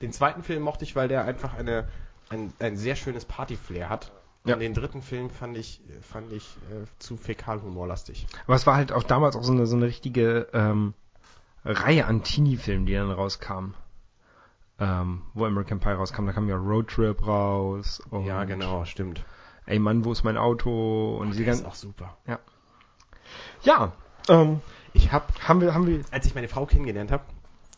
Den 0.00 0.12
zweiten 0.12 0.42
Film 0.42 0.62
mochte 0.62 0.84
ich, 0.84 0.96
weil 0.96 1.08
der 1.08 1.24
einfach 1.24 1.54
eine, 1.54 1.88
ein, 2.30 2.52
ein 2.58 2.76
sehr 2.76 2.96
schönes 2.96 3.24
Party-Flair 3.24 3.88
hat. 3.88 4.10
Ja. 4.46 4.54
Und 4.54 4.60
den 4.60 4.74
dritten 4.74 5.00
Film 5.02 5.30
fand 5.30 5.56
ich, 5.56 5.80
fand 6.02 6.30
ich 6.32 6.44
äh, 6.70 6.84
zu 6.98 7.16
fäkalhumorlastig. 7.16 8.26
Aber 8.46 8.56
es 8.56 8.66
war 8.66 8.76
halt 8.76 8.92
auch 8.92 9.02
damals 9.02 9.36
auch 9.36 9.42
so 9.44 9.52
eine, 9.52 9.66
so 9.66 9.76
eine 9.76 9.86
richtige 9.86 10.48
ähm, 10.52 10.92
Reihe 11.64 12.06
an 12.06 12.22
Teenie-Filmen, 12.22 12.84
die 12.86 12.94
dann 12.94 13.10
rauskamen. 13.10 13.74
Ähm, 14.80 15.22
wo 15.34 15.44
American 15.46 15.78
Pie 15.78 15.90
rauskam, 15.90 16.26
da 16.26 16.32
kam 16.32 16.48
ja 16.48 16.56
Road 16.56 16.88
Trip 16.88 17.24
raus. 17.26 18.02
Ja, 18.26 18.42
genau, 18.44 18.84
stimmt. 18.84 19.24
Ey 19.66 19.78
Mann, 19.78 20.04
wo 20.04 20.12
ist 20.12 20.24
mein 20.24 20.36
Auto? 20.36 21.16
Und 21.18 21.32
die 21.32 21.44
Der 21.44 21.54
ist 21.54 21.62
ganzen. 21.62 21.66
auch 21.66 21.74
super. 21.74 22.16
Ja, 23.62 23.92
ähm, 24.28 24.60
Ich 24.92 25.10
habe, 25.12 25.26
haben 25.46 25.60
wir, 25.60 25.74
haben 25.74 25.86
wir. 25.86 26.04
als 26.10 26.26
ich 26.26 26.34
meine 26.34 26.48
Frau 26.48 26.66
kennengelernt 26.66 27.10
habe, 27.10 27.24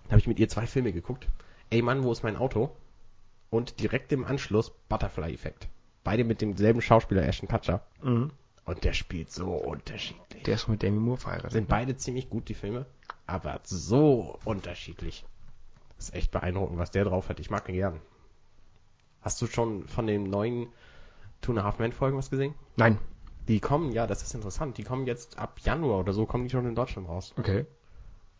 habe 0.08 0.18
ich 0.18 0.26
mit 0.26 0.38
ihr 0.38 0.48
zwei 0.48 0.66
Filme 0.66 0.92
geguckt. 0.92 1.28
Ey 1.70 1.82
Mann, 1.82 2.02
wo 2.02 2.12
ist 2.12 2.22
mein 2.22 2.36
Auto? 2.36 2.74
Und 3.50 3.80
direkt 3.80 4.12
im 4.12 4.24
Anschluss 4.24 4.70
Butterfly-Effekt. 4.88 5.68
Beide 6.04 6.24
mit 6.24 6.40
demselben 6.40 6.80
Schauspieler 6.82 7.22
Ashton 7.26 7.48
Kutcher. 7.48 7.82
Mhm. 8.02 8.30
Und 8.64 8.82
der 8.84 8.92
spielt 8.92 9.30
so 9.32 9.52
unterschiedlich. 9.52 10.42
Der 10.42 10.54
ist 10.54 10.66
mit 10.68 10.82
Demi 10.82 10.98
Moore 10.98 11.18
verheiratet. 11.18 11.52
sind 11.52 11.68
beide 11.68 11.96
ziemlich 11.96 12.28
gut, 12.28 12.48
die 12.48 12.54
Filme, 12.54 12.86
aber 13.26 13.60
so 13.62 14.38
unterschiedlich. 14.44 15.24
Das 15.96 16.08
ist 16.08 16.14
echt 16.16 16.30
beeindruckend, 16.32 16.78
was 16.78 16.90
der 16.90 17.04
drauf 17.04 17.28
hat. 17.28 17.38
Ich 17.40 17.48
mag 17.50 17.68
ihn 17.68 17.76
gern. 17.76 18.00
Hast 19.22 19.40
du 19.40 19.46
schon 19.46 19.86
von 19.88 20.06
den 20.08 20.24
neuen 20.24 20.66
Two 21.42 21.52
and 21.52 21.60
a 21.60 21.64
Half 21.64 21.78
Men 21.78 21.92
Folgen 21.92 22.16
was 22.18 22.30
gesehen? 22.30 22.54
Nein. 22.76 22.98
Die 23.48 23.60
kommen, 23.60 23.92
ja, 23.92 24.06
das 24.08 24.22
ist 24.22 24.34
interessant. 24.34 24.76
Die 24.78 24.82
kommen 24.82 25.06
jetzt 25.06 25.38
ab 25.38 25.58
Januar 25.62 26.00
oder 26.00 26.12
so, 26.12 26.26
kommen 26.26 26.44
die 26.44 26.50
schon 26.50 26.66
in 26.66 26.74
Deutschland 26.74 27.08
raus. 27.08 27.32
Okay. 27.38 27.66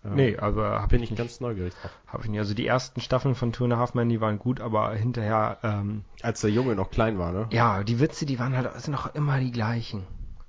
Ähm, 0.05 0.15
Nee, 0.15 0.37
aber 0.37 0.83
hab 0.83 0.89
Bin 0.91 0.99
ich 1.01 1.05
ich 1.05 1.11
nicht. 1.13 1.19
ganz 1.19 1.41
neugierig 1.41 1.75
drauf. 1.81 1.91
Hab 2.09 2.25
ich 2.25 2.31
nicht. 2.31 2.39
Also 2.41 2.55
die 2.55 2.67
ersten 2.67 3.01
Staffeln 3.01 3.35
von 3.37 3.53
Two 3.53 3.65
and 3.65 3.73
a 3.75 3.77
Half 3.79 3.95
Men, 3.95 4.09
die 4.09 4.21
waren 4.21 4.39
gut, 4.39 4.61
aber 4.61 4.93
hinterher, 4.95 5.59
ähm, 5.63 6.05
Als 6.23 6.41
der 6.41 6.51
Junge 6.51 6.75
noch 6.75 6.91
klein 6.91 7.19
war, 7.19 7.33
ne? 7.33 7.47
ja, 7.53 7.85
die 7.85 8.01
Witze, 8.01 8.27
die 8.27 8.39
waren 8.41 8.57
halt 8.57 8.73
sind 8.81 8.93
noch 8.93 9.15
immer 9.15 9.39
die 9.39 9.53
gleichen. 9.53 10.05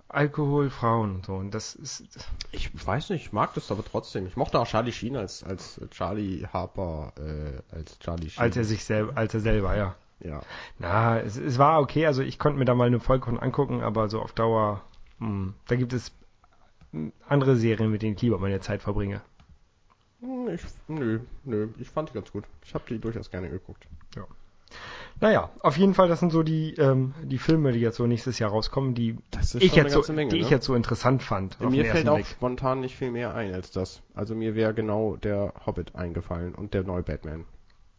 Alkohol, 0.10 0.70
Frauen 0.70 1.16
und 1.16 1.26
so. 1.26 1.36
Und 1.36 1.54
das 1.54 1.76
ist, 1.76 2.06
Ich 2.52 2.72
weiß 2.88 3.10
nicht, 3.10 3.26
ich 3.28 3.34
mag 3.34 3.54
das 3.56 3.70
aber 3.72 3.84
trotzdem. 3.84 4.26
Ich 4.26 4.38
mochte 4.38 4.58
auch 4.60 4.66
Charlie 4.66 4.94
Sheen 4.94 5.18
als, 5.18 5.44
als 5.44 5.82
Charlie 5.92 6.48
Harper, 6.52 7.12
äh, 7.18 7.76
als 7.76 8.00
Charlie 8.00 8.30
Sheen. 8.30 8.42
als 8.42 8.56
er 8.58 8.64
sich 8.64 8.86
selber, 8.86 9.16
als 9.18 9.34
er 9.34 9.42
selber, 9.42 9.76
ja. 9.76 9.96
Ja. 10.20 10.42
Na, 10.80 11.20
es, 11.20 11.38
es 11.38 11.58
war 11.58 11.80
okay. 11.80 12.06
Also 12.06 12.22
ich 12.22 12.40
konnte 12.40 12.58
mir 12.60 12.66
da 12.66 12.76
mal 12.76 12.88
eine 12.88 13.00
Folge 13.00 13.26
von 13.26 13.40
angucken, 13.40 13.82
aber 13.82 14.10
so 14.10 14.22
auf 14.22 14.34
Dauer, 14.34 14.82
mh, 15.20 15.54
da 15.68 15.76
gibt 15.76 15.94
es 15.94 16.12
mh, 16.92 17.12
andere 17.28 17.56
Serien, 17.56 17.92
mit 17.92 18.02
denen 18.02 18.16
ich 18.16 18.22
lieber 18.22 18.38
meine 18.40 18.60
Zeit 18.60 18.82
verbringe. 18.82 19.22
Hm, 20.22 20.50
Ich, 20.50 20.62
nö, 20.88 21.20
nö, 21.44 21.70
ich 21.80 21.90
fand 21.90 22.10
die 22.10 22.14
ganz 22.14 22.32
gut. 22.32 22.46
Ich 22.66 22.74
habe 22.74 22.84
die 22.90 23.00
durchaus 23.00 23.30
gerne 23.32 23.50
geguckt. 23.50 23.88
Naja, 25.20 25.50
auf 25.62 25.78
jeden 25.78 25.96
Fall, 25.96 26.10
das 26.10 26.20
sind 26.20 26.32
so 26.32 26.44
die, 26.44 26.76
ähm, 26.76 27.16
die 27.24 27.40
Filme, 27.40 27.72
die 27.72 27.80
jetzt 27.80 27.96
so 27.98 28.06
nächstes 28.06 28.38
Jahr 28.38 28.52
rauskommen, 28.52 28.94
die 28.94 29.18
Das 29.32 29.56
ist 29.56 29.64
ich 29.64 29.74
jetzt 29.74 29.94
so, 29.94 30.14
Menge, 30.14 30.30
die 30.30 30.38
ne? 30.38 30.42
ich 30.44 30.52
jetzt 30.52 30.66
so 30.66 30.76
interessant 30.76 31.24
fand. 31.24 31.60
Mir 31.60 31.86
fällt 31.86 32.08
auch 32.08 32.16
Blick. 32.16 32.28
spontan 32.28 32.82
nicht 32.82 32.96
viel 32.96 33.10
mehr 33.10 33.34
ein 33.34 33.52
als 33.54 33.72
das. 33.72 34.04
Also 34.14 34.36
mir 34.36 34.54
wäre 34.54 34.76
genau 34.76 35.16
der 35.16 35.54
Hobbit 35.66 35.96
eingefallen 35.96 36.54
und 36.54 36.76
der 36.76 36.84
neue 36.84 37.02
Batman. 37.02 37.46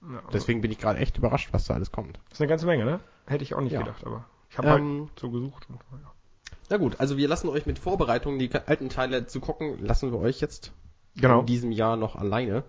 Ja, 0.02 0.22
Deswegen 0.32 0.60
bin 0.60 0.70
ich 0.70 0.78
gerade 0.78 0.98
echt 1.00 1.18
überrascht, 1.18 1.48
was 1.52 1.66
da 1.66 1.74
alles 1.74 1.90
kommt. 1.90 2.18
das 2.28 2.34
ist 2.38 2.40
eine 2.40 2.48
ganze 2.48 2.66
Menge, 2.66 2.84
ne? 2.84 3.00
Hätte 3.26 3.42
ich 3.42 3.54
auch 3.54 3.60
nicht 3.60 3.72
Ja. 3.72 3.80
gedacht, 3.80 4.04
aber 4.06 4.24
ich 4.50 4.56
habe 4.58 4.68
halt 4.70 4.80
Ähm, 4.80 5.08
so 5.18 5.30
gesucht. 5.30 5.66
Und, 5.68 5.76
ja. 6.00 6.10
na 6.70 6.76
gut, 6.76 7.00
also 7.00 7.16
wir 7.16 7.26
lassen 7.28 7.48
euch 7.48 7.66
mit 7.66 7.78
Vorbereitungen, 7.78 8.38
die 8.38 8.50
alten 8.66 8.88
Teile 8.88 9.26
zu 9.26 9.40
gucken, 9.40 9.78
lassen 9.84 10.12
wir 10.12 10.18
euch 10.20 10.40
jetzt 10.40 10.72
Genau. 11.16 11.40
in 11.40 11.46
diesem 11.46 11.72
Jahr 11.72 11.96
noch 11.96 12.14
alleine 12.16 12.62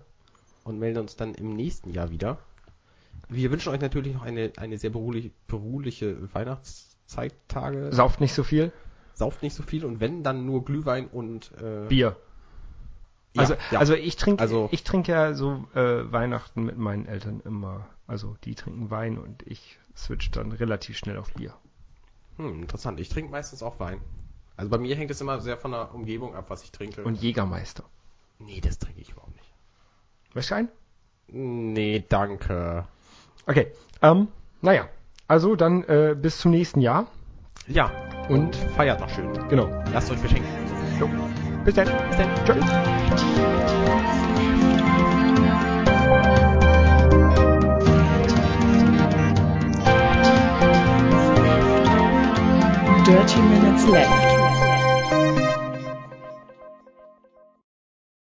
und 0.64 0.78
melden 0.78 0.98
uns 0.98 1.16
dann 1.16 1.34
im 1.34 1.54
nächsten 1.54 1.90
Jahr 1.92 2.10
wieder. 2.10 2.38
Wir 3.28 3.52
wünschen 3.52 3.72
euch 3.72 3.80
natürlich 3.80 4.12
noch 4.12 4.22
eine, 4.24 4.52
eine 4.56 4.76
sehr 4.76 4.90
beruhliche, 4.90 5.30
beruhliche 5.46 6.16
Weihnachtszeitage. 6.34 7.92
Sauft 7.92 8.20
nicht 8.20 8.34
so 8.34 8.42
viel. 8.42 8.72
Sauft 9.14 9.42
nicht 9.42 9.54
so 9.54 9.62
viel 9.62 9.84
und 9.84 10.00
wenn, 10.00 10.22
dann 10.22 10.46
nur 10.46 10.64
Glühwein 10.64 11.06
und 11.06 11.52
äh, 11.62 11.86
Bier. 11.88 12.16
Also, 13.36 13.54
ja. 13.70 13.78
also 13.78 13.94
ich 13.94 14.16
trinke 14.16 14.42
Also- 14.42 14.68
ich 14.72 14.82
trinke 14.82 15.12
ja 15.12 15.34
so 15.34 15.64
äh, 15.74 16.10
Weihnachten 16.12 16.64
mit 16.64 16.76
meinen 16.78 17.06
Eltern 17.06 17.40
immer. 17.44 17.86
Also 18.06 18.36
die 18.44 18.54
trinken 18.56 18.90
Wein 18.90 19.18
und 19.18 19.42
ich 19.46 19.78
switch 19.96 20.30
dann 20.32 20.50
relativ 20.52 20.96
schnell 20.96 21.16
auf 21.16 21.32
Bier. 21.34 21.54
Hm, 22.38 22.62
interessant. 22.62 22.98
Ich 22.98 23.08
trinke 23.08 23.30
meistens 23.30 23.62
auch 23.62 23.78
Wein. 23.78 24.00
Also 24.56 24.68
bei 24.70 24.78
mir 24.78 24.96
hängt 24.96 25.10
es 25.10 25.20
immer 25.20 25.40
sehr 25.40 25.56
von 25.56 25.70
der 25.70 25.94
Umgebung 25.94 26.34
ab, 26.34 26.46
was 26.48 26.64
ich 26.64 26.72
trinke. 26.72 27.02
Und 27.04 27.22
Jägermeister. 27.22 27.84
nee, 28.40 28.60
das 28.60 28.78
trinke 28.78 29.00
ich 29.00 29.10
überhaupt 29.12 29.34
nicht. 29.36 29.52
Möchtest 30.34 30.50
du 30.50 30.54
einen? 30.56 30.68
Nee, 31.72 32.04
danke. 32.08 32.86
Okay. 33.46 33.72
Ähm, 34.02 34.28
naja. 34.60 34.88
Also 35.28 35.54
dann 35.54 35.84
äh, 35.84 36.16
bis 36.20 36.38
zum 36.38 36.50
nächsten 36.50 36.80
Jahr. 36.80 37.06
Ja, 37.68 37.92
Und 38.28 38.56
feiert 38.56 38.98
noch 39.00 39.08
schön. 39.10 39.32
genau. 39.48 39.66
Lasst 39.92 40.10
euch 40.10 40.20
beschenken. 40.20 40.48
Jo. 40.98 41.08
Bis 41.64 41.74
dann. 41.74 41.86
Bis 42.08 42.16
dann. 42.16 42.30
Tschüss. 42.44 42.64
Dirty 53.06 53.40
Minutes 53.42 53.86
Left. 53.88 54.39